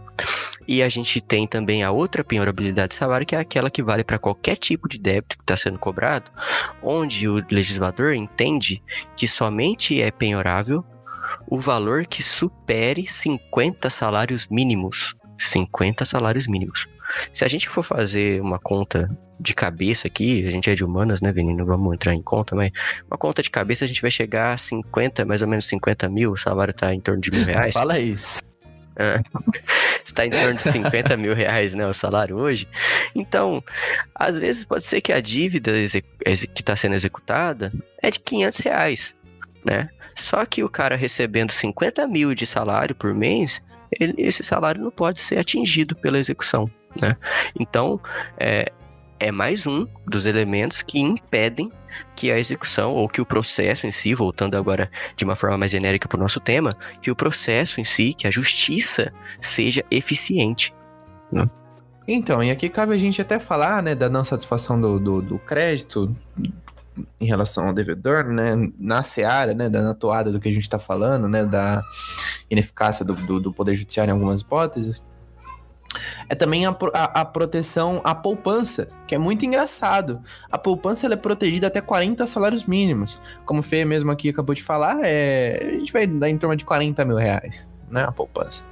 E 0.67 0.83
a 0.83 0.89
gente 0.89 1.21
tem 1.21 1.47
também 1.47 1.83
a 1.83 1.91
outra 1.91 2.25
penhorabilidade 2.25 2.91
de 2.91 2.95
salário, 2.95 3.27
que 3.27 3.37
é 3.37 3.39
aquela 3.39 3.69
que 3.69 3.83
vale 3.83 4.03
para 4.03 4.19
qualquer 4.19 4.57
tipo 4.57 4.89
de 4.89 4.99
débito 4.99 5.37
que 5.37 5.43
está 5.43 5.57
sendo 5.57 5.79
cobrado, 5.79 6.31
onde 6.83 7.29
o 7.29 7.45
legislador 7.51 8.15
entende 8.15 8.83
que 9.15 9.29
somente 9.29 10.01
é 10.01 10.11
penhorável 10.11 10.83
o 11.49 11.59
valor 11.59 12.07
que 12.07 12.23
supere 12.23 13.07
50 13.09 13.91
salários 13.91 14.47
mínimos. 14.49 15.17
50 15.39 16.05
salários 16.05 16.47
mínimos. 16.47 16.87
Se 17.33 17.45
a 17.45 17.49
gente 17.49 17.69
for 17.69 17.83
fazer 17.83 18.41
uma 18.41 18.59
conta 18.59 19.11
de 19.39 19.53
cabeça 19.53 20.07
aqui, 20.07 20.47
a 20.47 20.51
gente 20.51 20.71
é 20.71 20.75
de 20.75 20.85
humanas, 20.85 21.21
né, 21.21 21.33
Vini? 21.33 21.55
Não 21.55 21.67
vamos 21.67 21.93
entrar 21.93 22.15
em 22.15 22.23
conta, 22.23 22.55
mas 22.55 22.71
uma 23.07 23.19
conta 23.19 23.43
de 23.43 23.51
cabeça 23.51 23.85
a 23.85 23.89
gente 23.89 24.01
vai 24.01 24.11
chegar 24.11 24.55
a 24.55 24.59
50, 24.59 25.25
mais 25.25 25.43
ou 25.43 25.49
menos 25.49 25.67
50 25.67 26.09
mil, 26.09 26.33
o 26.33 26.37
salário 26.37 26.73
tá 26.73 26.95
em 26.95 27.01
torno 27.01 27.21
de 27.21 27.31
mil 27.31 27.45
reais. 27.45 27.75
Fala 27.75 27.99
isso. 27.99 28.43
É. 28.97 29.21
Está 30.05 30.25
em 30.25 30.31
torno 30.31 30.55
de 30.55 30.63
50 30.63 31.17
mil 31.17 31.35
reais, 31.35 31.75
né, 31.75 31.87
o 31.87 31.93
salário 31.93 32.37
hoje. 32.37 32.69
Então, 33.15 33.63
às 34.15 34.39
vezes 34.39 34.65
pode 34.65 34.87
ser 34.87 35.01
que 35.01 35.13
a 35.13 35.21
dívida 35.21 35.73
que 36.55 36.63
está 36.63 36.77
sendo 36.77 36.95
executada 36.95 37.73
é 38.01 38.11
de 38.11 38.21
500 38.21 38.59
reais, 38.61 39.17
né? 39.65 39.89
Só 40.15 40.45
que 40.47 40.63
o 40.63 40.69
cara 40.69 40.97
recebendo 40.97 41.51
50 41.53 42.07
mil 42.07 42.35
de 42.35 42.47
salário 42.47 42.95
por 42.95 43.15
mês, 43.15 43.63
ele, 44.01 44.15
esse 44.19 44.43
salário 44.43 44.83
não 44.83 44.91
pode 44.91 45.21
ser 45.21 45.39
atingido 45.39 45.95
pela 45.97 46.19
execução, 46.19 46.71
né? 47.01 47.17
Então, 47.59 48.01
é, 48.39 48.73
é 49.19 49.31
mais 49.31 49.67
um 49.67 49.87
dos 50.07 50.27
elementos 50.27 50.83
que 50.83 50.99
impedem 50.99 51.71
que 52.17 52.31
a 52.31 52.39
execução 52.39 52.93
ou 52.93 53.09
que 53.09 53.21
o 53.21 53.27
processo 53.27 53.87
em 53.87 53.93
si, 53.93 54.15
voltando 54.15 54.57
agora 54.57 54.91
de 55.17 55.25
uma 55.25 55.37
forma 55.37 55.59
mais 55.59 55.71
genérica 55.71 56.09
para 56.09 56.17
o 56.17 56.21
nosso 56.21 56.41
tema, 56.41 56.77
que 57.01 57.11
o 57.11 57.17
processo 57.17 57.81
em 57.81 57.85
si, 57.85 58.13
que 58.15 58.27
a 58.27 58.31
justiça 58.31 59.13
seja 59.41 59.85
eficiente. 59.91 60.75
Né? 61.31 61.49
Então, 62.07 62.43
e 62.43 62.51
aqui 62.51 62.69
cabe 62.69 62.95
a 62.95 62.99
gente 62.99 63.21
até 63.23 63.39
falar, 63.39 63.83
né, 63.83 63.95
da 63.95 64.11
não 64.11 64.25
satisfação 64.25 64.81
do, 64.81 64.99
do, 64.99 65.23
do 65.23 65.39
crédito, 65.39 66.15
em 67.21 67.27
relação 67.27 67.69
ao 67.69 67.73
devedor, 67.73 68.25
né, 68.25 68.55
na 68.79 69.03
seara, 69.03 69.55
né, 69.55 69.69
da 69.69 69.95
toada 69.95 70.31
do 70.31 70.41
que 70.41 70.49
a 70.49 70.53
gente 70.53 70.63
está 70.63 70.79
falando, 70.79 71.29
né, 71.29 71.45
da 71.45 71.83
ineficácia 72.51 73.05
do, 73.05 73.15
do, 73.15 73.41
do, 73.41 73.53
Poder 73.53 73.75
Judiciário 73.75 74.11
em 74.11 74.15
algumas 74.15 74.41
hipóteses, 74.41 75.03
é 76.29 76.35
também 76.35 76.67
a, 76.67 76.77
a, 76.93 77.21
a, 77.21 77.25
proteção 77.25 78.01
à 78.05 78.15
poupança, 78.15 78.89
que 79.07 79.15
é 79.15 79.19
muito 79.19 79.45
engraçado. 79.45 80.21
A 80.51 80.59
poupança 80.59 81.07
ela 81.07 81.15
é 81.15 81.17
protegida 81.17 81.69
até 81.69 81.81
40 81.81 82.27
salários 82.27 82.65
mínimos. 82.65 83.21
Como 83.45 83.61
o 83.61 83.63
Fê 83.63 83.85
mesmo 83.85 84.11
aqui 84.11 84.29
acabou 84.29 84.55
de 84.55 84.63
falar, 84.63 84.99
é, 85.03 85.63
a 85.63 85.71
gente 85.79 85.93
vai 85.93 86.07
dar 86.07 86.29
em 86.29 86.39
torno 86.39 86.57
de 86.57 86.65
40 86.65 87.05
mil 87.05 87.17
reais, 87.17 87.69
né, 87.95 88.03
a 88.03 88.13
poupança. 88.13 88.65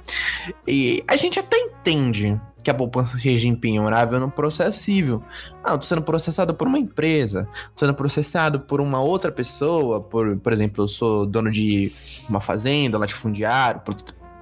E 0.67 1.01
a 1.07 1.15
gente 1.15 1.39
até 1.39 1.57
entende 1.57 2.39
que 2.61 2.69
a 2.69 2.73
poupança 2.73 3.17
seja 3.17 3.47
empenhorável 3.47 4.19
no 4.19 4.29
processo 4.29 4.83
civil. 4.83 5.23
Ah, 5.63 5.71
eu 5.71 5.77
tô 5.77 5.85
sendo 5.85 6.01
processado 6.01 6.53
por 6.53 6.67
uma 6.67 6.77
empresa, 6.77 7.47
tô 7.75 7.85
sendo 7.85 7.93
processado 7.93 8.59
por 8.59 8.81
uma 8.81 9.01
outra 9.01 9.31
pessoa, 9.31 10.01
por, 10.01 10.37
por 10.37 10.53
exemplo, 10.53 10.83
eu 10.83 10.87
sou 10.87 11.25
dono 11.25 11.49
de 11.49 11.91
uma 12.29 12.41
fazenda, 12.41 12.97
latifundiário, 12.97 13.81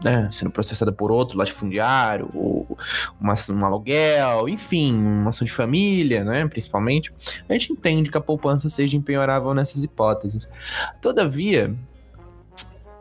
né, 0.04 0.28
sendo 0.32 0.50
processado 0.50 0.92
por 0.92 1.12
outro 1.12 1.38
latifundiário, 1.38 2.28
ou 2.34 2.78
uma, 3.20 3.36
um 3.52 3.66
aluguel, 3.66 4.50
enfim, 4.50 4.94
uma 4.96 5.30
ação 5.30 5.46
de 5.46 5.52
família, 5.52 6.24
né, 6.24 6.48
principalmente. 6.48 7.12
A 7.48 7.54
gente 7.54 7.72
entende 7.72 8.10
que 8.10 8.18
a 8.18 8.22
poupança 8.22 8.68
seja 8.70 8.98
empenhorável 8.98 9.54
nessas 9.54 9.84
hipóteses. 9.84 10.50
Todavia, 11.00 11.76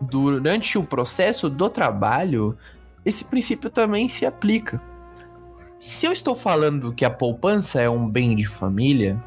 durante 0.01 0.79
o 0.79 0.85
processo 0.85 1.49
do 1.49 1.69
trabalho, 1.69 2.57
esse 3.05 3.25
princípio 3.25 3.71
também 3.71 4.09
se 4.09 4.25
aplica. 4.25 4.81
Se 5.79 6.07
eu 6.07 6.13
estou 6.13 6.35
falando 6.35 6.93
que 6.93 7.05
a 7.05 7.11
poupança 7.11 7.81
é 7.81 7.89
um 7.89 8.09
bem 8.09 8.37
de 8.37 8.47
família, 8.47 9.23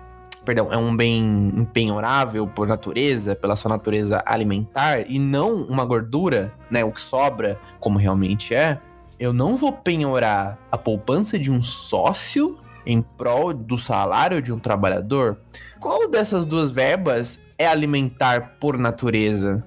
perdão, 0.45 0.71
é 0.71 0.77
um 0.77 0.95
bem 0.95 1.51
empenhorável 1.55 2.45
por 2.45 2.67
natureza, 2.67 3.35
pela 3.35 3.55
sua 3.55 3.69
natureza 3.69 4.21
alimentar, 4.25 5.09
e 5.09 5.17
não 5.17 5.63
uma 5.63 5.85
gordura, 5.85 6.53
né, 6.69 6.83
o 6.83 6.91
que 6.91 7.01
sobra, 7.01 7.59
como 7.79 7.97
realmente 7.97 8.53
é, 8.53 8.79
eu 9.19 9.33
não 9.33 9.55
vou 9.55 9.71
penhorar 9.71 10.59
a 10.71 10.77
poupança 10.77 11.39
de 11.39 11.49
um 11.49 11.61
sócio 11.61 12.57
em 12.85 13.01
prol 13.01 13.53
do 13.53 13.77
salário 13.77 14.41
de 14.41 14.51
um 14.51 14.59
trabalhador? 14.59 15.39
Qual 15.79 16.09
dessas 16.09 16.45
duas 16.45 16.71
verbas 16.71 17.43
é 17.57 17.65
alimentar 17.65 18.57
por 18.59 18.77
natureza? 18.77 19.65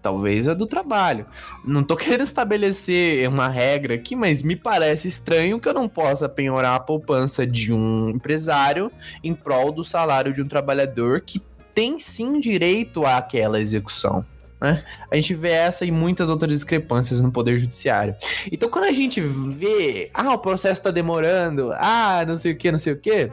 Talvez 0.00 0.46
a 0.46 0.54
do 0.54 0.66
trabalho. 0.66 1.26
Não 1.64 1.82
tô 1.82 1.94
querendo 1.96 2.22
estabelecer 2.22 3.28
uma 3.28 3.48
regra 3.48 3.94
aqui, 3.94 4.14
mas 4.14 4.42
me 4.42 4.56
parece 4.56 5.08
estranho 5.08 5.60
que 5.60 5.68
eu 5.68 5.74
não 5.74 5.88
possa 5.88 6.28
penhorar 6.28 6.76
a 6.76 6.80
poupança 6.80 7.46
de 7.46 7.72
um 7.72 8.08
empresário 8.10 8.90
em 9.22 9.34
prol 9.34 9.72
do 9.72 9.84
salário 9.84 10.32
de 10.32 10.42
um 10.42 10.48
trabalhador 10.48 11.20
que 11.20 11.42
tem 11.74 11.98
sim 11.98 12.40
direito 12.40 13.04
àquela 13.06 13.60
execução. 13.60 14.24
Né? 14.60 14.82
A 15.10 15.14
gente 15.14 15.34
vê 15.34 15.50
essa 15.50 15.84
e 15.84 15.90
muitas 15.90 16.28
outras 16.28 16.52
discrepâncias 16.52 17.20
no 17.20 17.30
Poder 17.30 17.58
Judiciário. 17.58 18.16
Então, 18.50 18.68
quando 18.68 18.84
a 18.84 18.92
gente 18.92 19.20
vê, 19.20 20.10
ah, 20.12 20.32
o 20.32 20.38
processo 20.38 20.80
está 20.80 20.90
demorando, 20.90 21.72
ah, 21.74 22.24
não 22.26 22.36
sei 22.36 22.52
o 22.52 22.56
que, 22.56 22.72
não 22.72 22.78
sei 22.78 22.92
o 22.92 22.98
que, 22.98 23.30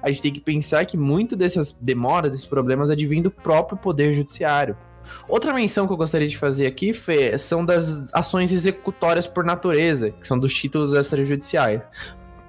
a 0.00 0.08
gente 0.08 0.22
tem 0.22 0.32
que 0.32 0.40
pensar 0.40 0.84
que 0.84 0.96
muito 0.96 1.34
dessas 1.34 1.72
demoras, 1.72 2.30
desses 2.30 2.46
problemas, 2.46 2.90
advêm 2.90 3.20
do 3.20 3.30
próprio 3.30 3.76
Poder 3.76 4.14
Judiciário. 4.14 4.76
Outra 5.28 5.52
menção 5.52 5.86
que 5.86 5.92
eu 5.92 5.96
gostaria 5.96 6.28
de 6.28 6.36
fazer 6.36 6.66
aqui, 6.66 6.92
Fê, 6.92 7.36
são 7.38 7.64
das 7.64 8.12
ações 8.14 8.52
executórias 8.52 9.26
por 9.26 9.44
natureza, 9.44 10.10
que 10.10 10.26
são 10.26 10.38
dos 10.38 10.54
títulos 10.54 10.94
extrajudiciais. 10.94 11.82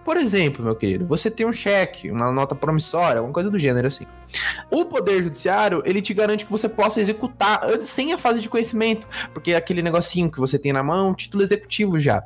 Por 0.03 0.17
exemplo, 0.17 0.63
meu 0.63 0.75
querido, 0.75 1.05
você 1.05 1.29
tem 1.29 1.45
um 1.45 1.53
cheque, 1.53 2.09
uma 2.09 2.31
nota 2.31 2.55
promissória, 2.55 3.19
alguma 3.19 3.33
coisa 3.33 3.49
do 3.49 3.59
gênero 3.59 3.85
assim. 3.85 4.05
O 4.71 4.85
Poder 4.85 5.21
Judiciário, 5.21 5.83
ele 5.85 6.01
te 6.01 6.13
garante 6.13 6.45
que 6.45 6.51
você 6.51 6.67
possa 6.67 6.99
executar 6.99 7.61
sem 7.83 8.11
a 8.11 8.17
fase 8.17 8.39
de 8.41 8.49
conhecimento, 8.49 9.07
porque 9.33 9.51
é 9.51 9.55
aquele 9.55 9.81
negocinho 9.83 10.31
que 10.31 10.39
você 10.39 10.57
tem 10.57 10.73
na 10.73 10.81
mão, 10.81 11.13
título 11.13 11.43
executivo 11.43 11.99
já. 11.99 12.23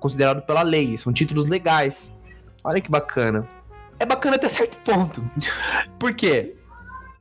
considerado 0.00 0.42
pela 0.42 0.62
lei, 0.62 0.98
são 0.98 1.12
títulos 1.12 1.48
legais. 1.48 2.12
Olha 2.64 2.80
que 2.80 2.90
bacana. 2.90 3.48
É 3.98 4.06
bacana 4.06 4.36
até 4.36 4.48
certo 4.48 4.78
ponto. 4.78 5.22
Por 6.00 6.14
quê? 6.14 6.54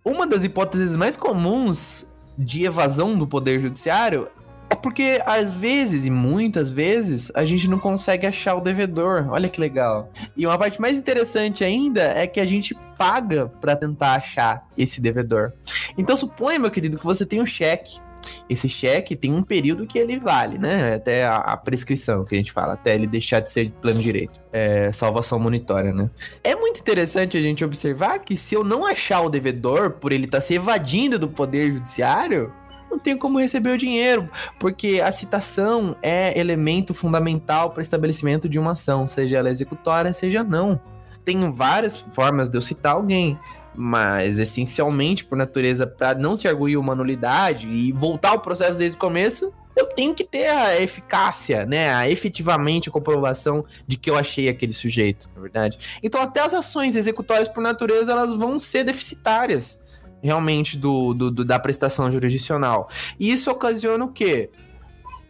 Uma 0.04 0.26
das 0.26 0.44
hipóteses 0.44 0.96
mais 0.96 1.16
comuns 1.16 2.09
de 2.40 2.64
evasão 2.64 3.18
do 3.18 3.28
poder 3.28 3.60
judiciário 3.60 4.30
é 4.70 4.76
porque 4.76 5.22
às 5.26 5.52
vezes 5.52 6.06
e 6.06 6.10
muitas 6.10 6.70
vezes 6.70 7.32
a 7.36 7.44
gente 7.44 7.68
não 7.68 7.80
consegue 7.80 8.26
achar 8.26 8.56
o 8.56 8.62
devedor. 8.62 9.28
Olha 9.30 9.50
que 9.50 9.60
legal. 9.60 10.12
E 10.38 10.46
uma 10.46 10.58
parte 10.58 10.80
mais 10.80 10.98
interessante 10.98 11.64
ainda 11.64 12.02
é 12.02 12.26
que 12.28 12.40
a 12.40 12.46
gente 12.46 12.76
paga 12.98 13.48
para 13.60 13.76
tentar 13.76 14.14
achar 14.14 14.68
esse 14.78 15.02
devedor. 15.02 15.52
Então 15.98 16.16
suponha, 16.16 16.60
meu 16.60 16.72
querido, 16.72 16.98
que 16.98 17.06
você 17.06 17.26
tem 17.26 17.42
um 17.42 17.48
cheque 17.48 18.00
esse 18.50 18.68
cheque 18.68 19.16
tem 19.16 19.34
um 19.34 19.44
período 19.44 19.86
que 19.86 19.98
ele 19.98 20.20
vale, 20.20 20.58
né? 20.58 20.96
Até 20.96 21.26
a, 21.26 21.38
a 21.38 21.58
prescrição 21.58 22.24
que 22.24 22.36
a 22.36 22.38
gente 22.38 22.52
fala, 22.52 22.74
até 22.74 22.96
ele 22.96 23.08
deixar 23.08 23.40
de 23.40 23.50
ser 23.50 23.66
de 23.66 23.72
plano 23.72 24.02
direito. 24.02 24.40
É, 24.52 24.92
salvação 24.92 25.40
monitória, 25.40 25.94
né? 25.94 26.10
É 26.44 26.56
muito 26.56 26.80
interessante 26.80 27.38
a 27.38 27.42
gente 27.42 27.64
observar 27.64 28.20
que 28.20 28.36
se 28.36 28.56
eu 28.56 28.64
não 28.64 28.86
achar 28.86 29.22
o 29.22 29.30
devedor 29.30 29.92
por 29.92 30.12
ele 30.12 30.26
estar 30.26 30.40
tá 30.40 30.42
se 30.42 30.56
evadindo 30.56 31.20
do 31.20 31.28
poder 31.30 31.72
judiciário, 31.74 32.52
não 32.90 32.98
tenho 32.98 33.18
como 33.18 33.40
receber 33.40 33.70
o 33.70 33.78
dinheiro, 33.78 34.30
porque 34.60 35.00
a 35.04 35.12
citação 35.12 35.96
é 36.02 36.38
elemento 36.38 36.94
fundamental 36.94 37.70
para 37.70 37.84
estabelecimento 37.84 38.50
de 38.50 38.58
uma 38.58 38.72
ação, 38.72 39.06
seja 39.06 39.38
ela 39.38 39.50
executória, 39.50 40.12
seja 40.12 40.44
não. 40.44 40.80
Tem 41.24 41.52
várias 41.52 41.96
formas 41.96 42.50
de 42.50 42.58
eu 42.58 42.62
citar 42.62 42.94
alguém, 42.94 43.38
mas 43.76 44.40
essencialmente, 44.40 45.26
por 45.26 45.38
natureza, 45.38 45.86
para 45.86 46.18
não 46.18 46.36
se 46.36 46.48
arguir 46.48 46.78
uma 46.78 46.96
nulidade 46.96 47.68
e 47.68 47.92
voltar 47.92 48.32
ao 48.32 48.40
processo 48.40 48.78
desde 48.78 48.98
o 48.98 49.00
começo, 49.00 49.54
eu 49.76 49.86
tenho 49.86 50.14
que 50.14 50.24
ter 50.24 50.48
a 50.48 50.82
eficácia, 50.82 51.66
né? 51.66 51.94
A 51.94 52.10
efetivamente 52.10 52.90
a 52.90 52.92
comprovação 52.92 53.64
de 53.88 53.98
que 53.98 54.10
eu 54.10 54.18
achei 54.18 54.50
aquele 54.50 54.74
sujeito, 54.74 55.30
na 55.34 55.42
verdade. 55.42 55.80
Então, 56.04 56.22
até 56.22 56.42
as 56.42 56.54
ações 56.54 56.96
executórias 56.96 57.48
por 57.48 57.62
natureza, 57.62 58.12
elas 58.12 58.34
vão 58.34 58.60
ser 58.60 58.84
deficitárias 58.84 59.80
realmente 60.22 60.78
do, 60.78 61.14
do, 61.14 61.32
do, 61.32 61.46
da 61.46 61.58
prestação 61.58 62.12
jurisdicional. 62.12 62.90
E 63.20 63.32
isso 63.32 63.50
ocasiona 63.50 64.04
o 64.04 64.12
quê? 64.12 64.50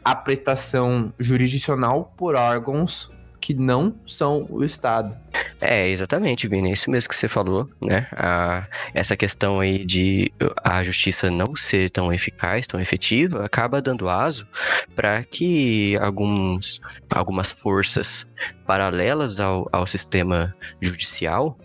A 0.03 0.15
prestação 0.15 1.13
jurisdicional 1.19 2.13
por 2.17 2.35
órgãos 2.35 3.11
que 3.39 3.53
não 3.53 3.95
são 4.05 4.45
o 4.49 4.63
Estado. 4.63 5.17
É, 5.61 5.87
exatamente, 5.87 6.47
Vini, 6.47 6.69
é 6.69 6.73
isso 6.73 6.89
mesmo 6.89 7.09
que 7.09 7.15
você 7.15 7.27
falou, 7.27 7.69
né? 7.83 8.07
A, 8.11 8.67
essa 8.93 9.15
questão 9.15 9.59
aí 9.59 9.85
de 9.85 10.31
a 10.63 10.83
justiça 10.83 11.29
não 11.29 11.55
ser 11.55 11.89
tão 11.89 12.13
eficaz, 12.13 12.65
tão 12.67 12.79
efetiva, 12.79 13.45
acaba 13.45 13.81
dando 13.81 14.09
aso 14.09 14.47
para 14.95 15.23
que 15.23 15.97
alguns, 15.99 16.81
algumas 17.13 17.51
forças 17.51 18.27
paralelas 18.65 19.39
ao, 19.39 19.67
ao 19.71 19.85
sistema 19.85 20.55
judicial 20.81 21.57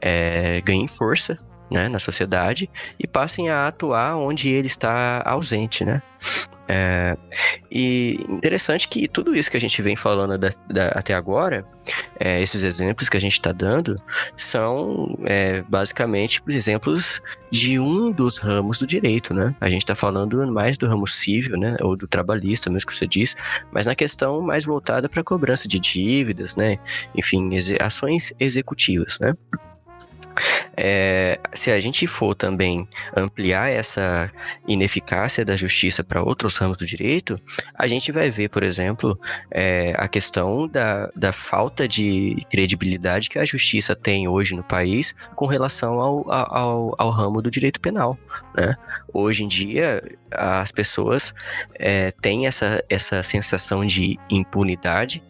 é, 0.00 0.60
ganhem 0.60 0.86
força 0.86 1.38
né, 1.70 1.88
na 1.88 1.98
sociedade 1.98 2.70
e 2.98 3.06
passem 3.06 3.50
a 3.50 3.66
atuar 3.68 4.16
onde 4.16 4.48
ele 4.48 4.66
está 4.66 5.22
ausente, 5.24 5.84
né? 5.84 6.02
É, 6.70 7.16
e 7.70 8.20
interessante 8.28 8.88
que 8.88 9.08
tudo 9.08 9.34
isso 9.34 9.50
que 9.50 9.56
a 9.56 9.60
gente 9.60 9.80
vem 9.80 9.96
falando 9.96 10.36
da, 10.36 10.50
da, 10.68 10.88
até 10.88 11.14
agora, 11.14 11.64
é, 12.20 12.42
esses 12.42 12.62
exemplos 12.62 13.08
que 13.08 13.16
a 13.16 13.20
gente 13.20 13.32
está 13.32 13.52
dando, 13.52 13.96
são 14.36 15.18
é, 15.24 15.62
basicamente 15.62 16.42
exemplos 16.46 17.22
de 17.50 17.80
um 17.80 18.12
dos 18.12 18.36
ramos 18.36 18.76
do 18.76 18.86
direito, 18.86 19.32
né? 19.32 19.54
A 19.62 19.70
gente 19.70 19.82
está 19.82 19.94
falando 19.94 20.46
mais 20.52 20.76
do 20.76 20.86
ramo 20.86 21.06
civil, 21.06 21.56
né? 21.56 21.74
Ou 21.80 21.96
do 21.96 22.06
trabalhista, 22.06 22.68
mesmo 22.68 22.88
que 22.88 22.96
você 22.96 23.06
diz, 23.06 23.34
mas 23.72 23.86
na 23.86 23.94
questão 23.94 24.42
mais 24.42 24.66
voltada 24.66 25.08
para 25.08 25.24
cobrança 25.24 25.66
de 25.66 25.80
dívidas, 25.80 26.54
né? 26.54 26.76
Enfim, 27.16 27.48
ações 27.80 28.34
executivas, 28.38 29.18
né? 29.20 29.34
É, 30.76 31.38
se 31.52 31.70
a 31.70 31.80
gente 31.80 32.06
for 32.06 32.34
também 32.34 32.88
ampliar 33.16 33.70
essa 33.70 34.30
ineficácia 34.66 35.44
da 35.44 35.56
justiça 35.56 36.04
para 36.04 36.22
outros 36.22 36.56
ramos 36.56 36.78
do 36.78 36.86
direito, 36.86 37.40
a 37.74 37.86
gente 37.86 38.12
vai 38.12 38.30
ver, 38.30 38.48
por 38.48 38.62
exemplo, 38.62 39.18
é, 39.50 39.94
a 39.96 40.08
questão 40.08 40.68
da, 40.68 41.10
da 41.14 41.32
falta 41.32 41.86
de 41.88 42.36
credibilidade 42.50 43.28
que 43.28 43.38
a 43.38 43.44
justiça 43.44 43.94
tem 43.94 44.28
hoje 44.28 44.54
no 44.54 44.62
país 44.62 45.14
com 45.34 45.46
relação 45.46 46.00
ao, 46.00 46.30
ao, 46.30 46.94
ao 46.98 47.10
ramo 47.10 47.42
do 47.42 47.50
direito 47.50 47.80
penal. 47.80 48.16
Né? 48.56 48.76
Hoje 49.12 49.44
em 49.44 49.48
dia, 49.48 50.02
as 50.30 50.70
pessoas 50.70 51.34
é, 51.74 52.10
têm 52.20 52.46
essa, 52.46 52.84
essa 52.88 53.22
sensação 53.22 53.84
de 53.84 54.18
impunidade 54.30 55.22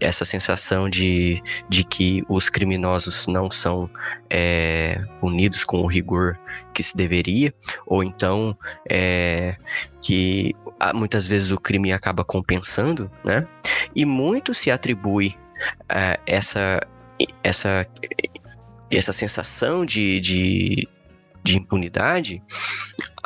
essa 0.00 0.24
sensação 0.24 0.88
de, 0.88 1.42
de 1.68 1.84
que 1.84 2.24
os 2.28 2.48
criminosos 2.48 3.26
não 3.26 3.50
são 3.50 3.90
é, 4.30 5.04
punidos 5.20 5.64
com 5.64 5.80
o 5.80 5.86
rigor 5.86 6.38
que 6.72 6.82
se 6.82 6.96
deveria, 6.96 7.52
ou 7.86 8.02
então 8.02 8.56
é, 8.88 9.56
que 10.00 10.54
muitas 10.94 11.26
vezes 11.26 11.50
o 11.50 11.58
crime 11.58 11.92
acaba 11.92 12.24
compensando, 12.24 13.10
né? 13.24 13.46
E 13.94 14.04
muito 14.04 14.54
se 14.54 14.70
atribui 14.70 15.36
é, 15.88 16.18
essa, 16.26 16.80
essa, 17.42 17.86
essa 18.90 19.12
sensação 19.12 19.84
de, 19.84 20.20
de, 20.20 20.88
de 21.42 21.56
impunidade 21.56 22.42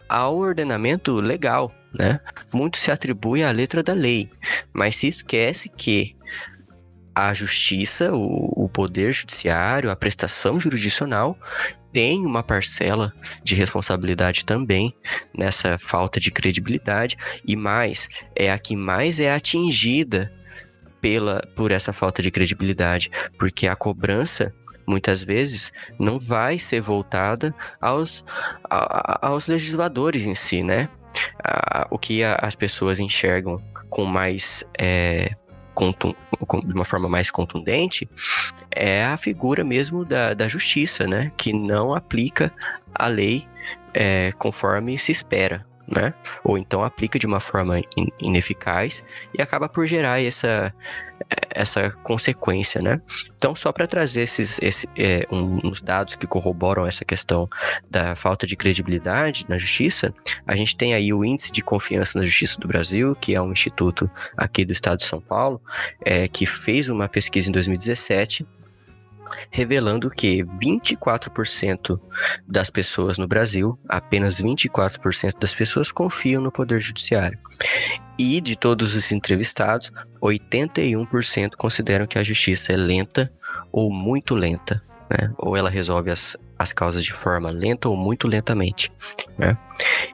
ao 0.08 0.36
ordenamento 0.36 1.14
legal, 1.16 1.72
né? 1.92 2.20
Muito 2.52 2.78
se 2.78 2.90
atribui 2.90 3.42
à 3.42 3.50
letra 3.50 3.82
da 3.82 3.92
lei, 3.92 4.30
mas 4.72 4.96
se 4.96 5.08
esquece 5.08 5.68
que 5.68 6.16
a 7.14 7.34
justiça, 7.34 8.12
o, 8.12 8.64
o 8.64 8.68
poder 8.68 9.12
judiciário, 9.12 9.90
a 9.90 9.96
prestação 9.96 10.58
jurisdicional 10.58 11.38
tem 11.92 12.24
uma 12.24 12.42
parcela 12.42 13.12
de 13.44 13.54
responsabilidade 13.54 14.44
também 14.44 14.94
nessa 15.36 15.78
falta 15.78 16.18
de 16.18 16.30
credibilidade 16.30 17.16
e 17.46 17.54
mais 17.54 18.08
é 18.34 18.50
a 18.50 18.58
que 18.58 18.74
mais 18.74 19.20
é 19.20 19.32
atingida 19.32 20.32
pela 21.02 21.42
por 21.54 21.70
essa 21.70 21.92
falta 21.92 22.22
de 22.22 22.30
credibilidade, 22.30 23.10
porque 23.38 23.66
a 23.66 23.76
cobrança 23.76 24.54
muitas 24.86 25.22
vezes 25.22 25.72
não 25.98 26.18
vai 26.18 26.58
ser 26.58 26.80
voltada 26.80 27.54
aos, 27.80 28.24
a, 28.70 29.26
aos 29.26 29.46
legisladores 29.46 30.24
em 30.24 30.34
si, 30.34 30.62
né? 30.62 30.88
A, 31.44 31.86
o 31.90 31.98
que 31.98 32.24
a, 32.24 32.36
as 32.40 32.54
pessoas 32.54 33.00
enxergam 33.00 33.62
com 33.90 34.04
mais 34.04 34.64
é, 34.78 35.34
de 36.64 36.74
uma 36.74 36.84
forma 36.84 37.08
mais 37.08 37.30
contundente, 37.30 38.08
é 38.70 39.04
a 39.04 39.16
figura 39.16 39.64
mesmo 39.64 40.04
da, 40.04 40.34
da 40.34 40.48
justiça, 40.48 41.06
né? 41.06 41.32
Que 41.36 41.52
não 41.52 41.94
aplica 41.94 42.52
a 42.94 43.06
lei 43.06 43.46
é, 43.94 44.32
conforme 44.38 44.98
se 44.98 45.12
espera 45.12 45.64
né? 45.92 46.14
Ou 46.42 46.56
então 46.56 46.82
aplica 46.82 47.18
de 47.18 47.26
uma 47.26 47.40
forma 47.40 47.78
in 47.96 48.08
ineficaz 48.20 49.04
e 49.36 49.42
acaba 49.42 49.68
por 49.68 49.84
gerar 49.86 50.22
essa, 50.22 50.74
essa 51.54 51.90
consequência, 52.02 52.80
né? 52.80 53.00
Então, 53.34 53.54
só 53.54 53.72
para 53.72 53.86
trazer 53.86 54.22
esses, 54.22 54.60
esse, 54.62 54.88
é, 54.96 55.26
um, 55.30 55.58
uns 55.64 55.80
dados 55.80 56.14
que 56.14 56.26
corroboram 56.26 56.86
essa 56.86 57.04
questão 57.04 57.48
da 57.90 58.14
falta 58.14 58.46
de 58.46 58.56
credibilidade 58.56 59.46
na 59.48 59.58
justiça, 59.58 60.12
a 60.46 60.56
gente 60.56 60.76
tem 60.76 60.94
aí 60.94 61.12
o 61.12 61.24
Índice 61.24 61.52
de 61.52 61.62
Confiança 61.62 62.18
na 62.18 62.24
Justiça 62.24 62.58
do 62.60 62.68
Brasil, 62.68 63.16
que 63.20 63.34
é 63.34 63.40
um 63.40 63.52
instituto 63.52 64.10
aqui 64.36 64.64
do 64.64 64.72
estado 64.72 64.98
de 64.98 65.04
São 65.04 65.20
Paulo, 65.20 65.60
é, 66.04 66.28
que 66.28 66.46
fez 66.46 66.88
uma 66.88 67.08
pesquisa 67.08 67.48
em 67.48 67.52
2017 67.52 68.46
revelando 69.50 70.10
que 70.10 70.44
24% 70.44 72.00
das 72.46 72.70
pessoas 72.70 73.18
no 73.18 73.26
Brasil, 73.26 73.78
apenas 73.88 74.40
24% 74.40 75.38
das 75.38 75.54
pessoas 75.54 75.92
confiam 75.92 76.42
no 76.42 76.52
Poder 76.52 76.80
Judiciário. 76.80 77.38
E 78.18 78.40
de 78.40 78.56
todos 78.56 78.94
os 78.94 79.10
entrevistados, 79.12 79.92
81% 80.20 81.56
consideram 81.56 82.06
que 82.06 82.18
a 82.18 82.24
justiça 82.24 82.72
é 82.72 82.76
lenta 82.76 83.32
ou 83.70 83.92
muito 83.92 84.34
lenta. 84.34 84.82
Né? 85.10 85.32
Ou 85.38 85.56
ela 85.56 85.70
resolve 85.70 86.10
as, 86.10 86.36
as 86.62 86.72
causas 86.72 87.04
de 87.04 87.12
forma 87.12 87.50
lenta 87.50 87.88
ou 87.88 87.96
muito 87.96 88.26
lentamente. 88.28 88.90
Né? 89.38 89.56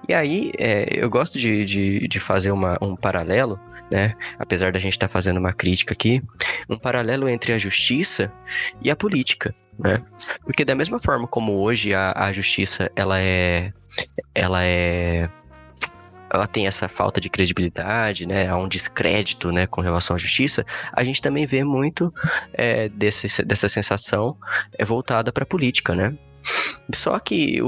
E 0.08 0.14
aí, 0.14 0.52
é, 0.58 0.88
eu 0.92 1.08
gosto 1.08 1.38
de, 1.38 1.64
de, 1.64 2.08
de 2.08 2.20
fazer 2.20 2.50
uma, 2.50 2.76
um 2.80 2.96
paralelo 2.96 3.58
né? 3.90 4.14
Apesar 4.38 4.72
da 4.72 4.78
gente 4.78 4.92
estar 4.92 5.08
tá 5.08 5.12
fazendo 5.12 5.38
uma 5.38 5.52
crítica 5.52 5.94
aqui, 5.94 6.22
um 6.68 6.78
paralelo 6.78 7.28
entre 7.28 7.52
a 7.52 7.58
justiça 7.58 8.30
e 8.82 8.90
a 8.90 8.96
política, 8.96 9.54
né? 9.78 9.96
Porque 10.44 10.64
da 10.64 10.74
mesma 10.74 10.98
forma 10.98 11.26
como 11.26 11.54
hoje 11.60 11.94
a, 11.94 12.12
a 12.14 12.32
justiça 12.32 12.90
ela 12.94 13.18
é 13.20 13.72
ela 14.34 14.64
é 14.64 15.30
ela 16.30 16.46
tem 16.46 16.66
essa 16.66 16.88
falta 16.90 17.22
de 17.22 17.30
credibilidade, 17.30 18.26
né, 18.26 18.48
há 18.48 18.56
um 18.58 18.68
descrédito, 18.68 19.50
né, 19.50 19.66
com 19.66 19.80
relação 19.80 20.14
à 20.14 20.18
justiça, 20.18 20.62
a 20.92 21.02
gente 21.02 21.22
também 21.22 21.46
vê 21.46 21.64
muito 21.64 22.12
é, 22.52 22.86
desse, 22.90 23.42
dessa 23.42 23.66
sensação 23.66 24.36
é, 24.78 24.84
voltada 24.84 25.32
para 25.32 25.44
a 25.44 25.46
política, 25.46 25.94
né. 25.94 26.14
Só 26.94 27.18
que 27.18 27.58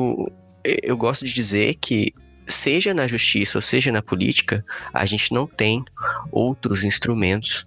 eu 0.64 0.96
gosto 0.96 1.24
de 1.24 1.32
dizer 1.32 1.74
que 1.74 2.14
seja 2.46 2.92
na 2.92 3.06
justiça 3.06 3.58
ou 3.58 3.62
seja 3.62 3.92
na 3.92 4.02
política, 4.02 4.64
a 4.92 5.06
gente 5.06 5.32
não 5.32 5.46
tem 5.46 5.84
outros 6.32 6.84
instrumentos 6.84 7.66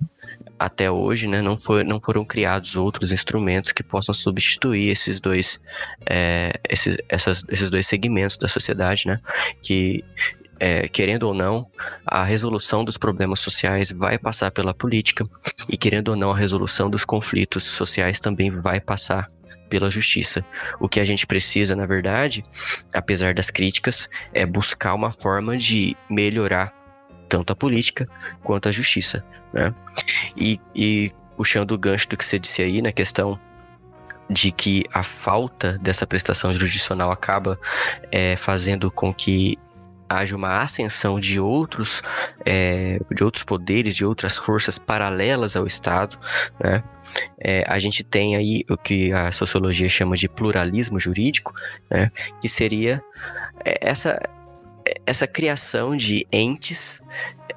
até 0.59 0.89
hoje, 0.89 1.27
né, 1.27 1.41
não, 1.41 1.57
foi, 1.57 1.83
não 1.83 1.99
foram 1.99 2.23
criados 2.23 2.75
outros 2.75 3.11
instrumentos 3.11 3.71
que 3.71 3.83
possam 3.83 4.13
substituir 4.13 4.89
esses 4.89 5.19
dois, 5.19 5.59
é, 6.09 6.53
esses, 6.69 6.97
essas, 7.09 7.43
esses 7.49 7.69
dois 7.69 7.85
segmentos 7.85 8.37
da 8.37 8.47
sociedade, 8.47 9.07
né, 9.07 9.19
que 9.61 10.03
é, 10.59 10.87
querendo 10.87 11.23
ou 11.23 11.33
não, 11.33 11.69
a 12.05 12.23
resolução 12.23 12.85
dos 12.85 12.97
problemas 12.97 13.39
sociais 13.39 13.91
vai 13.91 14.17
passar 14.17 14.51
pela 14.51 14.73
política 14.73 15.27
e 15.67 15.75
querendo 15.75 16.09
ou 16.09 16.15
não, 16.15 16.31
a 16.31 16.37
resolução 16.37 16.89
dos 16.89 17.03
conflitos 17.03 17.63
sociais 17.65 18.19
também 18.19 18.49
vai 18.49 18.79
passar 18.79 19.29
pela 19.73 19.89
justiça. 19.89 20.45
O 20.79 20.87
que 20.87 20.99
a 20.99 21.03
gente 21.03 21.25
precisa, 21.25 21.75
na 21.75 21.87
verdade, 21.87 22.43
apesar 22.93 23.33
das 23.33 23.49
críticas, 23.49 24.07
é 24.31 24.45
buscar 24.45 24.93
uma 24.93 25.11
forma 25.11 25.57
de 25.57 25.97
melhorar 26.07 26.71
tanto 27.27 27.51
a 27.51 27.55
política 27.55 28.07
quanto 28.43 28.69
a 28.69 28.71
justiça, 28.71 29.25
né? 29.51 29.73
E, 30.37 30.59
e 30.75 31.11
puxando 31.35 31.71
o 31.71 31.77
gancho 31.79 32.07
do 32.07 32.15
que 32.15 32.23
você 32.23 32.37
disse 32.37 32.61
aí 32.61 32.83
na 32.83 32.91
questão 32.91 33.39
de 34.29 34.51
que 34.51 34.83
a 34.93 35.01
falta 35.01 35.79
dessa 35.79 36.05
prestação 36.05 36.53
jurisdicional 36.53 37.09
acaba 37.11 37.59
é, 38.11 38.35
fazendo 38.35 38.91
com 38.91 39.11
que 39.11 39.57
haja 40.17 40.35
uma 40.35 40.61
ascensão 40.61 41.19
de 41.19 41.39
outros, 41.39 42.01
é, 42.45 42.99
de 43.11 43.23
outros 43.23 43.43
poderes, 43.43 43.95
de 43.95 44.05
outras 44.05 44.37
forças 44.37 44.77
paralelas 44.77 45.55
ao 45.55 45.65
Estado, 45.65 46.17
né? 46.59 46.83
É, 47.39 47.63
a 47.67 47.77
gente 47.77 48.03
tem 48.03 48.35
aí 48.35 48.63
o 48.69 48.77
que 48.77 49.11
a 49.11 49.31
sociologia 49.31 49.87
chama 49.87 50.15
de 50.15 50.27
pluralismo 50.27 50.99
jurídico, 50.99 51.53
né? 51.89 52.11
Que 52.41 52.49
seria 52.49 53.03
é, 53.63 53.77
essa 53.81 54.19
essa 55.05 55.25
criação 55.25 55.95
de 55.95 56.27
entes 56.31 57.01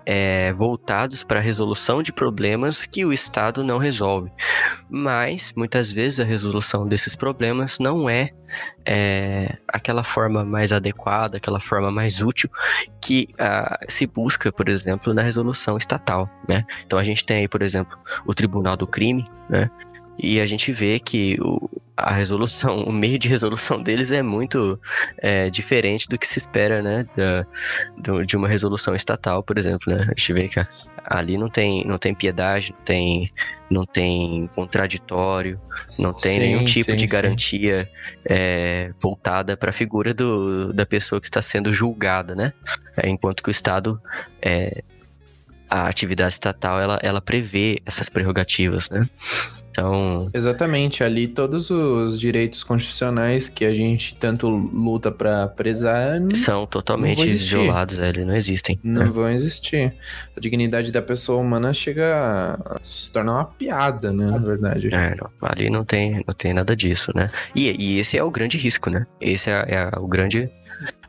é, 0.07 0.53
voltados 0.53 1.25
para 1.25 1.41
a 1.41 1.43
resolução 1.43 2.01
de 2.01 2.13
problemas 2.13 2.87
que 2.87 3.05
o 3.05 3.13
Estado 3.13 3.65
não 3.65 3.77
resolve. 3.77 4.31
Mas, 4.89 5.53
muitas 5.57 5.91
vezes, 5.93 6.21
a 6.21 6.25
resolução 6.25 6.87
desses 6.87 7.17
problemas 7.17 7.81
não 7.81 8.09
é, 8.09 8.31
é 8.87 9.59
aquela 9.67 10.05
forma 10.05 10.45
mais 10.45 10.73
adequada, 10.73 11.39
aquela 11.39 11.59
forma 11.59 11.91
mais 11.91 12.23
útil 12.23 12.49
que 13.01 13.29
uh, 13.33 13.85
se 13.89 14.07
busca, 14.07 14.53
por 14.53 14.69
exemplo, 14.69 15.13
na 15.13 15.23
resolução 15.23 15.77
estatal. 15.77 16.31
Né? 16.49 16.65
Então, 16.87 16.99
a 16.99 17.05
gente 17.05 17.25
tem 17.25 17.39
aí, 17.39 17.49
por 17.49 17.61
exemplo, 17.61 17.99
o 18.25 18.33
Tribunal 18.33 18.77
do 18.77 18.87
Crime, 18.87 19.29
né? 19.51 19.71
E 20.19 20.41
a 20.41 20.47
gente 20.47 20.73
vê 20.73 20.99
que 20.99 21.37
o, 21.41 21.69
a 21.97 22.13
resolução, 22.13 22.81
o 22.85 22.93
meio 22.93 23.19
de 23.19 23.29
resolução 23.29 23.83
deles 23.83 24.13
é 24.13 24.23
muito 24.23 24.79
é, 25.19 25.49
diferente 25.49 26.09
do 26.09 26.19
que 26.19 26.27
se 26.27 26.39
espera, 26.39 26.83
né? 26.83 27.07
Da, 27.17 27.47
do, 27.97 28.25
de 28.25 28.37
uma 28.37 28.49
resolução 28.49 28.95
estatal, 28.95 29.43
por 29.43 29.57
exemplo, 29.57 29.93
né? 29.93 30.03
A 30.03 30.19
gente 30.19 30.33
vê 30.33 30.49
que 30.49 30.67
ali 31.05 31.39
não 31.39 31.49
tem, 31.49 31.85
não 31.87 31.99
tem 31.99 32.15
piedade, 32.15 32.73
não 32.73 32.85
tem, 32.85 33.33
não 33.71 33.87
tem 33.87 34.51
contraditório, 34.55 35.61
não 35.99 36.13
tem 36.13 36.33
sim, 36.33 36.39
nenhum 36.41 36.65
tipo 36.65 36.91
sim, 36.91 36.97
de 36.97 37.07
garantia 37.07 37.89
é, 38.25 38.93
voltada 39.01 39.57
para 39.57 39.71
a 39.71 39.73
figura 39.73 40.13
do, 40.13 40.73
da 40.73 40.85
pessoa 40.85 41.21
que 41.21 41.29
está 41.29 41.41
sendo 41.41 41.73
julgada, 41.73 42.35
né? 42.35 42.53
É, 42.97 43.09
enquanto 43.09 43.43
que 43.43 43.49
o 43.49 43.53
Estado 43.53 44.01
é, 44.43 44.83
a 45.69 45.89
atividade 45.89 46.33
estatal 46.33 46.81
ela, 46.81 46.99
ela 47.03 47.21
prevê 47.21 47.81
essas 47.85 48.09
prerrogativas, 48.09 48.89
né? 48.91 49.09
Então. 49.77 50.31
Exatamente, 50.33 51.05
ali 51.05 51.29
todos 51.29 51.69
os 51.69 52.19
direitos 52.19 52.65
constitucionais 52.65 53.51
que 53.51 53.63
a 53.63 53.75
gente 53.75 54.17
tanto 54.17 54.49
luta 54.49 55.13
para 55.13 55.47
prezar. 55.49 56.19
São 56.35 56.67
totalmente 56.67 57.27
violados, 57.27 57.99
né? 57.99 58.09
eles 58.09 58.27
não 58.27 58.35
existem. 58.35 58.81
Não 58.83 59.05
né? 59.05 59.11
vão 59.11 59.31
existir. 59.31 59.95
A 60.35 60.41
dignidade 60.41 60.91
da 60.91 61.03
pessoa 61.03 61.41
humana 61.41 61.75
chega 61.75 62.59
a 62.65 62.81
se 62.83 63.13
tornar 63.13 63.33
uma 63.35 63.45
piada, 63.45 64.13
né? 64.13 64.31
Na 64.31 64.39
verdade. 64.39 64.89
É, 64.95 65.15
não, 65.15 65.31
ali 65.43 65.69
não 65.69 65.85
tem, 65.85 66.25
não 66.27 66.35
tem 66.35 66.55
nada 66.55 66.75
disso, 66.75 67.13
né? 67.15 67.29
E, 67.55 67.77
e 67.79 68.01
esse 68.01 68.17
é 68.17 68.25
o 68.25 68.31
grande 68.31 68.57
risco, 68.57 68.89
né? 68.89 69.07
Esse 69.21 69.51
é, 69.51 69.67
é 69.69 69.99
o 69.99 70.07
grande. 70.07 70.49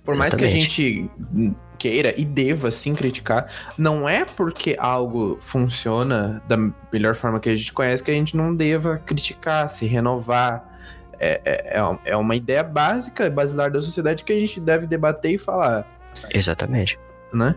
Por 0.03 0.15
mais 0.15 0.33
Exatamente. 0.33 0.67
que 0.75 0.81
a 0.81 1.39
gente 1.39 1.57
queira 1.77 2.13
e 2.17 2.25
deva 2.25 2.71
sim 2.71 2.95
criticar, 2.95 3.51
não 3.77 4.07
é 4.07 4.25
porque 4.25 4.75
algo 4.79 5.37
funciona 5.41 6.41
da 6.47 6.57
melhor 6.91 7.15
forma 7.15 7.39
que 7.39 7.49
a 7.49 7.55
gente 7.55 7.71
conhece 7.73 8.03
que 8.03 8.11
a 8.11 8.13
gente 8.13 8.35
não 8.35 8.55
deva 8.55 8.97
criticar, 8.97 9.69
se 9.69 9.85
renovar. 9.85 10.75
É, 11.19 11.41
é, 11.43 11.79
é, 11.79 12.11
é 12.11 12.17
uma 12.17 12.35
ideia 12.35 12.63
básica, 12.63 13.27
basilar 13.29 13.71
da 13.71 13.81
sociedade 13.81 14.23
que 14.23 14.31
a 14.31 14.39
gente 14.39 14.59
deve 14.59 14.85
debater 14.85 15.31
e 15.31 15.37
falar. 15.37 15.87
Exatamente. 16.31 16.99
Né? 17.33 17.55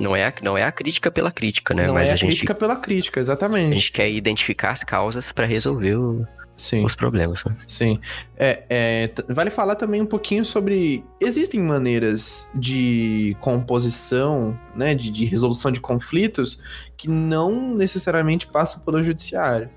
Não 0.00 0.16
é, 0.16 0.26
a, 0.26 0.32
não 0.42 0.56
é 0.56 0.64
a 0.64 0.72
crítica 0.72 1.10
pela 1.10 1.30
crítica, 1.30 1.74
né? 1.74 1.86
Não 1.86 1.94
Mas 1.94 2.08
é 2.08 2.12
a, 2.12 2.14
a 2.14 2.16
gente, 2.16 2.30
crítica 2.30 2.54
pela 2.54 2.76
crítica, 2.76 3.20
exatamente. 3.20 3.70
A 3.70 3.74
gente 3.74 3.92
quer 3.92 4.10
identificar 4.10 4.70
as 4.70 4.82
causas 4.82 5.30
para 5.30 5.44
resolver 5.44 5.94
o, 5.94 6.26
Sim. 6.60 6.84
os 6.84 6.94
problemas. 6.94 7.42
Né? 7.44 7.56
Sim. 7.66 7.98
É, 8.36 8.62
é, 8.68 9.10
vale 9.28 9.50
falar 9.50 9.74
também 9.74 10.02
um 10.02 10.06
pouquinho 10.06 10.44
sobre. 10.44 11.02
Existem 11.20 11.60
maneiras 11.60 12.48
de 12.54 13.36
composição, 13.40 14.58
né, 14.74 14.94
de, 14.94 15.10
de 15.10 15.24
resolução 15.24 15.72
de 15.72 15.80
conflitos 15.80 16.62
que 16.96 17.08
não 17.08 17.74
necessariamente 17.74 18.46
passam 18.46 18.80
pelo 18.80 19.02
judiciário. 19.02 19.70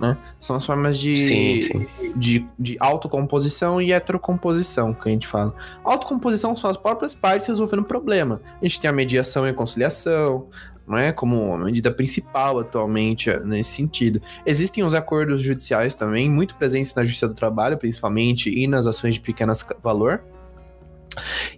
Né? 0.00 0.16
São 0.40 0.54
as 0.54 0.64
formas 0.64 0.96
de, 0.96 1.16
sim, 1.16 1.60
sim. 1.60 1.86
de, 2.14 2.46
de 2.56 2.76
autocomposição 2.78 3.82
e 3.82 3.92
heterocomposição 3.92 4.94
que 4.94 5.08
a 5.08 5.12
gente 5.12 5.26
fala. 5.26 5.52
Autocomposição 5.82 6.56
são 6.56 6.70
as 6.70 6.76
próprias 6.76 7.16
partes 7.16 7.48
resolvendo 7.48 7.80
o 7.80 7.84
problema. 7.84 8.40
A 8.60 8.64
gente 8.64 8.80
tem 8.80 8.88
a 8.88 8.92
mediação 8.92 9.44
e 9.44 9.50
a 9.50 9.54
conciliação, 9.54 10.46
é 10.96 11.12
como 11.12 11.56
medida 11.58 11.90
principal 11.90 12.60
atualmente 12.60 13.28
é, 13.28 13.40
nesse 13.40 13.72
sentido. 13.72 14.22
Existem 14.46 14.84
os 14.84 14.94
acordos 14.94 15.42
judiciais 15.42 15.94
também, 15.94 16.30
muito 16.30 16.54
presentes 16.54 16.94
na 16.94 17.04
Justiça 17.04 17.28
do 17.28 17.34
Trabalho, 17.34 17.76
principalmente, 17.76 18.50
e 18.50 18.66
nas 18.66 18.86
ações 18.86 19.14
de 19.14 19.20
pequeno 19.20 19.52
valor. 19.82 20.22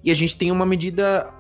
E 0.03 0.11
a 0.11 0.15
gente 0.15 0.37
tem 0.37 0.51
uma 0.51 0.67
medida 0.67 1.33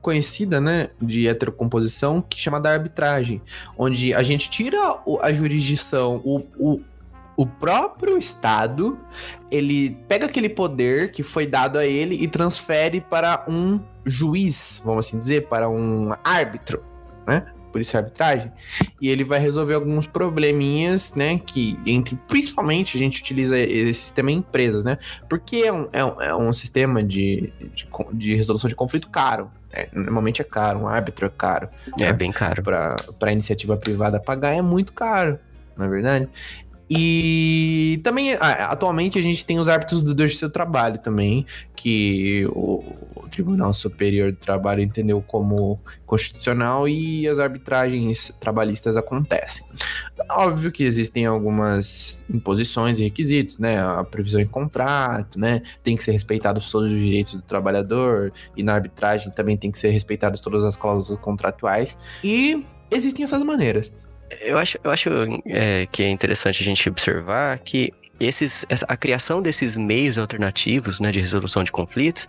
conhecida, 0.00 0.60
né, 0.60 0.90
de 1.02 1.26
heterocomposição, 1.26 2.22
que 2.22 2.38
chama 2.38 2.60
da 2.60 2.70
arbitragem, 2.70 3.42
onde 3.76 4.14
a 4.14 4.22
gente 4.22 4.48
tira 4.48 4.78
a 5.20 5.32
jurisdição, 5.32 6.22
o, 6.24 6.44
o, 6.56 6.80
o 7.36 7.44
próprio 7.44 8.16
Estado, 8.16 8.96
ele 9.50 9.98
pega 10.06 10.26
aquele 10.26 10.48
poder 10.48 11.10
que 11.10 11.24
foi 11.24 11.44
dado 11.44 11.76
a 11.76 11.84
ele 11.84 12.14
e 12.14 12.28
transfere 12.28 13.00
para 13.00 13.44
um 13.48 13.80
juiz, 14.04 14.80
vamos 14.84 15.06
assim 15.06 15.18
dizer, 15.18 15.48
para 15.48 15.68
um 15.68 16.12
árbitro 16.22 16.82
né? 17.26 17.46
Por 17.76 17.80
isso 17.80 17.94
é 17.94 18.00
arbitragem. 18.00 18.50
E 18.98 19.10
ele 19.10 19.22
vai 19.22 19.38
resolver 19.38 19.74
alguns 19.74 20.06
probleminhas, 20.06 21.14
né? 21.14 21.38
Que 21.38 21.78
entre. 21.84 22.18
Principalmente 22.26 22.96
a 22.96 22.98
gente 22.98 23.20
utiliza 23.20 23.58
esse 23.58 24.00
sistema 24.00 24.30
em 24.30 24.36
empresas, 24.36 24.82
né? 24.82 24.96
Porque 25.28 25.56
é 25.56 25.70
um, 25.70 25.88
é 25.92 26.02
um, 26.02 26.22
é 26.22 26.34
um 26.34 26.54
sistema 26.54 27.02
de, 27.02 27.52
de, 27.74 27.86
de, 28.14 28.34
resolução 28.34 28.70
de 28.70 28.74
conflito 28.74 29.10
caro. 29.10 29.50
É, 29.70 29.90
normalmente 29.92 30.40
é 30.40 30.44
caro, 30.44 30.80
um 30.80 30.86
árbitro 30.86 31.26
é 31.26 31.28
caro. 31.28 31.68
É 31.98 32.04
né? 32.04 32.12
bem 32.14 32.32
caro. 32.32 32.62
Para 32.62 32.96
a 33.20 33.32
iniciativa 33.32 33.76
privada 33.76 34.18
pagar 34.18 34.54
é 34.54 34.62
muito 34.62 34.94
caro, 34.94 35.38
na 35.76 35.84
é 35.84 35.88
verdade. 35.88 36.28
E 36.88 38.00
também, 38.04 38.34
atualmente, 38.34 39.18
a 39.18 39.22
gente 39.22 39.44
tem 39.44 39.58
os 39.58 39.68
árbitros 39.68 40.02
do 40.02 40.22
Justiça 40.22 40.48
do 40.48 40.52
Trabalho 40.52 40.98
também, 40.98 41.44
que 41.74 42.46
o, 42.50 42.84
o, 43.16 43.28
Tribunal 43.28 43.74
Superior 43.74 44.30
do 44.30 44.38
Trabalho 44.38 44.80
entendeu 44.80 45.20
como 45.20 45.80
constitucional 46.06 46.88
e 46.88 47.26
as 47.26 47.40
arbitragens 47.40 48.34
trabalhistas 48.40 48.96
acontecem. 48.96 49.66
Óbvio 50.30 50.70
que 50.70 50.84
existem 50.84 51.26
algumas 51.26 52.24
imposições 52.30 53.00
e 53.00 53.04
requisitos, 53.04 53.58
né? 53.58 53.80
A 53.80 54.04
previsão 54.04 54.40
em 54.40 54.46
contrato, 54.46 55.38
né? 55.38 55.62
Tem 55.82 55.96
que 55.96 56.04
ser 56.04 56.12
respeitados 56.12 56.70
todos 56.70 56.92
os 56.92 56.98
direitos 56.98 57.34
do 57.34 57.42
trabalhador 57.42 58.32
e 58.56 58.62
na 58.62 58.74
arbitragem 58.74 59.30
também 59.32 59.56
tem 59.56 59.70
que 59.70 59.78
ser 59.78 59.90
respeitadas 59.90 60.40
todas 60.40 60.64
as 60.64 60.76
cláusulas 60.76 61.20
contratuais. 61.20 61.98
E 62.22 62.64
existem 62.90 63.24
essas 63.24 63.42
maneiras. 63.42 63.92
Eu 64.40 64.58
acho, 64.58 64.78
eu 64.82 64.90
acho 64.90 65.10
é, 65.46 65.86
que 65.86 66.02
é 66.02 66.08
interessante 66.08 66.62
a 66.62 66.64
gente 66.64 66.88
observar 66.88 67.58
que 67.60 67.92
esses, 68.18 68.64
a 68.88 68.96
criação 68.96 69.42
desses 69.42 69.76
meios 69.76 70.16
alternativos 70.16 71.00
né, 71.00 71.10
de 71.10 71.20
resolução 71.20 71.62
de 71.62 71.70
conflitos, 71.70 72.28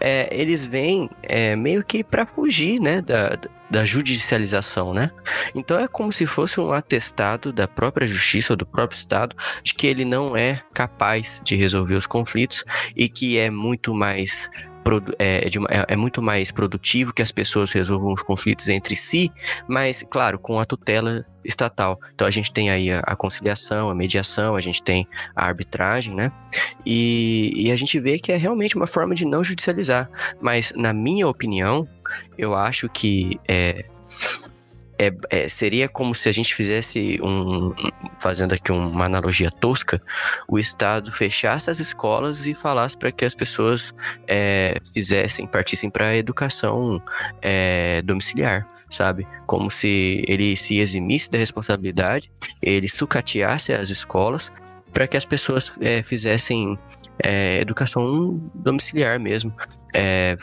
é, 0.00 0.28
eles 0.30 0.64
vêm 0.64 1.10
é, 1.22 1.54
meio 1.54 1.84
que 1.84 2.02
para 2.02 2.24
fugir 2.24 2.80
né, 2.80 3.02
da, 3.02 3.38
da 3.70 3.84
judicialização, 3.84 4.94
né? 4.94 5.10
Então 5.54 5.78
é 5.78 5.86
como 5.88 6.12
se 6.12 6.24
fosse 6.24 6.60
um 6.60 6.72
atestado 6.72 7.52
da 7.52 7.68
própria 7.68 8.06
justiça 8.06 8.52
ou 8.52 8.56
do 8.56 8.64
próprio 8.64 8.96
Estado 8.96 9.36
de 9.62 9.74
que 9.74 9.86
ele 9.86 10.04
não 10.04 10.36
é 10.36 10.62
capaz 10.72 11.40
de 11.44 11.56
resolver 11.56 11.94
os 11.94 12.06
conflitos 12.06 12.64
e 12.94 13.08
que 13.08 13.38
é 13.38 13.50
muito 13.50 13.94
mais 13.94 14.50
é, 15.18 15.48
de, 15.48 15.58
é, 15.68 15.84
é, 15.88 15.96
muito 15.96 16.22
mais 16.22 16.50
produtivo 16.50 17.12
que 17.12 17.22
as 17.22 17.32
pessoas 17.32 17.72
resolvam 17.72 18.12
os 18.12 18.22
conflitos 18.22 18.68
entre 18.68 18.94
si, 18.94 19.30
mas, 19.68 20.04
claro, 20.08 20.38
com 20.38 20.58
a 20.58 20.64
tutela 20.64 21.24
estatal. 21.44 21.98
Então 22.14 22.26
a 22.26 22.30
gente 22.30 22.52
tem 22.52 22.70
aí 22.70 22.90
a, 22.90 23.00
a 23.00 23.16
conciliação, 23.16 23.90
a 23.90 23.94
mediação, 23.94 24.56
a 24.56 24.60
gente 24.60 24.82
tem 24.82 25.06
a 25.34 25.46
arbitragem, 25.46 26.14
né? 26.14 26.32
E, 26.84 27.52
e 27.54 27.70
a 27.70 27.76
gente 27.76 27.98
vê 28.00 28.18
que 28.18 28.32
é 28.32 28.36
realmente 28.36 28.76
uma 28.76 28.86
forma 28.86 29.14
de 29.14 29.24
não 29.24 29.42
judicializar. 29.42 30.10
Mas, 30.40 30.72
na 30.76 30.92
minha 30.92 31.28
opinião, 31.28 31.88
eu 32.36 32.54
acho 32.54 32.88
que 32.88 33.38
é, 33.48 33.84
é, 34.98 35.12
é, 35.30 35.48
seria 35.48 35.88
como 35.88 36.14
se 36.14 36.28
a 36.28 36.32
gente 36.32 36.54
fizesse 36.54 37.20
um. 37.22 37.74
Fazendo 38.18 38.54
aqui 38.54 38.72
uma 38.72 39.04
analogia 39.04 39.50
tosca, 39.50 40.00
o 40.48 40.58
Estado 40.58 41.12
fechasse 41.12 41.70
as 41.70 41.78
escolas 41.78 42.46
e 42.46 42.54
falasse 42.54 42.96
para 42.96 43.12
que 43.12 43.24
as 43.24 43.34
pessoas 43.34 43.94
é, 44.26 44.80
fizessem, 44.92 45.46
partissem 45.46 45.90
para 45.90 46.06
a 46.08 46.16
educação 46.16 47.00
é, 47.42 48.02
domiciliar 48.02 48.66
sabe? 48.88 49.26
Como 49.46 49.68
se 49.68 50.24
ele 50.28 50.56
se 50.56 50.78
eximisse 50.78 51.28
da 51.30 51.38
responsabilidade, 51.38 52.30
ele 52.62 52.88
sucateasse 52.88 53.72
as 53.72 53.90
escolas 53.90 54.52
para 54.92 55.06
que 55.06 55.16
as 55.16 55.24
pessoas 55.24 55.74
é, 55.80 56.02
fizessem 56.02 56.78
é, 57.22 57.60
educação 57.60 58.40
domiciliar 58.54 59.18
mesmo. 59.18 59.52
É, 59.94 60.36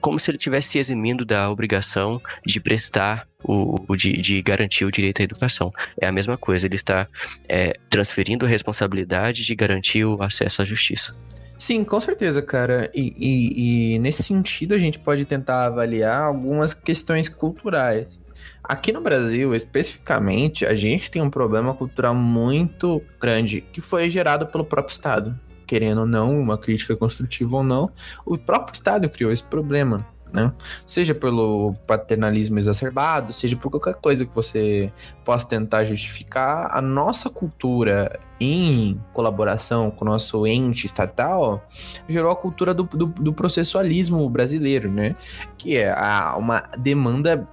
como 0.00 0.18
se 0.18 0.30
ele 0.30 0.36
estivesse 0.38 0.70
se 0.70 0.78
eximindo 0.78 1.24
da 1.24 1.50
obrigação 1.50 2.20
de 2.44 2.60
prestar 2.60 3.28
o, 3.42 3.76
o 3.88 3.96
de, 3.96 4.12
de, 4.12 4.42
garantir 4.42 4.84
o 4.84 4.90
direito 4.90 5.20
à 5.20 5.24
educação. 5.24 5.72
É 6.00 6.06
a 6.06 6.12
mesma 6.12 6.36
coisa, 6.36 6.66
ele 6.66 6.76
está 6.76 7.06
é, 7.48 7.74
transferindo 7.88 8.44
a 8.44 8.48
responsabilidade 8.48 9.44
de 9.44 9.54
garantir 9.54 10.04
o 10.04 10.22
acesso 10.22 10.62
à 10.62 10.64
justiça. 10.64 11.14
Sim, 11.58 11.84
com 11.84 12.00
certeza, 12.00 12.40
cara. 12.40 12.90
E, 12.94 13.14
e, 13.18 13.94
e, 13.94 13.98
nesse 13.98 14.22
sentido, 14.22 14.74
a 14.74 14.78
gente 14.78 14.98
pode 14.98 15.24
tentar 15.26 15.66
avaliar 15.66 16.22
algumas 16.22 16.72
questões 16.72 17.28
culturais. 17.28 18.18
Aqui 18.64 18.92
no 18.92 19.00
Brasil, 19.00 19.54
especificamente, 19.54 20.64
a 20.64 20.74
gente 20.74 21.10
tem 21.10 21.20
um 21.20 21.28
problema 21.28 21.74
cultural 21.74 22.14
muito 22.14 23.02
grande 23.20 23.60
que 23.60 23.80
foi 23.80 24.08
gerado 24.08 24.46
pelo 24.46 24.64
próprio 24.64 24.92
Estado. 24.92 25.38
Querendo 25.70 26.00
ou 26.00 26.06
não, 26.06 26.36
uma 26.40 26.58
crítica 26.58 26.96
construtiva 26.96 27.58
ou 27.58 27.62
não, 27.62 27.92
o 28.26 28.36
próprio 28.36 28.74
Estado 28.74 29.08
criou 29.08 29.30
esse 29.30 29.44
problema 29.44 30.04
né? 30.32 30.52
Seja 30.86 31.14
pelo 31.14 31.74
paternalismo 31.86 32.58
exacerbado, 32.58 33.32
seja 33.32 33.56
por 33.56 33.70
qualquer 33.70 33.94
coisa 33.94 34.24
que 34.24 34.34
você 34.34 34.92
possa 35.24 35.46
tentar 35.46 35.84
justificar, 35.84 36.68
a 36.70 36.80
nossa 36.80 37.28
cultura 37.28 38.18
em 38.40 39.00
colaboração 39.12 39.90
com 39.90 40.04
o 40.04 40.08
nosso 40.08 40.46
ente 40.46 40.86
estatal 40.86 41.64
gerou 42.08 42.30
a 42.30 42.36
cultura 42.36 42.72
do, 42.72 42.84
do, 42.84 43.06
do 43.06 43.32
processualismo 43.32 44.28
brasileiro, 44.28 44.90
né? 44.90 45.16
Que 45.58 45.76
é 45.76 45.92
a, 45.92 46.36
uma 46.36 46.60
demanda 46.78 47.48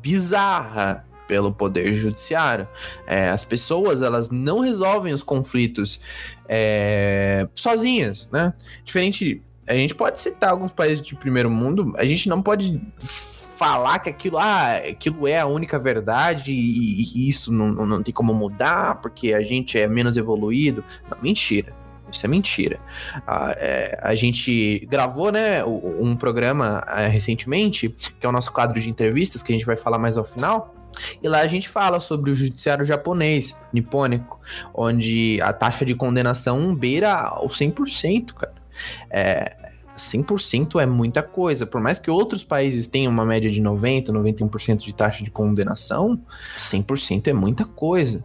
bizarra 0.00 1.04
pelo 1.32 1.50
poder 1.50 1.94
judiciário. 1.94 2.68
É, 3.06 3.30
as 3.30 3.42
pessoas 3.42 4.02
elas 4.02 4.28
não 4.28 4.58
resolvem 4.58 5.14
os 5.14 5.22
conflitos 5.22 6.02
é, 6.46 7.48
sozinhas, 7.54 8.28
né? 8.30 8.52
Diferente 8.84 9.40
a 9.66 9.72
gente 9.72 9.94
pode 9.94 10.20
citar 10.20 10.50
alguns 10.50 10.72
países 10.72 11.00
de 11.00 11.14
primeiro 11.14 11.48
mundo, 11.48 11.94
a 11.96 12.04
gente 12.04 12.28
não 12.28 12.42
pode 12.42 12.78
falar 13.56 13.98
que 14.00 14.10
aquilo, 14.10 14.36
ah, 14.36 14.74
aquilo 14.90 15.26
é 15.26 15.40
a 15.40 15.46
única 15.46 15.78
verdade 15.78 16.52
e, 16.52 17.02
e 17.16 17.28
isso 17.30 17.50
não, 17.50 17.86
não, 17.86 18.02
tem 18.02 18.12
como 18.12 18.34
mudar 18.34 18.96
porque 18.96 19.32
a 19.32 19.42
gente 19.42 19.78
é 19.78 19.88
menos 19.88 20.18
evoluído. 20.18 20.84
Não, 21.08 21.16
mentira. 21.22 21.72
Isso 22.12 22.26
é 22.26 22.28
mentira. 22.28 22.78
Ah, 23.26 23.54
é, 23.56 23.98
a 24.02 24.14
gente 24.14 24.86
gravou, 24.90 25.32
né, 25.32 25.64
um 25.64 26.14
programa 26.14 26.84
é, 26.88 27.06
recentemente, 27.06 27.88
que 27.88 28.26
é 28.26 28.28
o 28.28 28.32
nosso 28.32 28.52
quadro 28.52 28.78
de 28.78 28.90
entrevistas, 28.90 29.42
que 29.42 29.52
a 29.52 29.56
gente 29.56 29.64
vai 29.64 29.76
falar 29.76 29.98
mais 29.98 30.18
ao 30.18 30.24
final. 30.24 30.74
E 31.22 31.28
lá 31.28 31.40
a 31.40 31.46
gente 31.46 31.68
fala 31.68 32.00
sobre 32.00 32.30
o 32.30 32.34
judiciário 32.34 32.84
japonês, 32.84 33.56
nipônico, 33.72 34.40
onde 34.74 35.40
a 35.42 35.52
taxa 35.52 35.84
de 35.84 35.94
condenação 35.94 36.74
beira 36.74 37.38
o 37.42 37.48
100%, 37.48 38.34
cara. 38.34 38.54
É, 39.10 39.72
100% 39.96 40.80
é 40.80 40.86
muita 40.86 41.22
coisa. 41.22 41.66
Por 41.66 41.80
mais 41.80 41.98
que 41.98 42.10
outros 42.10 42.42
países 42.42 42.86
tenham 42.86 43.12
uma 43.12 43.24
média 43.24 43.50
de 43.50 43.60
90%, 43.60 44.06
91% 44.06 44.76
de 44.78 44.94
taxa 44.94 45.22
de 45.22 45.30
condenação, 45.30 46.20
100% 46.58 47.28
é 47.28 47.32
muita 47.32 47.64
coisa. 47.64 48.24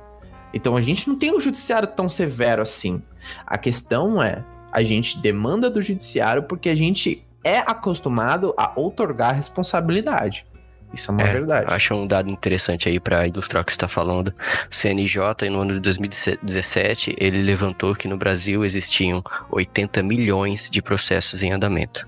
Então 0.53 0.75
a 0.75 0.81
gente 0.81 1.07
não 1.07 1.17
tem 1.17 1.35
um 1.35 1.39
judiciário 1.39 1.87
tão 1.87 2.07
severo 2.07 2.61
assim. 2.61 3.01
A 3.45 3.57
questão 3.57 4.21
é, 4.21 4.43
a 4.71 4.81
gente 4.81 5.19
demanda 5.19 5.69
do 5.69 5.81
judiciário 5.81 6.43
porque 6.43 6.69
a 6.69 6.75
gente 6.75 7.25
é 7.43 7.59
acostumado 7.59 8.53
a 8.57 8.73
outorgar 8.75 9.35
responsabilidade. 9.35 10.45
Isso 10.93 11.11
é 11.11 11.13
uma 11.13 11.23
é, 11.23 11.33
verdade. 11.33 11.73
Acho 11.73 11.93
um 11.93 12.07
dado 12.07 12.29
interessante 12.29 12.87
aí 12.87 12.99
para 12.99 13.27
ilustrar 13.27 13.61
o 13.61 13.65
que 13.65 13.71
você 13.71 13.75
está 13.75 13.87
falando. 13.87 14.33
CNJ, 14.69 15.49
no 15.49 15.61
ano 15.61 15.73
de 15.73 15.79
2017, 15.81 17.15
ele 17.17 17.41
levantou 17.43 17.95
que 17.95 18.07
no 18.07 18.17
Brasil 18.17 18.63
existiam 18.63 19.23
80 19.51 20.01
milhões 20.03 20.69
de 20.69 20.81
processos 20.81 21.43
em 21.43 21.51
andamento. 21.51 22.07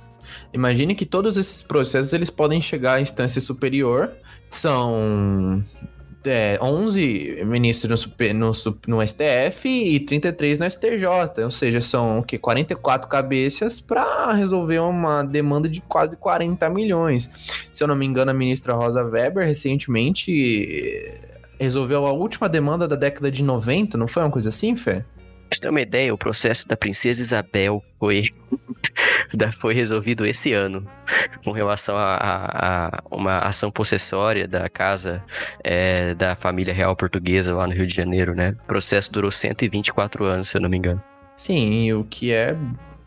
Imagine 0.54 0.96
que 0.96 1.06
todos 1.06 1.38
esses 1.38 1.62
processos 1.62 2.14
eles 2.14 2.30
podem 2.30 2.62
chegar 2.62 2.94
à 2.94 3.02
instância 3.02 3.42
superior. 3.42 4.12
São 4.50 5.64
é, 6.26 6.60
11 6.62 7.44
ministros 7.46 8.06
no, 8.06 8.34
no, 8.34 8.52
no, 8.88 9.08
STF 9.08 9.68
e 9.68 10.00
33 10.00 10.60
no 10.60 10.70
STJ, 10.70 11.44
ou 11.44 11.52
seja, 11.52 11.80
são 11.82 12.20
o 12.20 12.24
que 12.24 12.38
44 12.38 13.08
cabeças 13.08 13.80
para 13.80 14.34
resolver 14.34 14.80
uma 14.80 15.24
demanda 15.24 15.70
de 15.70 15.82
quase 15.82 16.18
40 16.18 16.70
milhões. 16.70 17.32
Se 17.72 17.84
eu 17.84 17.88
não 17.88 17.96
me 17.96 18.06
engano, 18.06 18.32
a 18.32 18.34
ministra 18.34 18.74
Rosa 18.74 19.04
Weber 19.04 19.46
recentemente 19.46 21.12
resolveu 21.60 22.06
a 22.06 22.12
última 22.12 22.48
demanda 22.48 22.88
da 22.88 22.96
década 22.96 23.32
de 23.32 23.44
90, 23.44 23.98
não 23.98 24.08
foi 24.08 24.24
uma 24.24 24.32
coisa 24.32 24.50
assim, 24.50 24.76
Fê? 24.76 25.04
Você 25.60 25.64
ter 25.64 25.70
uma 25.72 25.82
ideia, 25.82 26.14
o 26.14 26.18
processo 26.18 26.66
da 26.70 26.78
princesa 26.78 27.22
Isabel 27.22 27.84
foi, 28.00 28.24
foi 29.60 29.74
resolvido 29.74 30.26
esse 30.26 30.54
ano, 30.54 30.90
com 31.44 31.52
relação 31.52 31.98
a, 31.98 32.16
a, 32.16 32.88
a 32.88 33.04
uma 33.12 33.40
ação 33.40 33.70
possessória 33.70 34.48
da 34.48 34.70
casa 34.70 35.22
é, 35.62 36.16
da 36.16 36.34
família 36.34 36.74
real 36.74 36.96
portuguesa 36.96 37.54
lá 37.54 37.68
no 37.68 37.74
Rio 37.74 37.86
de 37.86 37.94
Janeiro, 37.94 38.34
né? 38.34 38.56
O 38.64 38.68
processo 38.68 39.12
durou 39.12 39.30
124 39.30 40.24
anos, 40.24 40.48
se 40.48 40.56
eu 40.56 40.62
não 40.62 40.70
me 40.70 40.78
engano. 40.78 41.04
Sim, 41.36 41.92
o 41.92 42.06
que 42.06 42.32
é 42.32 42.56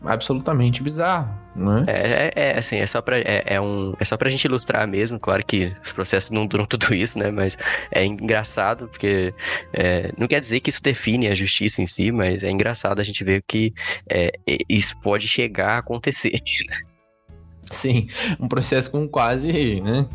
absolutamente 0.05 0.83
bizarro, 0.83 1.33
né? 1.55 1.83
É, 1.87 2.31
é, 2.35 2.49
é 2.49 2.57
assim, 2.57 2.77
é 2.77 2.87
só, 2.87 3.01
pra, 3.01 3.19
é, 3.19 3.43
é, 3.45 3.61
um, 3.61 3.93
é 3.99 4.05
só 4.05 4.17
pra 4.17 4.29
gente 4.29 4.45
ilustrar 4.45 4.87
mesmo, 4.87 5.19
claro 5.19 5.45
que 5.45 5.73
os 5.83 5.91
processos 5.91 6.31
não 6.31 6.45
duram 6.45 6.65
tudo 6.67 6.93
isso, 6.93 7.17
né, 7.17 7.31
mas 7.31 7.57
é 7.91 8.05
engraçado, 8.05 8.87
porque 8.87 9.33
é, 9.73 10.11
não 10.17 10.27
quer 10.27 10.39
dizer 10.39 10.59
que 10.59 10.69
isso 10.69 10.83
define 10.83 11.27
a 11.27 11.35
justiça 11.35 11.81
em 11.81 11.85
si, 11.85 12.11
mas 12.11 12.43
é 12.43 12.49
engraçado 12.49 12.99
a 12.99 13.03
gente 13.03 13.23
ver 13.23 13.43
que 13.47 13.73
é, 14.09 14.31
isso 14.69 14.97
pode 14.99 15.27
chegar 15.27 15.75
a 15.75 15.77
acontecer. 15.79 16.33
Sim, 17.71 18.07
um 18.39 18.47
processo 18.47 18.91
com 18.91 19.07
quase, 19.07 19.81
né, 19.81 20.07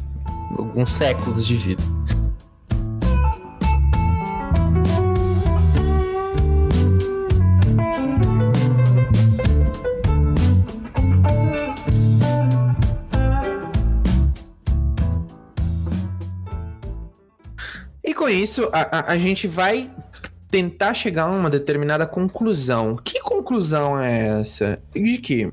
alguns 0.56 0.92
séculos 0.92 1.46
de 1.46 1.56
vida. 1.56 1.82
Isso, 18.48 18.68
a, 18.72 18.98
a, 18.98 19.12
a 19.12 19.18
gente 19.18 19.46
vai 19.46 19.90
tentar 20.50 20.94
chegar 20.94 21.24
a 21.24 21.30
uma 21.30 21.50
determinada 21.50 22.06
conclusão. 22.06 22.96
Que 22.96 23.20
conclusão 23.20 24.00
é 24.00 24.40
essa? 24.40 24.82
De 24.94 25.18
que, 25.18 25.52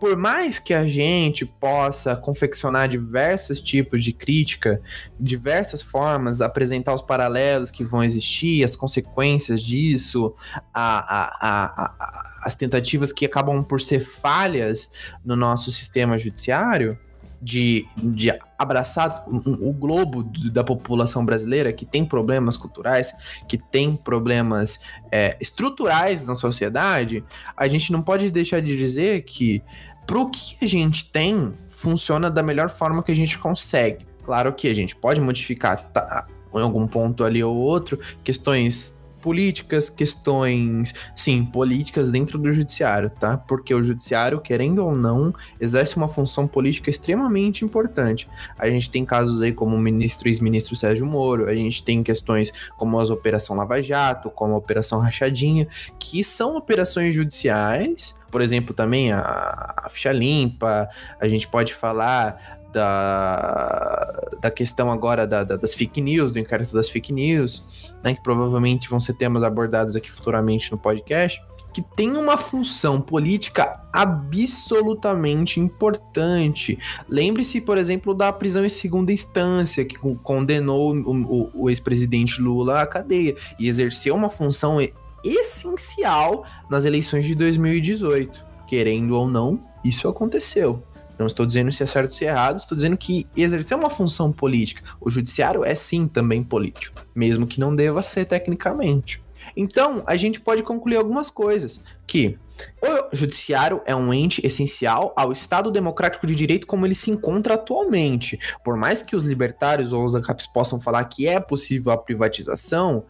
por 0.00 0.16
mais 0.16 0.58
que 0.58 0.72
a 0.72 0.86
gente 0.86 1.44
possa 1.44 2.16
confeccionar 2.16 2.88
diversos 2.88 3.60
tipos 3.60 4.02
de 4.02 4.14
crítica, 4.14 4.80
diversas 5.18 5.82
formas, 5.82 6.40
apresentar 6.40 6.94
os 6.94 7.02
paralelos 7.02 7.70
que 7.70 7.84
vão 7.84 8.02
existir, 8.02 8.64
as 8.64 8.74
consequências 8.74 9.60
disso, 9.60 10.34
a, 10.72 11.18
a, 11.18 11.48
a, 11.48 12.46
as 12.46 12.56
tentativas 12.56 13.12
que 13.12 13.26
acabam 13.26 13.62
por 13.62 13.82
ser 13.82 14.00
falhas 14.00 14.90
no 15.22 15.36
nosso 15.36 15.70
sistema 15.70 16.18
judiciário, 16.18 16.98
de, 17.40 17.86
de 17.96 18.30
abraçar 18.58 19.24
o, 19.26 19.68
o 19.68 19.72
globo 19.72 20.22
da 20.52 20.62
população 20.62 21.24
brasileira 21.24 21.72
que 21.72 21.86
tem 21.86 22.04
problemas 22.04 22.56
culturais, 22.56 23.14
que 23.48 23.56
tem 23.56 23.96
problemas 23.96 24.80
é, 25.10 25.36
estruturais 25.40 26.22
na 26.22 26.34
sociedade, 26.34 27.24
a 27.56 27.66
gente 27.66 27.92
não 27.92 28.02
pode 28.02 28.30
deixar 28.30 28.60
de 28.60 28.76
dizer 28.76 29.22
que 29.22 29.62
pro 30.06 30.28
que 30.28 30.56
a 30.62 30.66
gente 30.66 31.10
tem, 31.10 31.54
funciona 31.68 32.30
da 32.30 32.42
melhor 32.42 32.68
forma 32.68 33.02
que 33.02 33.12
a 33.12 33.16
gente 33.16 33.38
consegue. 33.38 34.06
Claro 34.24 34.52
que 34.52 34.68
a 34.68 34.74
gente 34.74 34.94
pode 34.94 35.20
modificar 35.20 35.82
tá, 35.92 36.26
em 36.54 36.60
algum 36.60 36.86
ponto 36.86 37.24
ali 37.24 37.42
ou 37.42 37.56
outro 37.56 37.98
questões 38.22 38.99
políticas, 39.20 39.88
questões, 39.90 40.94
sim, 41.14 41.44
políticas 41.44 42.10
dentro 42.10 42.38
do 42.38 42.52
judiciário, 42.52 43.10
tá? 43.10 43.36
Porque 43.36 43.74
o 43.74 43.82
judiciário, 43.82 44.40
querendo 44.40 44.84
ou 44.84 44.94
não, 44.94 45.34
exerce 45.60 45.96
uma 45.96 46.08
função 46.08 46.46
política 46.46 46.90
extremamente 46.90 47.64
importante. 47.64 48.28
A 48.58 48.68
gente 48.68 48.90
tem 48.90 49.04
casos 49.04 49.42
aí 49.42 49.52
como 49.52 49.76
o 49.76 49.80
ministro 49.80 50.28
e 50.28 50.30
ex-ministro 50.30 50.76
Sérgio 50.76 51.06
Moro, 51.06 51.48
a 51.48 51.54
gente 51.54 51.82
tem 51.82 52.02
questões 52.02 52.52
como 52.76 52.98
as 52.98 53.10
Operação 53.10 53.56
Lava 53.56 53.80
Jato, 53.82 54.30
como 54.30 54.54
a 54.54 54.58
Operação 54.58 55.00
Rachadinha, 55.00 55.66
que 55.98 56.24
são 56.24 56.56
operações 56.56 57.14
judiciais, 57.14 58.14
por 58.30 58.40
exemplo, 58.40 58.72
também 58.72 59.12
a, 59.12 59.74
a 59.76 59.88
ficha 59.90 60.12
limpa, 60.12 60.88
a 61.18 61.28
gente 61.28 61.48
pode 61.48 61.74
falar 61.74 62.59
da, 62.72 64.28
da 64.40 64.50
questão 64.50 64.90
agora 64.90 65.26
da, 65.26 65.44
da, 65.44 65.56
das 65.56 65.74
fake 65.74 66.00
news, 66.00 66.32
do 66.32 66.38
inquérito 66.38 66.72
das 66.72 66.88
fake 66.88 67.12
news, 67.12 67.62
né, 68.02 68.14
que 68.14 68.22
provavelmente 68.22 68.88
vão 68.88 69.00
ser 69.00 69.14
temas 69.14 69.42
abordados 69.42 69.96
aqui 69.96 70.10
futuramente 70.10 70.70
no 70.70 70.78
podcast, 70.78 71.42
que 71.72 71.82
tem 71.82 72.16
uma 72.16 72.36
função 72.36 73.00
política 73.00 73.80
absolutamente 73.92 75.60
importante. 75.60 76.78
Lembre-se, 77.08 77.60
por 77.60 77.78
exemplo, 77.78 78.14
da 78.14 78.32
prisão 78.32 78.64
em 78.64 78.68
segunda 78.68 79.12
instância, 79.12 79.84
que 79.84 79.96
condenou 80.22 80.94
o, 80.94 81.10
o, 81.10 81.50
o 81.54 81.70
ex-presidente 81.70 82.40
Lula 82.40 82.82
à 82.82 82.86
cadeia 82.86 83.36
e 83.58 83.68
exerceu 83.68 84.14
uma 84.14 84.28
função 84.28 84.78
essencial 85.22 86.44
nas 86.68 86.84
eleições 86.84 87.24
de 87.24 87.34
2018. 87.34 88.44
Querendo 88.66 89.16
ou 89.16 89.28
não, 89.28 89.60
isso 89.84 90.08
aconteceu. 90.08 90.82
Não 91.20 91.26
estou 91.26 91.44
dizendo 91.44 91.70
se 91.70 91.82
é 91.82 91.86
certo 91.86 92.12
ou 92.12 92.16
se 92.16 92.24
é 92.24 92.28
errado, 92.28 92.58
estou 92.58 92.74
dizendo 92.74 92.96
que 92.96 93.26
exercer 93.36 93.76
uma 93.76 93.90
função 93.90 94.32
política. 94.32 94.82
O 94.98 95.10
judiciário 95.10 95.62
é 95.62 95.74
sim 95.74 96.08
também 96.08 96.42
político, 96.42 97.06
mesmo 97.14 97.46
que 97.46 97.60
não 97.60 97.76
deva 97.76 98.00
ser 98.00 98.24
tecnicamente. 98.24 99.22
Então, 99.54 100.02
a 100.06 100.16
gente 100.16 100.40
pode 100.40 100.62
concluir 100.62 100.96
algumas 100.96 101.28
coisas. 101.30 101.84
Que 102.06 102.38
o 102.82 103.14
judiciário 103.14 103.82
é 103.84 103.94
um 103.94 104.14
ente 104.14 104.44
essencial 104.46 105.12
ao 105.14 105.30
Estado 105.30 105.70
democrático 105.70 106.26
de 106.26 106.34
direito 106.34 106.66
como 106.66 106.86
ele 106.86 106.94
se 106.94 107.10
encontra 107.10 107.52
atualmente. 107.52 108.38
Por 108.64 108.78
mais 108.78 109.02
que 109.02 109.14
os 109.14 109.26
libertários 109.26 109.92
ou 109.92 110.02
os 110.02 110.14
ANCAPs 110.14 110.46
possam 110.46 110.80
falar 110.80 111.04
que 111.04 111.28
é 111.28 111.38
possível 111.38 111.92
a 111.92 111.98
privatização, 111.98 113.04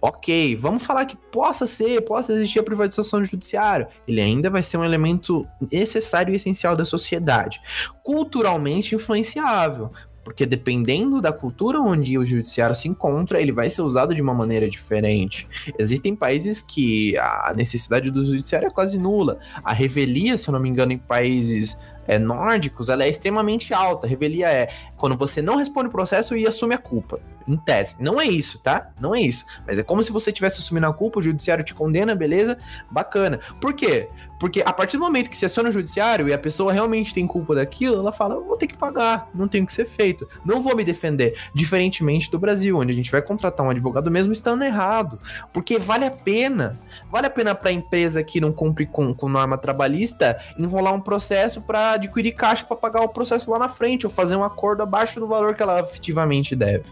ok, 0.00 0.54
vamos 0.56 0.82
falar 0.82 1.06
que 1.06 1.16
possa 1.16 1.66
ser, 1.66 2.00
possa 2.02 2.32
existir 2.32 2.58
a 2.58 2.62
privatização 2.62 3.20
do 3.20 3.26
judiciário. 3.26 3.86
Ele 4.06 4.20
ainda 4.20 4.50
vai 4.50 4.62
ser 4.62 4.76
um 4.76 4.84
elemento 4.84 5.46
necessário 5.72 6.32
e 6.32 6.36
essencial 6.36 6.76
da 6.76 6.84
sociedade, 6.84 7.60
culturalmente 8.02 8.94
influenciável. 8.94 9.90
Porque 10.22 10.44
dependendo 10.44 11.20
da 11.20 11.32
cultura 11.32 11.80
onde 11.80 12.18
o 12.18 12.26
judiciário 12.26 12.74
se 12.74 12.88
encontra, 12.88 13.40
ele 13.40 13.52
vai 13.52 13.70
ser 13.70 13.82
usado 13.82 14.12
de 14.12 14.20
uma 14.20 14.34
maneira 14.34 14.68
diferente. 14.68 15.46
Existem 15.78 16.16
países 16.16 16.60
que 16.60 17.16
a 17.16 17.54
necessidade 17.54 18.10
do 18.10 18.26
judiciário 18.26 18.66
é 18.66 18.70
quase 18.70 18.98
nula. 18.98 19.38
A 19.62 19.72
revelia, 19.72 20.36
se 20.36 20.48
eu 20.48 20.52
não 20.52 20.58
me 20.58 20.68
engano, 20.68 20.90
em 20.90 20.98
países 20.98 21.78
é, 22.08 22.18
nórdicos, 22.18 22.88
ela 22.88 23.04
é 23.04 23.08
extremamente 23.08 23.72
alta. 23.72 24.08
A 24.08 24.10
revelia 24.10 24.50
é 24.50 24.68
quando 24.96 25.16
você 25.16 25.40
não 25.40 25.56
responde 25.56 25.86
o 25.86 25.92
processo 25.92 26.36
e 26.36 26.44
assume 26.44 26.74
a 26.74 26.78
culpa. 26.78 27.20
Em 27.46 27.56
tese. 27.56 27.96
Não 28.00 28.20
é 28.20 28.24
isso, 28.24 28.58
tá? 28.58 28.90
Não 29.00 29.14
é 29.14 29.20
isso. 29.20 29.44
Mas 29.66 29.78
é 29.78 29.82
como 29.82 30.02
se 30.02 30.12
você 30.12 30.32
tivesse 30.32 30.60
assumindo 30.60 30.86
a 30.86 30.92
culpa, 30.92 31.20
o 31.20 31.22
judiciário 31.22 31.64
te 31.64 31.74
condena, 31.74 32.14
beleza? 32.14 32.58
Bacana. 32.90 33.38
Por 33.60 33.72
quê? 33.72 34.08
Porque 34.38 34.62
a 34.64 34.72
partir 34.72 34.96
do 34.96 35.02
momento 35.02 35.30
que 35.30 35.36
você 35.36 35.46
aciona 35.46 35.68
o 35.68 35.72
judiciário 35.72 36.28
e 36.28 36.32
a 36.32 36.38
pessoa 36.38 36.72
realmente 36.72 37.14
tem 37.14 37.26
culpa 37.26 37.54
daquilo, 37.54 37.96
ela 37.96 38.12
fala: 38.12 38.34
eu 38.34 38.44
vou 38.44 38.56
ter 38.56 38.66
que 38.66 38.76
pagar, 38.76 39.30
não 39.34 39.48
tem 39.48 39.62
o 39.62 39.66
que 39.66 39.72
ser 39.72 39.86
feito, 39.86 40.28
não 40.44 40.62
vou 40.62 40.76
me 40.76 40.84
defender. 40.84 41.38
Diferentemente 41.54 42.30
do 42.30 42.38
Brasil, 42.38 42.76
onde 42.76 42.92
a 42.92 42.94
gente 42.94 43.10
vai 43.10 43.22
contratar 43.22 43.64
um 43.64 43.70
advogado 43.70 44.10
mesmo 44.10 44.32
estando 44.32 44.62
errado. 44.62 45.18
Porque 45.52 45.78
vale 45.78 46.04
a 46.04 46.10
pena. 46.10 46.78
Vale 47.10 47.26
a 47.26 47.30
pena 47.30 47.54
para 47.54 47.70
a 47.70 47.72
empresa 47.72 48.22
que 48.22 48.40
não 48.40 48.52
cumpre 48.52 48.86
com, 48.86 49.14
com 49.14 49.28
norma 49.28 49.56
trabalhista 49.56 50.40
enrolar 50.58 50.94
um 50.94 51.00
processo 51.00 51.62
para 51.62 51.92
adquirir 51.92 52.32
caixa 52.32 52.64
para 52.64 52.76
pagar 52.76 53.02
o 53.02 53.08
processo 53.08 53.50
lá 53.50 53.58
na 53.58 53.68
frente 53.68 54.06
ou 54.06 54.12
fazer 54.12 54.36
um 54.36 54.44
acordo 54.44 54.82
abaixo 54.82 55.18
do 55.20 55.26
valor 55.26 55.54
que 55.54 55.62
ela 55.62 55.80
efetivamente 55.80 56.54
deve 56.54 56.84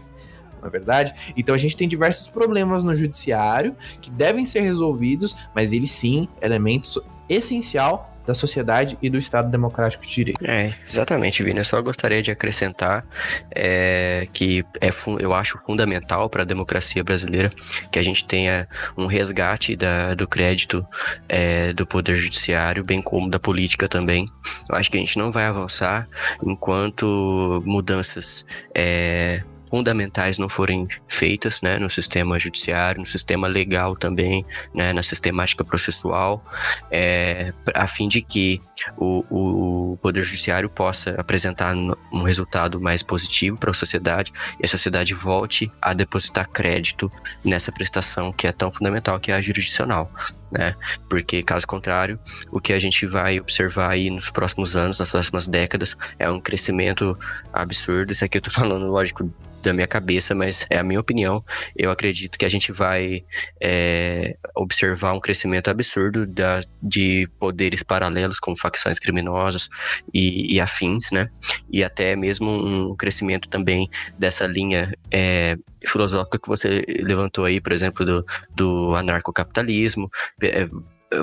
não 0.65 0.69
é 0.69 0.71
verdade? 0.71 1.13
Então 1.37 1.53
a 1.53 1.57
gente 1.57 1.77
tem 1.77 1.87
diversos 1.87 2.27
problemas 2.27 2.83
no 2.83 2.95
judiciário 2.95 3.75
que 4.01 4.09
devem 4.09 4.45
ser 4.45 4.61
resolvidos, 4.61 5.35
mas 5.53 5.71
ele 5.71 5.87
sim, 5.87 6.27
elementos 6.41 6.99
essencial 7.29 8.11
da 8.25 8.33
sociedade 8.33 8.97
e 9.01 9.09
do 9.09 9.17
Estado 9.17 9.49
Democrático 9.49 10.03
de 10.03 10.11
Direito. 10.11 10.43
É, 10.43 10.73
exatamente, 10.89 11.43
Vini. 11.43 11.59
Eu 11.59 11.65
só 11.65 11.81
gostaria 11.81 12.21
de 12.21 12.31
acrescentar 12.31 13.05
é, 13.51 14.27
que 14.33 14.65
é, 14.81 14.89
eu 15.19 15.33
acho 15.33 15.59
fundamental 15.65 16.29
para 16.29 16.41
a 16.41 16.45
democracia 16.45 17.03
brasileira 17.03 17.51
que 17.91 17.99
a 17.99 18.01
gente 18.01 18.25
tenha 18.25 18.67
um 18.97 19.05
resgate 19.05 19.75
da, 19.75 20.15
do 20.15 20.27
crédito 20.27 20.85
é, 21.29 21.71
do 21.73 21.85
Poder 21.85 22.15
Judiciário, 22.15 22.83
bem 22.83 23.01
como 23.01 23.29
da 23.29 23.39
política 23.39 23.87
também. 23.87 24.25
Eu 24.69 24.75
acho 24.75 24.89
que 24.89 24.97
a 24.97 24.99
gente 24.99 25.17
não 25.19 25.31
vai 25.31 25.45
avançar 25.45 26.07
enquanto 26.43 27.61
mudanças 27.63 28.45
é, 28.73 29.43
fundamentais 29.75 30.37
não 30.37 30.47
forem 30.47 30.87
feitas 31.05 31.61
né, 31.61 31.77
no 31.77 31.89
sistema 31.89 32.39
judiciário, 32.39 33.01
no 33.01 33.05
sistema 33.05 33.45
legal 33.45 33.93
também, 33.93 34.45
né, 34.73 34.93
na 34.93 35.03
sistemática 35.03 35.65
processual, 35.65 36.41
é, 36.89 37.51
a 37.73 37.85
fim 37.85 38.07
de 38.07 38.21
que 38.21 38.61
o, 38.95 39.25
o 39.29 39.97
Poder 39.97 40.23
Judiciário 40.23 40.69
possa 40.69 41.11
apresentar 41.17 41.75
um 41.75 42.23
resultado 42.23 42.79
mais 42.79 43.03
positivo 43.03 43.57
para 43.57 43.71
a 43.71 43.73
sociedade 43.73 44.31
e 44.61 44.65
a 44.65 44.67
sociedade 44.67 45.13
volte 45.13 45.69
a 45.81 45.93
depositar 45.93 46.47
crédito 46.47 47.11
nessa 47.43 47.69
prestação 47.69 48.31
que 48.31 48.47
é 48.47 48.53
tão 48.53 48.71
fundamental, 48.71 49.19
que 49.19 49.29
é 49.29 49.35
a 49.35 49.41
jurisdicional. 49.41 50.09
Né? 50.57 50.75
Porque, 51.09 51.43
caso 51.43 51.67
contrário, 51.67 52.19
o 52.51 52.59
que 52.59 52.71
a 52.71 52.79
gente 52.79 53.05
vai 53.05 53.39
observar 53.39 53.91
aí 53.91 54.09
nos 54.09 54.29
próximos 54.29 54.75
anos, 54.75 54.99
nas 54.99 55.11
próximas 55.11 55.47
décadas, 55.47 55.97
é 56.17 56.29
um 56.29 56.39
crescimento 56.39 57.17
absurdo. 57.51 58.11
Isso 58.11 58.23
aqui 58.23 58.37
eu 58.37 58.41
tô 58.41 58.51
falando, 58.51 58.85
lógico, 58.85 59.29
da 59.61 59.73
minha 59.73 59.87
cabeça, 59.87 60.33
mas 60.35 60.65
é 60.69 60.77
a 60.77 60.83
minha 60.83 60.99
opinião. 60.99 61.43
Eu 61.75 61.91
acredito 61.91 62.37
que 62.37 62.45
a 62.45 62.49
gente 62.49 62.71
vai 62.71 63.23
é, 63.59 64.37
observar 64.55 65.13
um 65.13 65.19
crescimento 65.19 65.69
absurdo 65.69 66.25
da, 66.25 66.61
de 66.81 67.27
poderes 67.39 67.83
paralelos, 67.83 68.39
como 68.39 68.57
facções 68.57 68.99
criminosas 68.99 69.67
e, 70.13 70.55
e, 70.55 70.61
afins, 70.61 71.11
né? 71.11 71.29
E 71.71 71.83
até 71.83 72.15
mesmo 72.15 72.49
um 72.49 72.95
crescimento 72.95 73.49
também 73.49 73.89
dessa 74.17 74.45
linha 74.45 74.93
é, 75.11 75.57
filosófica 75.85 76.39
que 76.39 76.47
você 76.47 76.83
levantou 76.99 77.45
aí, 77.45 77.61
por 77.61 77.71
exemplo, 77.71 78.05
do, 78.05 78.25
do 78.55 78.95
anarcocapitalismo. 78.95 80.09
É, 80.41 80.67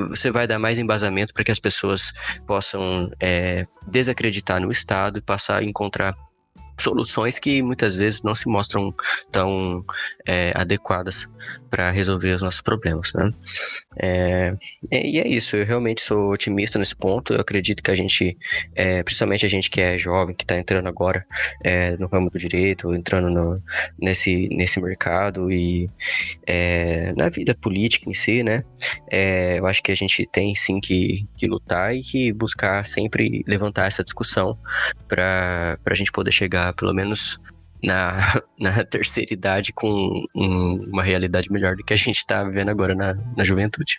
você 0.09 0.31
vai 0.31 0.47
dar 0.47 0.59
mais 0.59 0.79
embasamento 0.79 1.35
para 1.35 1.45
que 1.45 1.51
as 1.51 1.59
pessoas 1.59 2.13
possam 2.47 3.11
é, 3.21 3.67
desacreditar 3.87 4.61
no 4.61 4.71
Estado 4.71 5.19
e 5.19 5.23
passar 5.23 5.59
a 5.59 5.65
encontrar 5.65 6.15
soluções 6.79 7.39
que 7.39 7.63
muitas 7.63 7.97
vezes 7.97 8.23
não 8.23 8.35
se 8.35 8.49
mostram 8.49 8.95
tão 9.31 9.85
é, 10.27 10.53
adequadas 10.57 11.31
para 11.73 11.91
resolver 11.91 12.33
os 12.33 12.43
nossos 12.43 12.61
problemas, 12.61 13.15
né? 13.15 13.33
É, 13.99 14.55
e 14.91 15.19
é 15.19 15.27
isso, 15.27 15.57
eu 15.57 15.65
realmente 15.65 16.03
sou 16.03 16.31
otimista 16.31 16.79
nesse 16.79 16.95
ponto. 16.95 17.33
Eu 17.33 17.41
acredito 17.41 17.83
que 17.83 17.91
a 17.91 17.95
gente, 17.95 18.37
é, 18.75 19.03
principalmente 19.03 19.47
a 19.47 19.49
gente 19.49 19.71
que 19.71 19.81
é 19.81 19.97
jovem, 19.97 20.35
que 20.35 20.45
está 20.45 20.59
entrando 20.59 20.87
agora 20.87 21.25
é, 21.65 21.97
no 21.97 22.09
ramo 22.09 22.29
do 22.29 22.39
direito, 22.39 22.95
entrando 22.95 23.31
no, 23.31 23.63
nesse, 23.99 24.51
nesse 24.51 24.79
mercado 24.83 25.51
e 25.51 25.89
é, 26.47 27.15
na 27.17 27.31
vida 27.31 27.55
política 27.55 28.11
em 28.11 28.13
si, 28.13 28.43
né? 28.43 28.65
É, 29.11 29.59
eu 29.59 29.65
acho 29.65 29.83
que 29.83 29.91
a 29.91 29.97
gente 29.97 30.27
tem 30.27 30.55
sim 30.55 30.79
que, 30.79 31.27
que 31.39 31.47
lutar 31.47 31.97
e 31.97 32.03
que 32.03 32.35
buscar 32.35 32.85
sempre 32.85 33.43
levantar 33.49 33.87
essa 33.87 34.05
discussão 34.05 34.59
para 35.09 35.79
a 35.87 35.95
gente 35.95 36.13
poder 36.13 36.33
chegar, 36.33 36.75
pelo 36.75 36.93
menos, 36.93 37.41
na, 37.83 38.41
na 38.59 38.85
terceira 38.85 39.33
idade 39.33 39.73
com 39.73 40.25
um, 40.35 40.89
uma 40.91 41.03
realidade 41.03 41.51
melhor 41.51 41.77
do 41.77 41.85
que 41.85 41.93
a 41.93 41.97
gente 41.97 42.19
está 42.19 42.45
vivendo 42.45 42.69
agora 42.69 42.95
na, 42.95 43.15
na 43.37 43.45
juventude. 43.45 43.99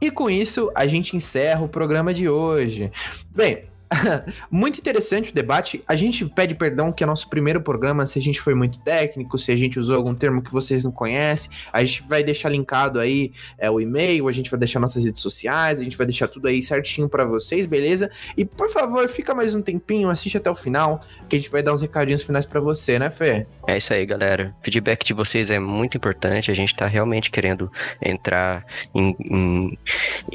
E 0.00 0.10
com 0.10 0.28
isso, 0.28 0.70
a 0.74 0.86
gente 0.86 1.16
encerra 1.16 1.62
o 1.62 1.68
programa 1.68 2.12
de 2.12 2.28
hoje. 2.28 2.90
Bem, 3.30 3.64
muito 4.50 4.78
interessante 4.78 5.30
o 5.30 5.34
debate. 5.34 5.82
A 5.86 5.96
gente 5.96 6.24
pede 6.26 6.54
perdão 6.54 6.92
que 6.92 7.02
é 7.02 7.06
nosso 7.06 7.28
primeiro 7.28 7.60
programa, 7.60 8.06
se 8.06 8.18
a 8.18 8.22
gente 8.22 8.40
foi 8.40 8.54
muito 8.54 8.78
técnico, 8.80 9.38
se 9.38 9.52
a 9.52 9.56
gente 9.56 9.78
usou 9.78 9.96
algum 9.96 10.14
termo 10.14 10.42
que 10.42 10.52
vocês 10.52 10.84
não 10.84 10.92
conhecem. 10.92 11.50
A 11.72 11.84
gente 11.84 12.02
vai 12.08 12.22
deixar 12.22 12.48
linkado 12.48 12.98
aí 12.98 13.32
é, 13.58 13.70
o 13.70 13.80
e-mail, 13.80 14.28
a 14.28 14.32
gente 14.32 14.50
vai 14.50 14.58
deixar 14.58 14.80
nossas 14.80 15.04
redes 15.04 15.20
sociais, 15.20 15.80
a 15.80 15.84
gente 15.84 15.96
vai 15.96 16.06
deixar 16.06 16.28
tudo 16.28 16.48
aí 16.48 16.62
certinho 16.62 17.08
para 17.08 17.24
vocês, 17.24 17.66
beleza? 17.66 18.10
E 18.36 18.44
por 18.44 18.70
favor, 18.70 19.08
fica 19.08 19.34
mais 19.34 19.54
um 19.54 19.62
tempinho, 19.62 20.08
assiste 20.08 20.36
até 20.36 20.50
o 20.50 20.54
final, 20.54 21.00
que 21.28 21.36
a 21.36 21.38
gente 21.38 21.50
vai 21.50 21.62
dar 21.62 21.72
uns 21.72 21.82
recadinhos 21.82 22.22
finais 22.22 22.46
para 22.46 22.60
você, 22.60 22.98
né, 22.98 23.10
Fê? 23.10 23.46
É 23.66 23.76
isso 23.76 23.92
aí, 23.92 24.04
galera. 24.04 24.54
O 24.60 24.64
feedback 24.64 25.04
de 25.04 25.12
vocês 25.12 25.50
é 25.50 25.58
muito 25.58 25.96
importante. 25.96 26.50
A 26.50 26.54
gente 26.54 26.74
tá 26.74 26.86
realmente 26.86 27.30
querendo 27.30 27.70
entrar 28.00 28.64
em, 28.94 29.14
em, 29.20 29.78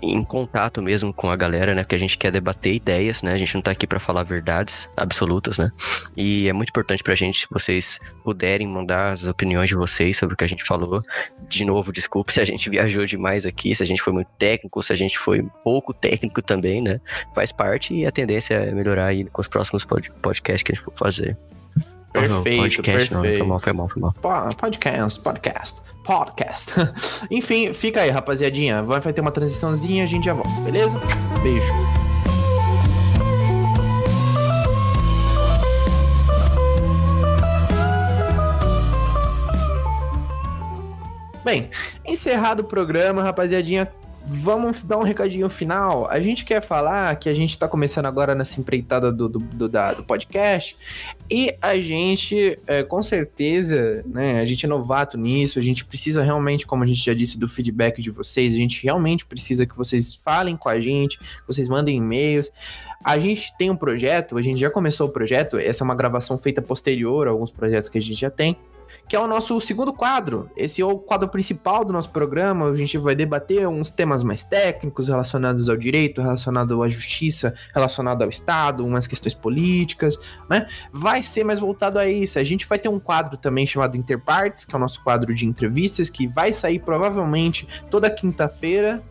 em 0.02 0.24
contato 0.24 0.82
mesmo 0.82 1.14
com 1.14 1.30
a 1.30 1.36
galera, 1.36 1.74
né? 1.76 1.84
Porque 1.84 1.96
a 1.96 2.00
gente 2.00 2.18
quer 2.18 2.32
debater 2.32 2.74
ideias, 2.74 3.22
né? 3.22 3.34
A 3.34 3.38
gente 3.38 3.47
gente 3.48 3.56
não 3.56 3.62
tá 3.62 3.72
aqui 3.72 3.88
para 3.88 4.00
falar 4.00 4.24
verdades 4.24 4.90
absolutas, 4.96 5.58
né? 5.58 5.72
E 6.16 6.48
é 6.48 6.54
muito 6.54 6.70
importante 6.70 7.02
pra 7.02 7.16
gente 7.16 7.42
se 7.42 7.48
vocês 7.50 8.00
puderem 8.24 8.68
mandar 8.68 9.12
as 9.12 9.26
opiniões 9.26 9.70
de 9.70 9.76
vocês 9.76 10.18
sobre 10.18 10.34
o 10.34 10.38
que 10.38 10.44
a 10.44 10.48
gente 10.48 10.64
falou. 10.64 11.02
De 11.48 11.66
novo, 11.66 11.92
desculpe 11.92 12.34
se 12.34 12.42
a 12.42 12.46
gente 12.46 12.70
viajou 12.70 13.06
demais 13.06 13.46
aqui, 13.46 13.74
se 13.74 13.82
a 13.82 13.86
gente 13.86 14.02
foi 14.02 14.14
muito 14.14 14.30
técnico, 14.38 14.84
se 14.84 14.94
a 14.94 14.96
gente 14.96 15.18
foi 15.18 15.44
pouco 15.64 15.94
técnico 15.94 16.42
também, 16.42 16.82
né? 16.82 17.00
Faz 17.34 17.52
parte 17.52 17.94
e 17.94 18.06
a 18.06 18.12
tendência 18.12 18.56
é 18.56 18.72
melhorar 18.72 19.06
aí 19.08 19.24
com 19.26 19.42
os 19.42 19.48
próximos 19.48 19.86
podcasts 19.86 20.64
que 20.64 20.72
a 20.72 20.76
gente 20.76 20.84
for 20.84 20.94
fazer. 20.96 21.38
Perfeito, 22.12 22.62
podcast, 22.62 23.10
perfeito. 23.10 23.14
Não, 23.14 23.22
foi 23.38 23.46
mal, 23.48 23.60
foi 23.60 23.74
mal, 23.74 23.90
foi 23.90 24.02
mal. 24.02 24.14
Podcast, 24.60 25.20
podcast, 25.20 25.82
podcast. 26.04 26.74
Enfim, 27.30 27.74
fica 27.74 28.02
aí, 28.02 28.10
rapaziadinha. 28.10 28.82
Vai 28.82 29.02
ter 29.14 29.22
uma 29.22 29.32
transiçãozinha, 29.32 30.04
a 30.04 30.08
gente 30.08 30.26
já 30.26 30.34
volta, 30.34 30.62
beleza? 30.62 31.00
Beijo. 31.44 32.07
Bem, 41.48 41.70
encerrado 42.06 42.60
o 42.60 42.64
programa, 42.66 43.24
rapaziadinha, 43.24 43.90
vamos 44.26 44.84
dar 44.84 44.98
um 44.98 45.04
recadinho 45.04 45.50
final. 45.50 46.06
A 46.12 46.20
gente 46.20 46.44
quer 46.44 46.62
falar 46.62 47.16
que 47.16 47.30
a 47.30 47.34
gente 47.34 47.52
está 47.52 47.70
começando 47.70 48.06
agora 48.06 48.36
nessa 48.36 48.60
empreitada 48.60 49.14
do, 49.14 49.30
do, 49.30 49.40
do, 49.40 49.70
da, 49.70 49.94
do 49.94 50.04
podcast 50.04 50.76
e 51.32 51.56
a 51.62 51.78
gente, 51.78 52.60
é, 52.68 52.84
com 52.84 53.02
certeza, 53.02 54.04
né, 54.06 54.42
a 54.42 54.46
gente 54.46 54.66
é 54.66 54.68
novato 54.68 55.18
nisso, 55.18 55.58
a 55.58 55.62
gente 55.62 55.86
precisa 55.86 56.22
realmente, 56.22 56.68
como 56.68 56.84
a 56.84 56.86
gente 56.86 57.00
já 57.00 57.14
disse, 57.14 57.40
do 57.40 57.48
feedback 57.48 58.02
de 58.02 58.12
vocês, 58.12 58.54
a 58.54 58.58
gente 58.58 58.84
realmente 58.84 59.26
precisa 59.26 59.66
que 59.66 59.78
vocês 59.78 60.16
falem 60.16 60.58
com 60.58 60.68
a 60.68 60.82
gente, 60.82 61.18
vocês 61.48 61.70
mandem 61.70 61.96
e-mails. 61.96 62.52
A 63.02 63.18
gente 63.18 63.56
tem 63.58 63.70
um 63.70 63.76
projeto, 63.78 64.38
a 64.38 64.42
gente 64.42 64.60
já 64.60 64.70
começou 64.70 65.08
o 65.08 65.12
projeto, 65.14 65.58
essa 65.58 65.82
é 65.82 65.86
uma 65.86 65.96
gravação 65.96 66.38
feita 66.38 66.62
posterior 66.62 67.26
a 67.26 67.32
alguns 67.32 67.52
projetos 67.52 67.88
que 67.88 67.98
a 67.98 68.02
gente 68.02 68.20
já 68.20 68.30
tem 68.30 68.58
que 69.08 69.16
é 69.16 69.20
o 69.20 69.28
nosso 69.28 69.60
segundo 69.62 69.94
quadro. 69.94 70.50
Esse 70.56 70.82
é 70.82 70.86
o 70.86 70.98
quadro 70.98 71.30
principal 71.30 71.84
do 71.84 71.94
nosso 71.94 72.10
programa. 72.10 72.70
A 72.70 72.76
gente 72.76 72.98
vai 72.98 73.16
debater 73.16 73.68
uns 73.68 73.92
temas 73.92 74.24
mais 74.24 74.44
técnicos 74.44 75.08
relacionados 75.08 75.70
ao 75.70 75.78
direito, 75.78 76.22
relacionado 76.22 76.82
à 76.82 76.90
justiça, 76.90 77.54
relacionado 77.74 78.22
ao 78.22 78.30
Estado, 78.30 78.86
umas 78.86 79.08
questões 79.08 79.34
políticas, 79.34 80.18
né? 80.50 80.68
Vai 80.92 81.24
ser 81.24 81.44
mais 81.44 81.60
voltado 81.60 82.00
a 82.00 82.08
isso. 82.08 82.40
A 82.40 82.44
gente 82.44 82.68
vai 82.68 82.80
ter 82.80 82.90
um 82.90 83.00
quadro 83.00 83.38
também 83.38 83.66
chamado 83.66 83.98
Interparts, 83.98 84.66
que 84.66 84.76
é 84.76 84.78
o 84.78 84.80
nosso 84.80 85.04
quadro 85.04 85.34
de 85.34 85.46
entrevistas, 85.46 86.10
que 86.10 86.28
vai 86.28 86.54
sair 86.54 86.80
provavelmente 86.80 87.68
toda 87.90 88.10
quinta-feira 88.10 89.04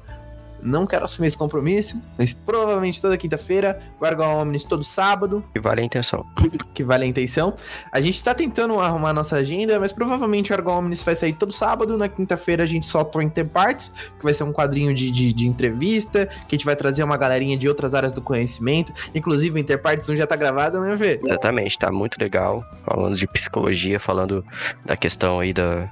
não 0.67 0.87
quero 0.87 1.05
assumir 1.05 1.29
esse 1.29 1.39
compromisso, 1.39 2.03
mas 2.19 2.35
provavelmente 2.35 3.01
toda 3.01 3.17
quinta-feira, 3.17 3.81
Guarda 3.99 4.27
Omnis 4.27 4.65
todo 4.65 4.83
sábado. 4.83 5.45
Que 5.55 5.61
vale 5.61 5.81
a 5.81 5.85
intenção. 5.85 6.27
Que 6.75 6.85
vale 6.85 7.05
a 7.05 7.09
intenção. 7.09 7.55
A 7.91 8.01
gente 8.03 8.23
tá 8.23 8.35
tentando 8.35 8.79
arrumar 8.79 9.15
nossa 9.15 9.37
agenda, 9.37 9.81
mas 9.81 9.93
provavelmente 9.93 10.53
o 10.53 10.57
Guarda 10.57 10.71
Omnis 10.73 11.03
vai 11.03 11.15
sair 11.15 11.33
todo 11.33 11.53
sábado. 11.53 11.97
Na 11.97 12.09
quinta-feira 12.09 12.65
a 12.65 12.67
gente 12.67 12.87
solta 12.87 13.19
o 13.19 13.23
Interparts, 13.23 13.93
que 14.19 14.25
vai 14.25 14.35
ser 14.35 14.45
um 14.45 14.53
quadrinho 14.53 14.93
de, 14.93 15.11
de, 15.11 15.33
de, 15.33 15.49
entrevista, 15.49 16.27
que 16.27 16.55
a 16.55 16.59
gente 16.59 16.67
vai 16.67 16.77
trazer 16.77 17.03
uma 17.03 17.17
galerinha 17.17 17.57
de 17.57 17.69
outras 17.69 17.95
áreas 17.95 18.13
do 18.13 18.21
conhecimento. 18.21 18.93
Inclusive 19.15 19.59
o 19.59 19.59
Interparts 19.59 20.09
1 20.09 20.17
já 20.17 20.27
tá 20.27 20.37
gravado, 20.37 20.81
né, 20.81 20.95
Vê? 20.97 21.21
Exatamente, 21.23 21.79
tá 21.79 21.91
muito 21.91 22.19
legal. 22.21 22.65
Falando 22.85 23.15
de 23.15 23.27
psicologia, 23.27 24.01
falando 24.01 24.45
da 24.85 24.97
questão 24.97 25.41
aí 25.41 25.53
da, 25.53 25.89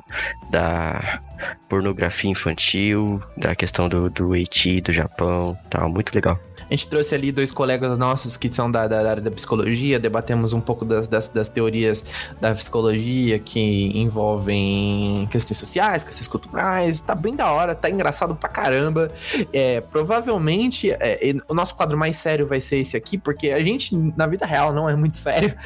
da 0.51 1.21
pornografia 1.69 2.31
infantil, 2.31 3.23
da 3.37 3.55
questão 3.55 3.89
do, 3.89 4.11
do 4.11 4.33
Haiti, 4.33 4.81
do 4.81 4.93
Japão, 4.93 5.57
tal, 5.69 5.89
muito 5.89 6.15
legal. 6.15 6.39
A 6.71 6.75
gente 6.75 6.89
trouxe 6.89 7.15
ali 7.15 7.31
dois 7.31 7.51
colegas 7.51 7.99
nossos 7.99 8.37
que 8.37 8.53
são 8.53 8.71
da, 8.71 8.89
da, 8.89 9.03
da 9.03 9.11
área 9.11 9.23
da 9.23 9.31
psicologia, 9.31 9.99
debatemos 9.99 10.53
um 10.53 10.61
pouco 10.61 10.85
das, 10.85 11.07
das, 11.07 11.29
das, 11.29 11.49
teorias 11.49 12.05
da 12.41 12.55
psicologia 12.55 13.39
que 13.39 13.61
envolvem 13.99 15.29
questões 15.31 15.59
sociais, 15.59 16.05
questões 16.05 16.27
culturais. 16.27 17.01
Tá 17.01 17.15
bem 17.15 17.37
da 17.37 17.51
hora, 17.53 17.75
tá 17.75 17.91
engraçado 17.91 18.35
pra 18.35 18.49
caramba. 18.49 19.13
É, 19.53 19.81
provavelmente 19.81 20.91
é, 20.91 21.35
o 21.49 21.55
nosso 21.55 21.75
quadro 21.75 21.99
mais 21.99 22.17
sério 22.17 22.47
vai 22.47 22.61
ser 22.61 22.79
esse 22.79 22.97
aqui, 22.97 23.19
porque 23.19 23.51
a 23.51 23.63
gente, 23.63 23.95
na 24.17 24.27
vida 24.27 24.47
real, 24.47 24.73
não 24.73 24.89
é 24.89 24.97
muito 24.97 25.17
sério. 25.17 25.55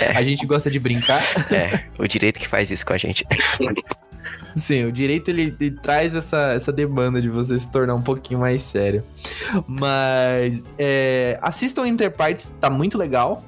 É. 0.00 0.16
a 0.16 0.22
gente 0.22 0.46
gosta 0.46 0.70
de 0.70 0.78
brincar. 0.78 1.22
É, 1.52 1.84
o 1.98 2.06
direito 2.06 2.38
que 2.38 2.48
faz 2.48 2.70
isso 2.70 2.84
com 2.84 2.92
a 2.92 2.96
gente. 2.96 3.24
Sim, 4.56 4.84
o 4.84 4.92
direito 4.92 5.28
ele, 5.28 5.54
ele, 5.60 5.70
traz 5.70 6.14
essa, 6.14 6.52
essa 6.52 6.72
demanda 6.72 7.20
de 7.20 7.28
você 7.28 7.58
se 7.58 7.70
tornar 7.70 7.94
um 7.94 8.02
pouquinho 8.02 8.40
mais 8.40 8.62
sério. 8.62 9.04
Mas 9.66 10.64
é, 10.78 11.38
assistam 11.42 11.86
Interparts, 11.86 12.54
tá 12.60 12.68
muito 12.68 12.98
legal. 12.98 13.44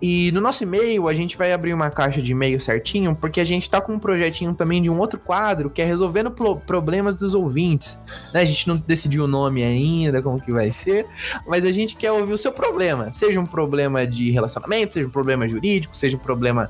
E 0.00 0.30
no 0.32 0.40
nosso 0.40 0.62
e-mail, 0.62 1.08
a 1.08 1.14
gente 1.14 1.36
vai 1.36 1.52
abrir 1.52 1.72
uma 1.72 1.90
caixa 1.90 2.20
de 2.20 2.32
e-mail 2.32 2.60
certinho, 2.60 3.16
porque 3.16 3.40
a 3.40 3.44
gente 3.44 3.70
tá 3.70 3.80
com 3.80 3.94
um 3.94 3.98
projetinho 3.98 4.52
também 4.52 4.82
de 4.82 4.90
um 4.90 4.98
outro 4.98 5.18
quadro, 5.18 5.70
que 5.70 5.80
é 5.80 5.84
resolvendo 5.84 6.30
problemas 6.66 7.16
dos 7.16 7.34
ouvintes. 7.34 7.98
Né? 8.32 8.40
A 8.40 8.44
gente 8.44 8.68
não 8.68 8.76
decidiu 8.76 9.24
o 9.24 9.28
nome 9.28 9.62
ainda, 9.62 10.20
como 10.20 10.40
que 10.40 10.52
vai 10.52 10.70
ser, 10.70 11.06
mas 11.46 11.64
a 11.64 11.72
gente 11.72 11.96
quer 11.96 12.12
ouvir 12.12 12.32
o 12.32 12.38
seu 12.38 12.52
problema. 12.52 13.12
Seja 13.12 13.40
um 13.40 13.46
problema 13.46 14.06
de 14.06 14.30
relacionamento, 14.30 14.94
seja 14.94 15.08
um 15.08 15.12
problema 15.12 15.48
jurídico, 15.48 15.96
seja 15.96 16.16
um 16.16 16.20
problema 16.20 16.68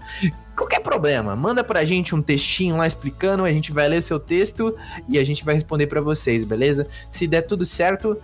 qualquer 0.55 0.81
problema, 0.81 1.35
manda 1.37 1.63
pra 1.65 1.85
gente 1.85 2.15
um 2.15 2.23
textinho 2.23 2.77
lá 2.77 2.87
explicando, 2.87 3.45
a 3.45 3.53
gente 3.53 3.73
vai 3.73 3.89
ler 3.89 4.03
seu 4.03 4.19
texto 4.19 4.75
e 5.09 5.19
a 5.19 5.25
gente 5.25 5.45
vai 5.45 5.55
responder 5.55 5.87
para 5.87 6.01
vocês, 6.01 6.45
beleza? 6.45 6.87
Se 7.11 7.27
der 7.27 7.43
tudo 7.43 7.67
certo, 7.67 8.17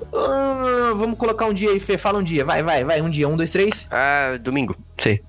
uh, 0.00 0.96
vamos 0.96 1.18
colocar 1.18 1.46
um 1.46 1.54
dia 1.54 1.70
aí, 1.70 1.80
Fê, 1.80 1.96
fala 1.96 2.18
um 2.18 2.22
dia, 2.22 2.44
vai, 2.44 2.62
vai, 2.62 2.84
vai, 2.84 3.00
um 3.00 3.10
dia, 3.10 3.28
um, 3.28 3.36
dois, 3.36 3.50
três. 3.50 3.86
Ah, 3.90 4.38
domingo, 4.40 4.76
sei. 4.98 5.22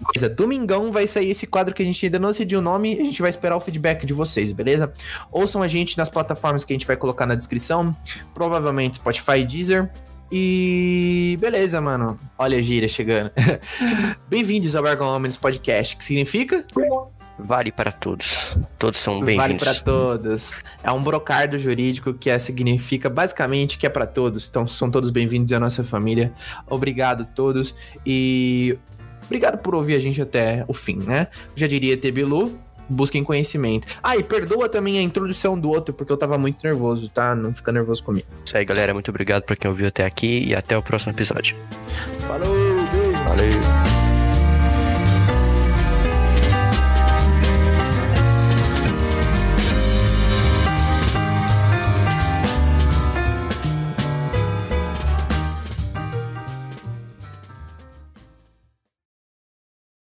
Beleza, 0.00 0.32
domingão 0.32 0.92
vai 0.92 1.08
sair 1.08 1.30
esse 1.30 1.44
quadro 1.46 1.74
que 1.74 1.82
a 1.82 1.86
gente 1.86 2.06
ainda 2.06 2.20
não 2.20 2.28
decidiu 2.28 2.60
o 2.60 2.62
nome, 2.62 2.98
a 3.00 3.04
gente 3.04 3.20
vai 3.20 3.30
esperar 3.30 3.56
o 3.56 3.60
feedback 3.60 4.06
de 4.06 4.12
vocês, 4.12 4.52
beleza? 4.52 4.92
Ouçam 5.32 5.60
a 5.60 5.66
gente 5.66 5.98
nas 5.98 6.08
plataformas 6.08 6.64
que 6.64 6.72
a 6.72 6.76
gente 6.76 6.86
vai 6.86 6.96
colocar 6.96 7.26
na 7.26 7.34
descrição, 7.34 7.94
provavelmente 8.32 8.96
Spotify 8.96 9.38
e 9.38 9.44
Deezer. 9.44 9.90
E 10.30 11.38
beleza, 11.40 11.80
mano. 11.80 12.18
Olha 12.36 12.58
a 12.58 12.62
gíria 12.62 12.88
chegando. 12.88 13.30
Bem-vindos 14.28 14.76
ao 14.76 14.82
Bargon 14.82 15.06
Homens 15.06 15.36
Podcast, 15.36 15.96
que 15.96 16.04
significa? 16.04 16.64
Vale 17.38 17.72
para 17.72 17.90
todos. 17.90 18.54
Todos 18.78 18.98
são 18.98 19.20
bem-vindos. 19.20 19.36
Vale 19.36 19.58
para 19.58 19.74
todos. 19.84 20.62
É 20.82 20.92
um 20.92 21.02
brocardo 21.02 21.58
jurídico 21.58 22.12
que 22.12 22.28
é, 22.28 22.38
significa 22.38 23.08
basicamente 23.08 23.78
que 23.78 23.86
é 23.86 23.88
para 23.88 24.06
todos. 24.06 24.48
Então 24.48 24.66
são 24.66 24.90
todos 24.90 25.08
bem-vindos 25.08 25.52
à 25.52 25.60
nossa 25.60 25.82
família. 25.82 26.32
Obrigado 26.68 27.22
a 27.22 27.26
todos 27.26 27.74
e 28.04 28.76
obrigado 29.24 29.58
por 29.58 29.74
ouvir 29.74 29.94
a 29.94 30.00
gente 30.00 30.20
até 30.20 30.64
o 30.68 30.74
fim, 30.74 30.96
né? 30.96 31.28
Já 31.54 31.66
diria 31.66 31.96
Tebilu, 31.96 32.58
busquem 32.88 33.22
conhecimento. 33.22 33.86
Ah, 34.02 34.16
e 34.16 34.22
perdoa 34.22 34.68
também 34.68 34.98
a 34.98 35.02
introdução 35.02 35.58
do 35.58 35.68
outro, 35.68 35.94
porque 35.94 36.12
eu 36.12 36.16
tava 36.16 36.38
muito 36.38 36.58
nervoso, 36.62 37.08
tá? 37.08 37.34
Não 37.34 37.52
fica 37.52 37.72
nervoso 37.72 38.02
comigo. 38.02 38.26
Isso 38.44 38.56
aí, 38.56 38.64
galera. 38.64 38.94
Muito 38.94 39.10
obrigado 39.10 39.42
por 39.42 39.56
quem 39.56 39.70
ouviu 39.70 39.88
até 39.88 40.04
aqui 40.04 40.48
e 40.48 40.54
até 40.54 40.76
o 40.76 40.82
próximo 40.82 41.12
episódio. 41.12 41.56
Falou, 42.20 42.54
beijo. 42.92 43.24
Valeu. 43.24 43.67